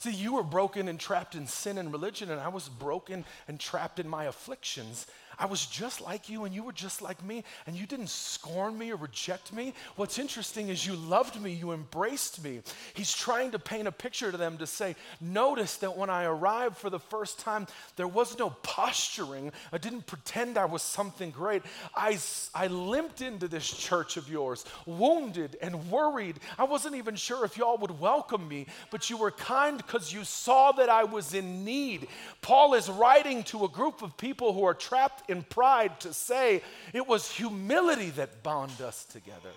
See, 0.00 0.12
you 0.12 0.34
were 0.34 0.44
broken 0.44 0.86
and 0.86 0.98
trapped 0.98 1.34
in 1.34 1.46
sin 1.46 1.76
and 1.76 1.92
religion, 1.92 2.30
and 2.30 2.40
I 2.40 2.48
was 2.48 2.68
broken 2.68 3.24
and 3.48 3.58
trapped 3.58 3.98
in 3.98 4.08
my 4.08 4.24
afflictions. 4.24 5.06
I 5.38 5.46
was 5.46 5.66
just 5.66 6.00
like 6.00 6.28
you 6.28 6.44
and 6.44 6.54
you 6.54 6.64
were 6.64 6.72
just 6.72 7.00
like 7.00 7.24
me, 7.24 7.44
and 7.66 7.76
you 7.76 7.86
didn't 7.86 8.10
scorn 8.10 8.76
me 8.76 8.90
or 8.90 8.96
reject 8.96 9.52
me. 9.52 9.72
What's 9.96 10.18
interesting 10.18 10.68
is 10.68 10.86
you 10.86 10.96
loved 10.96 11.40
me, 11.40 11.52
you 11.52 11.72
embraced 11.72 12.42
me. 12.42 12.60
He's 12.94 13.14
trying 13.14 13.52
to 13.52 13.58
paint 13.58 13.86
a 13.86 13.92
picture 13.92 14.32
to 14.32 14.36
them 14.36 14.58
to 14.58 14.66
say, 14.66 14.96
Notice 15.20 15.76
that 15.76 15.96
when 15.96 16.10
I 16.10 16.24
arrived 16.24 16.76
for 16.76 16.90
the 16.90 16.98
first 16.98 17.38
time, 17.38 17.66
there 17.96 18.08
was 18.08 18.38
no 18.38 18.50
posturing. 18.50 19.52
I 19.72 19.78
didn't 19.78 20.06
pretend 20.06 20.58
I 20.58 20.64
was 20.64 20.82
something 20.82 21.30
great. 21.30 21.62
I, 21.94 22.18
I 22.54 22.66
limped 22.66 23.20
into 23.20 23.46
this 23.46 23.68
church 23.68 24.16
of 24.16 24.28
yours, 24.28 24.64
wounded 24.86 25.56
and 25.62 25.90
worried. 25.90 26.40
I 26.58 26.64
wasn't 26.64 26.96
even 26.96 27.14
sure 27.14 27.44
if 27.44 27.56
y'all 27.56 27.78
would 27.78 28.00
welcome 28.00 28.48
me, 28.48 28.66
but 28.90 29.08
you 29.08 29.16
were 29.16 29.30
kind 29.30 29.76
because 29.76 30.12
you 30.12 30.24
saw 30.24 30.72
that 30.72 30.88
I 30.88 31.04
was 31.04 31.34
in 31.34 31.64
need. 31.64 32.08
Paul 32.42 32.74
is 32.74 32.88
writing 32.88 33.44
to 33.44 33.64
a 33.64 33.68
group 33.68 34.02
of 34.02 34.16
people 34.16 34.52
who 34.52 34.64
are 34.64 34.74
trapped 34.74 35.27
in 35.28 35.42
pride 35.42 36.00
to 36.00 36.12
say 36.12 36.62
it 36.92 37.06
was 37.06 37.30
humility 37.30 38.10
that 38.10 38.42
bound 38.42 38.80
us 38.80 39.04
together. 39.04 39.50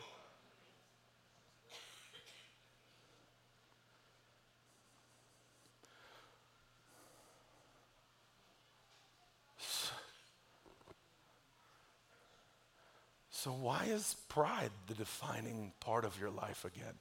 So, 13.41 13.51
why 13.51 13.85
is 13.85 14.17
pride 14.29 14.69
the 14.85 14.93
defining 14.93 15.73
part 15.79 16.05
of 16.05 16.19
your 16.19 16.29
life 16.29 16.63
again? 16.63 16.93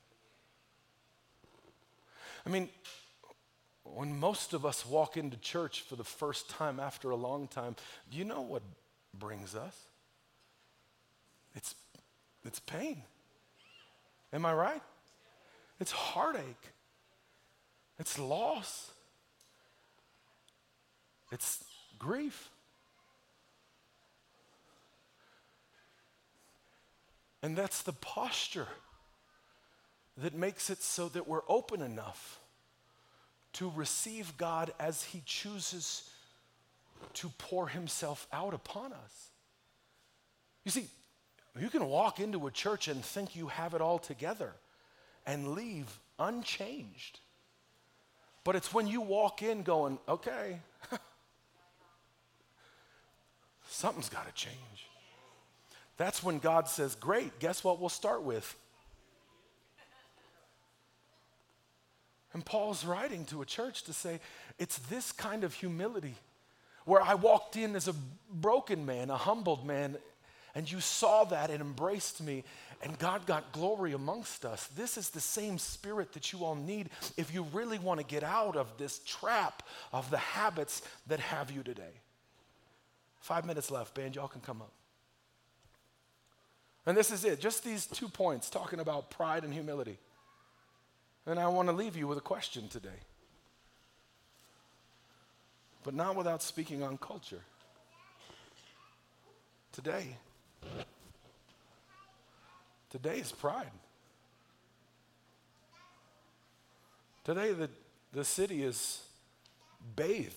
I 2.46 2.48
mean, 2.48 2.70
when 3.84 4.18
most 4.18 4.52
of 4.52 4.64
us 4.66 4.84
walk 4.86 5.16
into 5.16 5.36
church 5.36 5.82
for 5.82 5.96
the 5.96 6.04
first 6.04 6.48
time 6.50 6.78
after 6.78 7.10
a 7.10 7.16
long 7.16 7.48
time, 7.48 7.76
do 8.10 8.18
you 8.18 8.24
know 8.24 8.40
what 8.40 8.62
brings 9.18 9.54
us? 9.54 9.76
It's, 11.54 11.74
it's 12.44 12.60
pain. 12.60 13.02
Am 14.32 14.46
I 14.46 14.52
right? 14.52 14.82
It's 15.80 15.90
heartache. 15.90 16.44
It's 17.98 18.18
loss. 18.18 18.90
It's 21.32 21.64
grief. 21.98 22.50
And 27.42 27.56
that's 27.56 27.82
the 27.82 27.92
posture 27.92 28.68
that 30.18 30.34
makes 30.34 30.68
it 30.68 30.82
so 30.82 31.08
that 31.08 31.26
we're 31.26 31.42
open 31.48 31.80
enough 31.80 32.39
to 33.54 33.72
receive 33.74 34.36
God 34.36 34.72
as 34.78 35.02
He 35.02 35.22
chooses 35.24 36.08
to 37.14 37.28
pour 37.38 37.68
Himself 37.68 38.26
out 38.32 38.54
upon 38.54 38.92
us. 38.92 39.28
You 40.64 40.70
see, 40.70 40.88
you 41.58 41.68
can 41.70 41.86
walk 41.86 42.20
into 42.20 42.46
a 42.46 42.50
church 42.50 42.88
and 42.88 43.04
think 43.04 43.34
you 43.34 43.48
have 43.48 43.74
it 43.74 43.80
all 43.80 43.98
together 43.98 44.52
and 45.26 45.48
leave 45.48 45.86
unchanged. 46.18 47.20
But 48.44 48.56
it's 48.56 48.72
when 48.72 48.86
you 48.86 49.00
walk 49.00 49.42
in 49.42 49.62
going, 49.62 49.98
okay, 50.08 50.60
something's 53.68 54.08
got 54.08 54.26
to 54.26 54.32
change. 54.34 54.56
That's 55.96 56.22
when 56.22 56.38
God 56.38 56.68
says, 56.68 56.94
great, 56.94 57.38
guess 57.40 57.62
what 57.62 57.78
we'll 57.78 57.90
start 57.90 58.22
with? 58.22 58.56
And 62.32 62.44
Paul's 62.44 62.84
writing 62.84 63.24
to 63.26 63.42
a 63.42 63.46
church 63.46 63.82
to 63.84 63.92
say, 63.92 64.20
it's 64.58 64.78
this 64.78 65.12
kind 65.12 65.42
of 65.42 65.54
humility 65.54 66.14
where 66.84 67.02
I 67.02 67.14
walked 67.14 67.56
in 67.56 67.76
as 67.76 67.88
a 67.88 67.94
broken 68.32 68.86
man, 68.86 69.10
a 69.10 69.16
humbled 69.16 69.66
man, 69.66 69.96
and 70.54 70.70
you 70.70 70.80
saw 70.80 71.24
that 71.24 71.50
and 71.50 71.60
embraced 71.60 72.22
me, 72.22 72.44
and 72.82 72.98
God 72.98 73.26
got 73.26 73.52
glory 73.52 73.92
amongst 73.92 74.44
us. 74.44 74.66
This 74.68 74.96
is 74.96 75.10
the 75.10 75.20
same 75.20 75.58
spirit 75.58 76.12
that 76.12 76.32
you 76.32 76.44
all 76.44 76.54
need 76.54 76.90
if 77.16 77.32
you 77.32 77.46
really 77.52 77.78
want 77.78 78.00
to 78.00 78.06
get 78.06 78.24
out 78.24 78.56
of 78.56 78.66
this 78.78 79.00
trap 79.00 79.62
of 79.92 80.10
the 80.10 80.18
habits 80.18 80.82
that 81.06 81.20
have 81.20 81.50
you 81.50 81.62
today. 81.62 82.00
Five 83.20 83.44
minutes 83.44 83.70
left, 83.70 83.94
band, 83.94 84.16
y'all 84.16 84.28
can 84.28 84.40
come 84.40 84.62
up. 84.62 84.72
And 86.86 86.96
this 86.96 87.12
is 87.12 87.24
it, 87.24 87.40
just 87.40 87.62
these 87.62 87.86
two 87.86 88.08
points 88.08 88.48
talking 88.48 88.80
about 88.80 89.10
pride 89.10 89.44
and 89.44 89.52
humility. 89.52 89.98
And 91.26 91.38
I 91.38 91.48
want 91.48 91.68
to 91.68 91.74
leave 91.74 91.96
you 91.96 92.08
with 92.08 92.18
a 92.18 92.22
question 92.22 92.68
today. 92.68 92.88
But 95.84 95.94
not 95.94 96.16
without 96.16 96.42
speaking 96.42 96.82
on 96.82 96.98
culture. 96.98 97.40
Today, 99.72 100.16
today 102.90 103.18
is 103.18 103.32
pride. 103.32 103.70
Today, 107.24 107.52
the, 107.52 107.70
the 108.12 108.24
city 108.24 108.62
is 108.62 109.02
bathed 109.94 110.34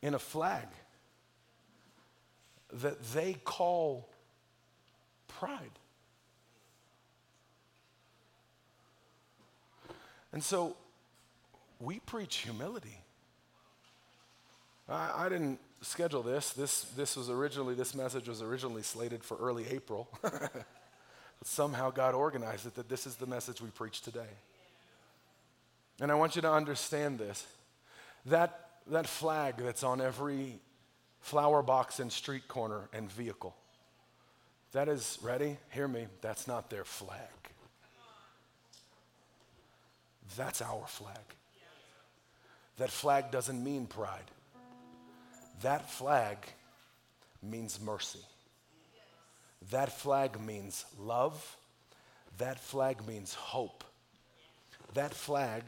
in 0.00 0.14
a 0.14 0.18
flag 0.18 0.66
that 2.72 3.02
they 3.12 3.34
call 3.44 4.08
pride. 5.28 5.78
And 10.36 10.44
so 10.44 10.76
we 11.80 11.98
preach 11.98 12.36
humility. 12.36 13.00
I, 14.86 15.24
I, 15.24 15.28
didn't 15.30 15.58
schedule 15.80 16.22
this. 16.22 16.52
This, 16.52 16.82
this 16.94 17.16
was 17.16 17.30
originally, 17.30 17.72
this 17.74 17.94
message 17.94 18.28
was 18.28 18.42
originally 18.42 18.82
slated 18.82 19.24
for 19.24 19.38
early 19.38 19.66
April. 19.66 20.10
but 20.20 20.66
somehow 21.42 21.90
God 21.90 22.14
organized 22.14 22.66
it 22.66 22.74
that 22.74 22.90
this 22.90 23.06
is 23.06 23.14
the 23.14 23.24
message 23.24 23.62
we 23.62 23.70
preach 23.70 24.02
today. 24.02 24.28
And 26.02 26.12
I 26.12 26.14
want 26.16 26.36
you 26.36 26.42
to 26.42 26.52
understand 26.52 27.18
this. 27.18 27.46
That, 28.26 28.68
that 28.88 29.06
flag 29.06 29.54
that's 29.56 29.84
on 29.84 30.02
every 30.02 30.58
flower 31.22 31.62
box 31.62 31.98
and 31.98 32.12
street 32.12 32.46
corner 32.46 32.90
and 32.92 33.10
vehicle, 33.10 33.56
that 34.72 34.90
is, 34.90 35.18
ready? 35.22 35.56
Hear 35.70 35.88
me, 35.88 36.08
that's 36.20 36.46
not 36.46 36.68
their 36.68 36.84
flag. 36.84 37.45
That's 40.36 40.62
our 40.62 40.86
flag. 40.86 41.16
That 42.78 42.90
flag 42.90 43.30
doesn't 43.30 43.62
mean 43.62 43.86
pride. 43.86 44.30
That 45.62 45.90
flag 45.90 46.38
means 47.42 47.80
mercy. 47.80 48.24
That 49.70 49.92
flag 49.92 50.40
means 50.40 50.84
love. 50.98 51.56
That 52.38 52.58
flag 52.58 53.06
means 53.06 53.34
hope. 53.34 53.84
That 54.94 55.14
flag 55.14 55.62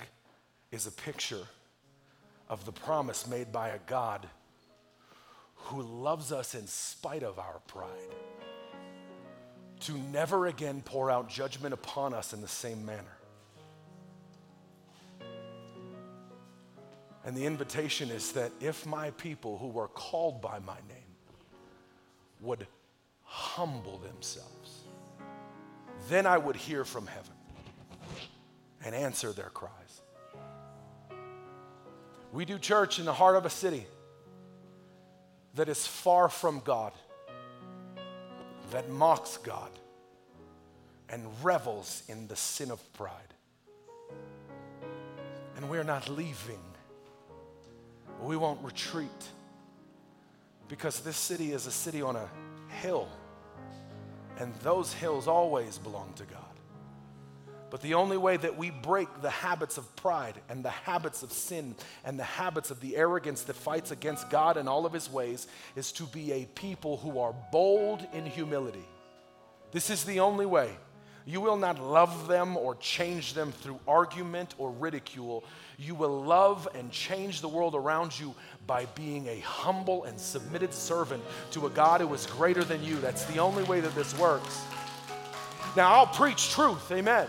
is 0.71 0.87
a 0.87 0.93
picture 0.93 1.47
of 2.49 2.65
the 2.65 2.73
promise 2.73 3.27
made 3.27 3.53
by 3.53 3.69
a 3.69 3.79
God 3.87 4.27
who 5.55 5.83
loves 5.83 6.33
us 6.33 6.55
in 6.55 6.67
spite 6.67 7.23
of 7.23 7.39
our 7.39 7.61
pride, 7.67 7.89
to 9.81 9.93
never 9.93 10.47
again 10.47 10.83
pour 10.85 11.11
out 11.11 11.29
judgment 11.29 11.75
upon 11.75 12.15
us 12.15 12.33
in 12.33 12.41
the 12.41 12.49
same 12.49 12.87
manner. 12.87 13.18
And 17.29 17.37
the 17.37 17.45
invitation 17.45 18.11
is 18.11 18.33
that 18.33 18.53
if 18.59 18.87
my 18.87 19.11
people 19.11 19.59
who 19.59 19.79
are 19.79 19.89
called 19.89 20.41
by 20.41 20.61
my 20.61 20.79
name 20.89 21.15
would 22.41 22.67
humble 23.23 23.99
themselves, 23.99 24.85
then 26.09 26.25
I 26.25 26.39
would 26.39 26.57
hear 26.57 26.87
from 26.87 27.07
heaven 27.07 27.35
and 28.83 28.95
answer 28.95 29.35
their 29.35 29.51
cries. 29.51 30.01
We 32.33 32.47
do 32.47 32.59
church 32.59 32.99
in 32.99 33.05
the 33.05 33.13
heart 33.13 33.37
of 33.37 33.45
a 33.45 33.51
city 33.51 33.87
that 35.55 35.69
is 35.69 35.87
far 35.87 36.31
from 36.31 36.63
God, 36.65 36.95
that 38.71 38.89
mocks 38.89 39.37
God, 39.37 39.71
and 41.11 41.27
revels 41.43 42.05
in 42.09 42.27
the 42.27 42.37
sin 42.37 42.71
of 42.71 42.81
pride. 42.95 43.35
And 45.59 45.69
we're 45.69 45.85
not 45.85 46.09
leaving 46.09 46.63
we 48.23 48.37
won't 48.37 48.63
retreat 48.65 49.29
because 50.69 51.01
this 51.01 51.17
city 51.17 51.53
is 51.53 51.67
a 51.67 51.71
city 51.71 52.03
on 52.03 52.17
a 52.17 52.29
hill, 52.83 53.09
and 54.39 54.55
those 54.57 54.93
hills 54.93 55.27
always 55.27 55.79
belong 55.79 56.13
to 56.17 56.25
God. 56.25 56.43
But 57.71 57.83
the 57.83 57.95
only 57.95 58.17
way 58.17 58.37
that 58.39 58.57
we 58.57 58.71
break 58.71 59.09
the 59.21 59.31
habits 59.31 59.77
of 59.77 59.95
pride 59.97 60.35
and 60.49 60.65
the 60.65 60.71
habits 60.71 61.23
of 61.23 61.33
sin 61.33 61.75
and 62.05 62.19
the 62.19 62.25
habits 62.25 62.71
of 62.71 62.81
the 62.81 62.97
arrogance 62.97 63.43
that 63.43 63.57
fights 63.57 63.91
against 63.91 64.31
God 64.31 64.57
and 64.57 64.69
all 64.69 64.87
of 64.87 64.93
his 64.93 65.11
ways 65.11 65.47
is 65.77 65.93
to 65.93 66.05
be 66.05 66.33
a 66.33 66.47
people 66.47 66.97
who 66.97 67.19
are 67.19 67.35
bold 67.53 68.07
in 68.15 68.25
humility. 68.25 68.87
This 69.71 69.91
is 69.91 70.05
the 70.05 70.21
only 70.21 70.47
way. 70.47 70.71
You 71.29 71.43
will 71.43 71.59
not 71.59 71.79
love 71.79 72.27
them 72.27 72.57
or 72.57 72.75
change 72.77 73.35
them 73.35 73.53
through 73.53 73.79
argument 73.87 74.55
or 74.57 74.71
ridicule. 74.71 75.45
You 75.77 75.95
will 75.95 76.23
love 76.23 76.67
and 76.75 76.91
change 76.91 77.43
the 77.43 77.49
world 77.49 77.75
around 77.75 78.19
you 78.19 78.35
by 78.67 78.87
being 78.95 79.29
a 79.29 79.39
humble 79.41 80.05
and 80.05 80.19
submitted 80.19 80.73
servant 80.73 81.23
to 81.51 81.67
a 81.67 81.71
God 81.71 82.01
who 82.01 82.15
is 82.15 82.25
greater 82.25 82.65
than 82.65 82.83
you. 82.83 82.97
That's 83.01 83.27
the 83.27 83.41
only 83.41 83.63
way 83.65 83.81
that 83.81 83.95
this 83.95 84.19
works. 84.19 84.63
Now, 85.77 85.93
I'll 85.93 86.07
preach 86.07 86.49
truth, 86.53 86.91
amen. 86.91 87.29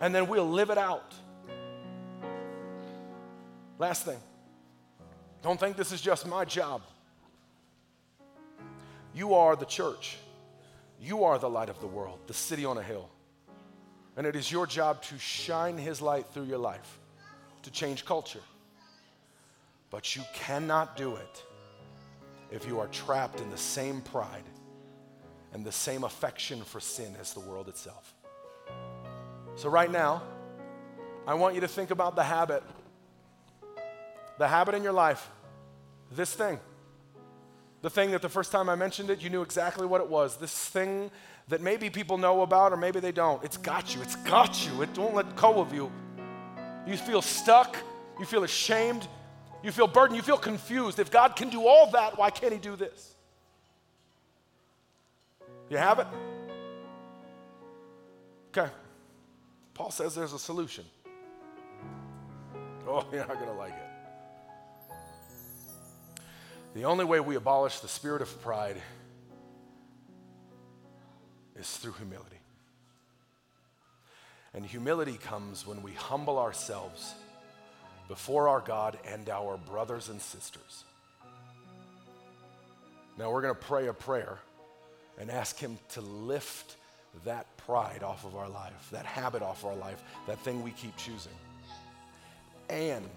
And 0.00 0.14
then 0.14 0.28
we'll 0.28 0.48
live 0.48 0.70
it 0.70 0.78
out. 0.78 1.12
Last 3.80 4.04
thing 4.04 4.20
don't 5.42 5.58
think 5.58 5.76
this 5.76 5.90
is 5.90 6.00
just 6.00 6.24
my 6.24 6.44
job. 6.44 6.82
You 9.12 9.34
are 9.34 9.56
the 9.56 9.66
church. 9.66 10.18
You 11.00 11.24
are 11.24 11.38
the 11.38 11.50
light 11.50 11.68
of 11.68 11.80
the 11.80 11.86
world, 11.86 12.18
the 12.26 12.34
city 12.34 12.64
on 12.64 12.78
a 12.78 12.82
hill. 12.82 13.08
And 14.16 14.26
it 14.26 14.34
is 14.34 14.50
your 14.50 14.66
job 14.66 15.02
to 15.02 15.18
shine 15.18 15.76
His 15.76 16.00
light 16.00 16.26
through 16.32 16.44
your 16.44 16.58
life, 16.58 16.98
to 17.62 17.70
change 17.70 18.04
culture. 18.04 18.40
But 19.90 20.16
you 20.16 20.22
cannot 20.34 20.96
do 20.96 21.16
it 21.16 21.42
if 22.50 22.66
you 22.66 22.80
are 22.80 22.86
trapped 22.88 23.40
in 23.40 23.50
the 23.50 23.58
same 23.58 24.00
pride 24.00 24.44
and 25.52 25.64
the 25.64 25.72
same 25.72 26.04
affection 26.04 26.62
for 26.62 26.80
sin 26.80 27.14
as 27.20 27.34
the 27.34 27.40
world 27.40 27.68
itself. 27.68 28.14
So, 29.54 29.68
right 29.68 29.90
now, 29.90 30.22
I 31.26 31.34
want 31.34 31.54
you 31.54 31.60
to 31.62 31.68
think 31.68 31.90
about 31.90 32.14
the 32.14 32.22
habit, 32.22 32.62
the 34.38 34.48
habit 34.48 34.74
in 34.74 34.82
your 34.82 34.92
life, 34.92 35.28
this 36.10 36.32
thing. 36.32 36.60
The 37.86 37.90
thing 37.90 38.10
that 38.10 38.20
the 38.20 38.28
first 38.28 38.50
time 38.50 38.68
I 38.68 38.74
mentioned 38.74 39.10
it, 39.10 39.22
you 39.22 39.30
knew 39.30 39.42
exactly 39.42 39.86
what 39.86 40.00
it 40.00 40.08
was. 40.08 40.38
This 40.38 40.52
thing 40.52 41.08
that 41.46 41.60
maybe 41.60 41.88
people 41.88 42.18
know 42.18 42.42
about 42.42 42.72
or 42.72 42.76
maybe 42.76 42.98
they 42.98 43.12
don't. 43.12 43.44
It's 43.44 43.56
got 43.56 43.94
you. 43.94 44.02
It's 44.02 44.16
got 44.16 44.66
you. 44.66 44.82
It 44.82 44.98
won't 44.98 45.14
let 45.14 45.36
go 45.36 45.60
of 45.60 45.72
you. 45.72 45.92
you 46.84 46.96
feel 46.96 47.22
stuck, 47.22 47.76
you 48.18 48.24
feel 48.24 48.42
ashamed, 48.42 49.06
you 49.62 49.70
feel 49.70 49.86
burdened, 49.86 50.16
you 50.16 50.22
feel 50.24 50.36
confused. 50.36 50.98
If 50.98 51.12
God 51.12 51.36
can 51.36 51.48
do 51.48 51.64
all 51.64 51.88
that, 51.92 52.18
why 52.18 52.30
can't 52.30 52.52
He 52.52 52.58
do 52.58 52.74
this? 52.74 53.14
You 55.70 55.76
have 55.76 56.00
it? 56.00 56.08
Okay. 58.48 58.68
Paul 59.74 59.92
says 59.92 60.12
there's 60.12 60.32
a 60.32 60.40
solution. 60.40 60.84
Oh, 62.88 63.06
you're 63.12 63.24
not 63.28 63.34
going 63.34 63.46
to 63.46 63.52
like 63.52 63.74
it. 63.74 63.85
The 66.76 66.84
only 66.84 67.06
way 67.06 67.20
we 67.20 67.36
abolish 67.36 67.80
the 67.80 67.88
spirit 67.88 68.20
of 68.20 68.42
pride 68.42 68.76
is 71.58 71.74
through 71.78 71.92
humility. 71.92 72.36
And 74.52 74.62
humility 74.62 75.16
comes 75.16 75.66
when 75.66 75.82
we 75.82 75.92
humble 75.92 76.38
ourselves 76.38 77.14
before 78.08 78.50
our 78.50 78.60
God 78.60 78.98
and 79.06 79.26
our 79.30 79.56
brothers 79.56 80.10
and 80.10 80.20
sisters. 80.20 80.84
Now 83.18 83.30
we're 83.30 83.40
going 83.40 83.54
to 83.54 83.60
pray 83.60 83.86
a 83.86 83.94
prayer 83.94 84.38
and 85.18 85.30
ask 85.30 85.58
Him 85.58 85.78
to 85.92 86.02
lift 86.02 86.76
that 87.24 87.46
pride 87.56 88.02
off 88.02 88.26
of 88.26 88.36
our 88.36 88.50
life, 88.50 88.90
that 88.92 89.06
habit 89.06 89.40
off 89.40 89.64
of 89.64 89.70
our 89.70 89.76
life, 89.76 90.02
that 90.26 90.38
thing 90.40 90.62
we 90.62 90.72
keep 90.72 90.94
choosing. 90.98 91.32
And 92.68 93.08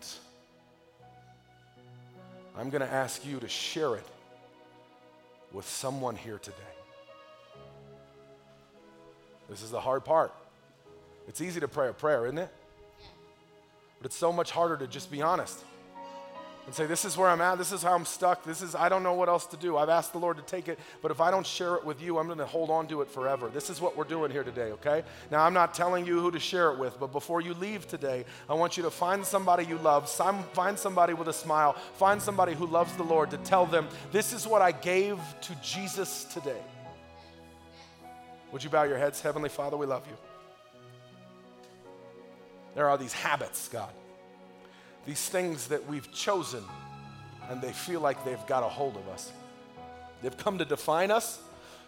I'm 2.60 2.70
going 2.70 2.82
to 2.82 2.92
ask 2.92 3.26
you 3.26 3.40
to 3.40 3.48
share 3.48 3.96
it 3.96 4.04
with 5.54 5.66
someone 5.66 6.18
here 6.18 6.38
today. 6.38 6.58
This 9.50 9.64
is 9.64 9.72
the 9.72 9.80
hard 9.80 10.04
part. 10.04 10.34
It's 11.30 11.40
easy 11.40 11.62
to 11.62 11.70
pray 11.70 11.88
a 11.88 11.94
prayer, 11.94 12.26
isn't 12.26 12.38
it? 12.38 12.50
But 14.00 14.08
it's 14.08 14.16
so 14.18 14.34
much 14.34 14.52
harder 14.52 14.76
to 14.76 14.88
just 14.88 15.10
be 15.10 15.22
honest 15.22 15.64
and 16.70 16.76
say, 16.76 16.86
This 16.86 17.04
is 17.04 17.18
where 17.18 17.28
I'm 17.28 17.42
at. 17.42 17.58
This 17.58 17.72
is 17.72 17.82
how 17.82 17.96
I'm 17.96 18.06
stuck. 18.06 18.44
This 18.44 18.62
is, 18.62 18.76
I 18.76 18.90
don't 18.90 19.02
know 19.02 19.16
what 19.16 19.28
else 19.28 19.48
to 19.48 19.58
do. 19.58 19.76
I've 19.76 19.90
asked 19.90 20.14
the 20.14 20.20
Lord 20.20 20.38
to 20.38 20.44
take 20.44 20.68
it, 20.68 20.78
but 21.02 21.10
if 21.10 21.20
I 21.20 21.32
don't 21.32 21.46
share 21.46 21.74
it 21.74 21.84
with 21.84 22.00
you, 22.00 22.20
I'm 22.20 22.28
going 22.28 22.38
to 22.38 22.46
hold 22.46 22.70
on 22.70 22.88
to 22.90 23.02
it 23.02 23.10
forever. 23.10 23.50
This 23.50 23.72
is 23.72 23.82
what 23.82 23.98
we're 23.98 24.04
doing 24.04 24.30
here 24.30 24.44
today, 24.44 24.72
okay? 24.74 25.02
Now, 25.32 25.44
I'm 25.46 25.54
not 25.56 25.74
telling 25.74 26.06
you 26.06 26.20
who 26.22 26.30
to 26.30 26.40
share 26.40 26.72
it 26.72 26.78
with, 26.78 27.00
but 27.00 27.12
before 27.12 27.42
you 27.42 27.56
leave 27.56 27.88
today, 27.88 28.24
I 28.48 28.54
want 28.54 28.78
you 28.78 28.84
to 28.84 28.92
find 28.92 29.26
somebody 29.26 29.66
you 29.66 29.80
love, 29.80 30.08
find 30.12 30.78
somebody 30.78 31.16
with 31.16 31.28
a 31.28 31.34
smile, 31.34 31.74
find 31.96 32.22
somebody 32.22 32.54
who 32.54 32.68
loves 32.68 32.96
the 32.98 33.04
Lord 33.04 33.32
to 33.32 33.38
tell 33.38 33.66
them, 33.66 33.88
This 34.12 34.32
is 34.32 34.46
what 34.46 34.62
I 34.62 34.72
gave 34.72 35.18
to 35.42 35.56
Jesus 35.64 36.26
today. 36.26 36.62
Would 38.52 38.64
you 38.64 38.70
bow 38.70 38.84
your 38.84 39.00
heads? 39.00 39.22
Heavenly 39.22 39.50
Father, 39.50 39.76
we 39.76 39.88
love 39.88 40.06
you. 40.08 40.18
There 42.76 42.88
are 42.88 42.98
these 43.00 43.14
habits, 43.14 43.70
God 43.70 43.92
these 45.06 45.28
things 45.30 45.68
that 45.68 45.88
we've 45.88 46.12
chosen 46.12 46.64
and 47.50 47.62
they 47.62 47.72
feel 47.72 48.00
like 48.00 48.24
they've 48.24 48.46
got 48.46 48.64
a 48.64 48.68
hold 48.68 48.96
of 48.96 49.08
us. 49.10 49.32
They've 50.22 50.38
come 50.38 50.58
to 50.60 50.66
define 50.66 51.12
us. 51.12 51.40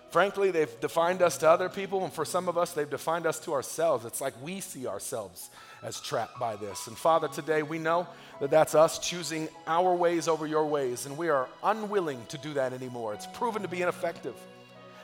Frankly, 0.09 0.51
they've 0.51 0.79
defined 0.81 1.21
us 1.21 1.37
to 1.37 1.49
other 1.49 1.69
people, 1.69 2.03
and 2.03 2.11
for 2.11 2.25
some 2.25 2.49
of 2.49 2.57
us, 2.57 2.73
they've 2.73 2.89
defined 2.89 3.25
us 3.25 3.39
to 3.41 3.53
ourselves. 3.53 4.03
It's 4.03 4.19
like 4.19 4.33
we 4.43 4.59
see 4.59 4.85
ourselves 4.85 5.49
as 5.83 6.01
trapped 6.01 6.37
by 6.37 6.57
this. 6.57 6.87
And 6.87 6.97
Father, 6.97 7.29
today 7.29 7.63
we 7.63 7.79
know 7.79 8.07
that 8.41 8.51
that's 8.51 8.75
us 8.75 8.99
choosing 8.99 9.47
our 9.67 9.95
ways 9.95 10.27
over 10.27 10.45
your 10.45 10.65
ways, 10.65 11.05
and 11.05 11.17
we 11.17 11.29
are 11.29 11.47
unwilling 11.63 12.25
to 12.27 12.37
do 12.37 12.53
that 12.55 12.73
anymore. 12.73 13.13
It's 13.13 13.27
proven 13.27 13.61
to 13.61 13.69
be 13.69 13.81
ineffective, 13.81 14.35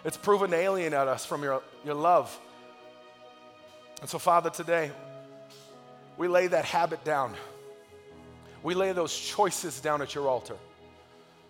it's 0.04 0.18
proven 0.18 0.52
to 0.52 0.58
alienate 0.58 1.08
us 1.08 1.26
from 1.26 1.44
your, 1.44 1.62
your 1.86 1.96
love. 1.96 2.38
And 4.02 4.10
so, 4.10 4.20
Father, 4.20 4.50
today 4.50 4.92
we 6.18 6.28
lay 6.28 6.48
that 6.48 6.66
habit 6.66 7.04
down. 7.04 7.34
We 8.68 8.76
lay 8.76 8.92
those 8.92 9.18
choices 9.18 9.80
down 9.80 10.02
at 10.02 10.14
your 10.14 10.28
altar. 10.28 10.58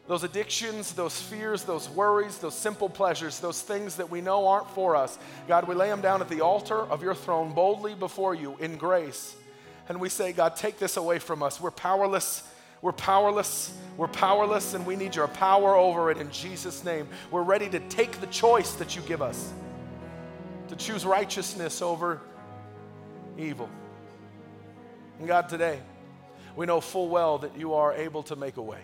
Those 0.06 0.24
addictions, 0.24 0.94
those 0.94 1.20
fears, 1.20 1.64
those 1.64 1.90
worries, 1.90 2.38
those 2.38 2.54
simple 2.54 2.90
pleasures, 2.90 3.40
those 3.40 3.60
things 3.60 3.96
that 3.96 4.12
we 4.12 4.22
know 4.22 4.48
aren't 4.48 4.70
for 4.70 4.96
us. 4.96 5.18
God, 5.48 5.68
we 5.68 5.74
lay 5.74 5.90
them 5.90 6.02
down 6.02 6.22
at 6.22 6.30
the 6.30 6.42
altar 6.42 6.78
of 6.78 7.02
your 7.02 7.16
throne 7.16 7.56
boldly 7.56 7.96
before 7.96 8.36
you 8.36 8.56
in 8.58 8.78
grace. 8.78 9.36
And 9.90 10.00
we 10.00 10.10
say, 10.10 10.32
God, 10.32 10.58
take 10.58 10.78
this 10.78 10.96
away 10.96 11.18
from 11.18 11.42
us. 11.42 11.60
We're 11.60 11.72
powerless. 11.72 12.44
We're 12.84 12.92
powerless. 12.92 13.76
We're 13.98 14.10
powerless, 14.10 14.76
and 14.76 14.86
we 14.86 14.96
need 14.96 15.16
your 15.16 15.28
power 15.28 15.74
over 15.74 16.12
it 16.12 16.20
in 16.20 16.30
Jesus' 16.30 16.84
name. 16.84 17.08
We're 17.32 17.42
ready 17.42 17.68
to 17.70 17.80
take 17.90 18.22
the 18.22 18.28
choice 18.28 18.74
that 18.74 18.96
you 18.96 19.02
give 19.02 19.24
us 19.24 19.52
to 20.68 20.76
choose 20.76 21.04
righteousness 21.04 21.82
over 21.82 22.22
evil. 23.40 23.72
And 25.18 25.28
God, 25.28 25.50
today, 25.50 25.80
we 26.58 26.66
know 26.66 26.82
full 26.82 27.08
well 27.08 27.38
that 27.38 27.56
you 27.56 27.76
are 27.76 27.94
able 27.94 28.24
to 28.24 28.36
make 28.36 28.58
a 28.58 28.62
way. 28.62 28.82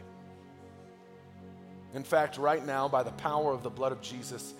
In 1.96 2.04
fact, 2.04 2.38
right 2.38 2.64
now, 2.64 2.88
by 2.88 3.02
the 3.02 3.12
power 3.14 3.52
of 3.52 3.64
the 3.64 3.70
blood 3.70 3.92
of 3.92 4.00
Jesus, 4.00 4.54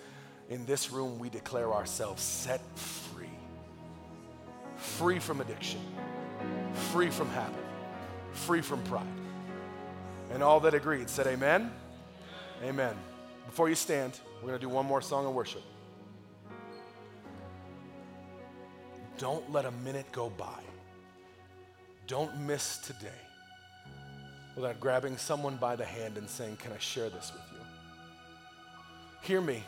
in 0.50 0.66
this 0.66 0.90
room, 0.90 1.20
we 1.20 1.30
declare 1.30 1.72
ourselves 1.72 2.20
set 2.20 2.60
free. 2.76 3.30
Free 4.76 5.20
from 5.20 5.40
addiction, 5.40 5.80
free 6.92 7.08
from 7.08 7.28
habit, 7.30 7.64
free 8.32 8.60
from 8.60 8.82
pride. 8.82 9.06
And 10.32 10.42
all 10.42 10.58
that 10.60 10.74
agreed 10.74 11.08
said, 11.08 11.28
Amen. 11.28 11.72
Amen. 12.64 12.96
Before 13.46 13.68
you 13.68 13.76
stand, 13.76 14.18
we're 14.42 14.48
going 14.48 14.60
to 14.60 14.66
do 14.66 14.68
one 14.68 14.86
more 14.86 15.00
song 15.00 15.24
of 15.24 15.34
worship. 15.34 15.62
Don't 19.18 19.52
let 19.52 19.66
a 19.66 19.70
minute 19.70 20.10
go 20.10 20.30
by 20.30 20.60
don't 22.06 22.38
miss 22.40 22.78
today 22.78 23.08
without 24.56 24.78
grabbing 24.80 25.16
someone 25.16 25.56
by 25.56 25.76
the 25.76 25.84
hand 25.84 26.16
and 26.16 26.28
saying, 26.28 26.56
Can 26.56 26.72
I 26.72 26.78
share 26.78 27.08
this 27.08 27.32
with 27.32 27.42
you? 27.52 27.64
Hear 29.22 29.40
me. 29.40 29.62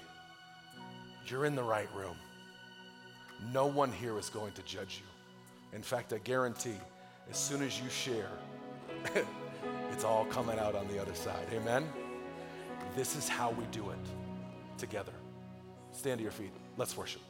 You're 1.26 1.44
in 1.44 1.56
the 1.56 1.62
right 1.62 1.88
room. 1.94 2.16
No 3.52 3.66
one 3.66 3.90
here 3.90 4.18
is 4.18 4.28
going 4.28 4.52
to 4.52 4.62
judge 4.62 5.00
you. 5.00 5.76
In 5.76 5.82
fact, 5.82 6.12
I 6.12 6.18
guarantee 6.18 6.78
as 7.30 7.36
soon 7.36 7.62
as 7.62 7.80
you 7.80 7.88
share, 7.90 8.30
it's 9.92 10.04
all 10.04 10.24
coming 10.26 10.58
out 10.58 10.74
on 10.74 10.86
the 10.88 11.00
other 11.00 11.14
side. 11.14 11.46
Amen? 11.52 11.86
This 12.94 13.16
is 13.16 13.28
how 13.28 13.50
we 13.50 13.64
do 13.72 13.90
it 13.90 14.78
together. 14.78 15.12
Stand 15.92 16.18
to 16.18 16.22
your 16.22 16.32
feet. 16.32 16.52
Let's 16.76 16.96
worship. 16.96 17.22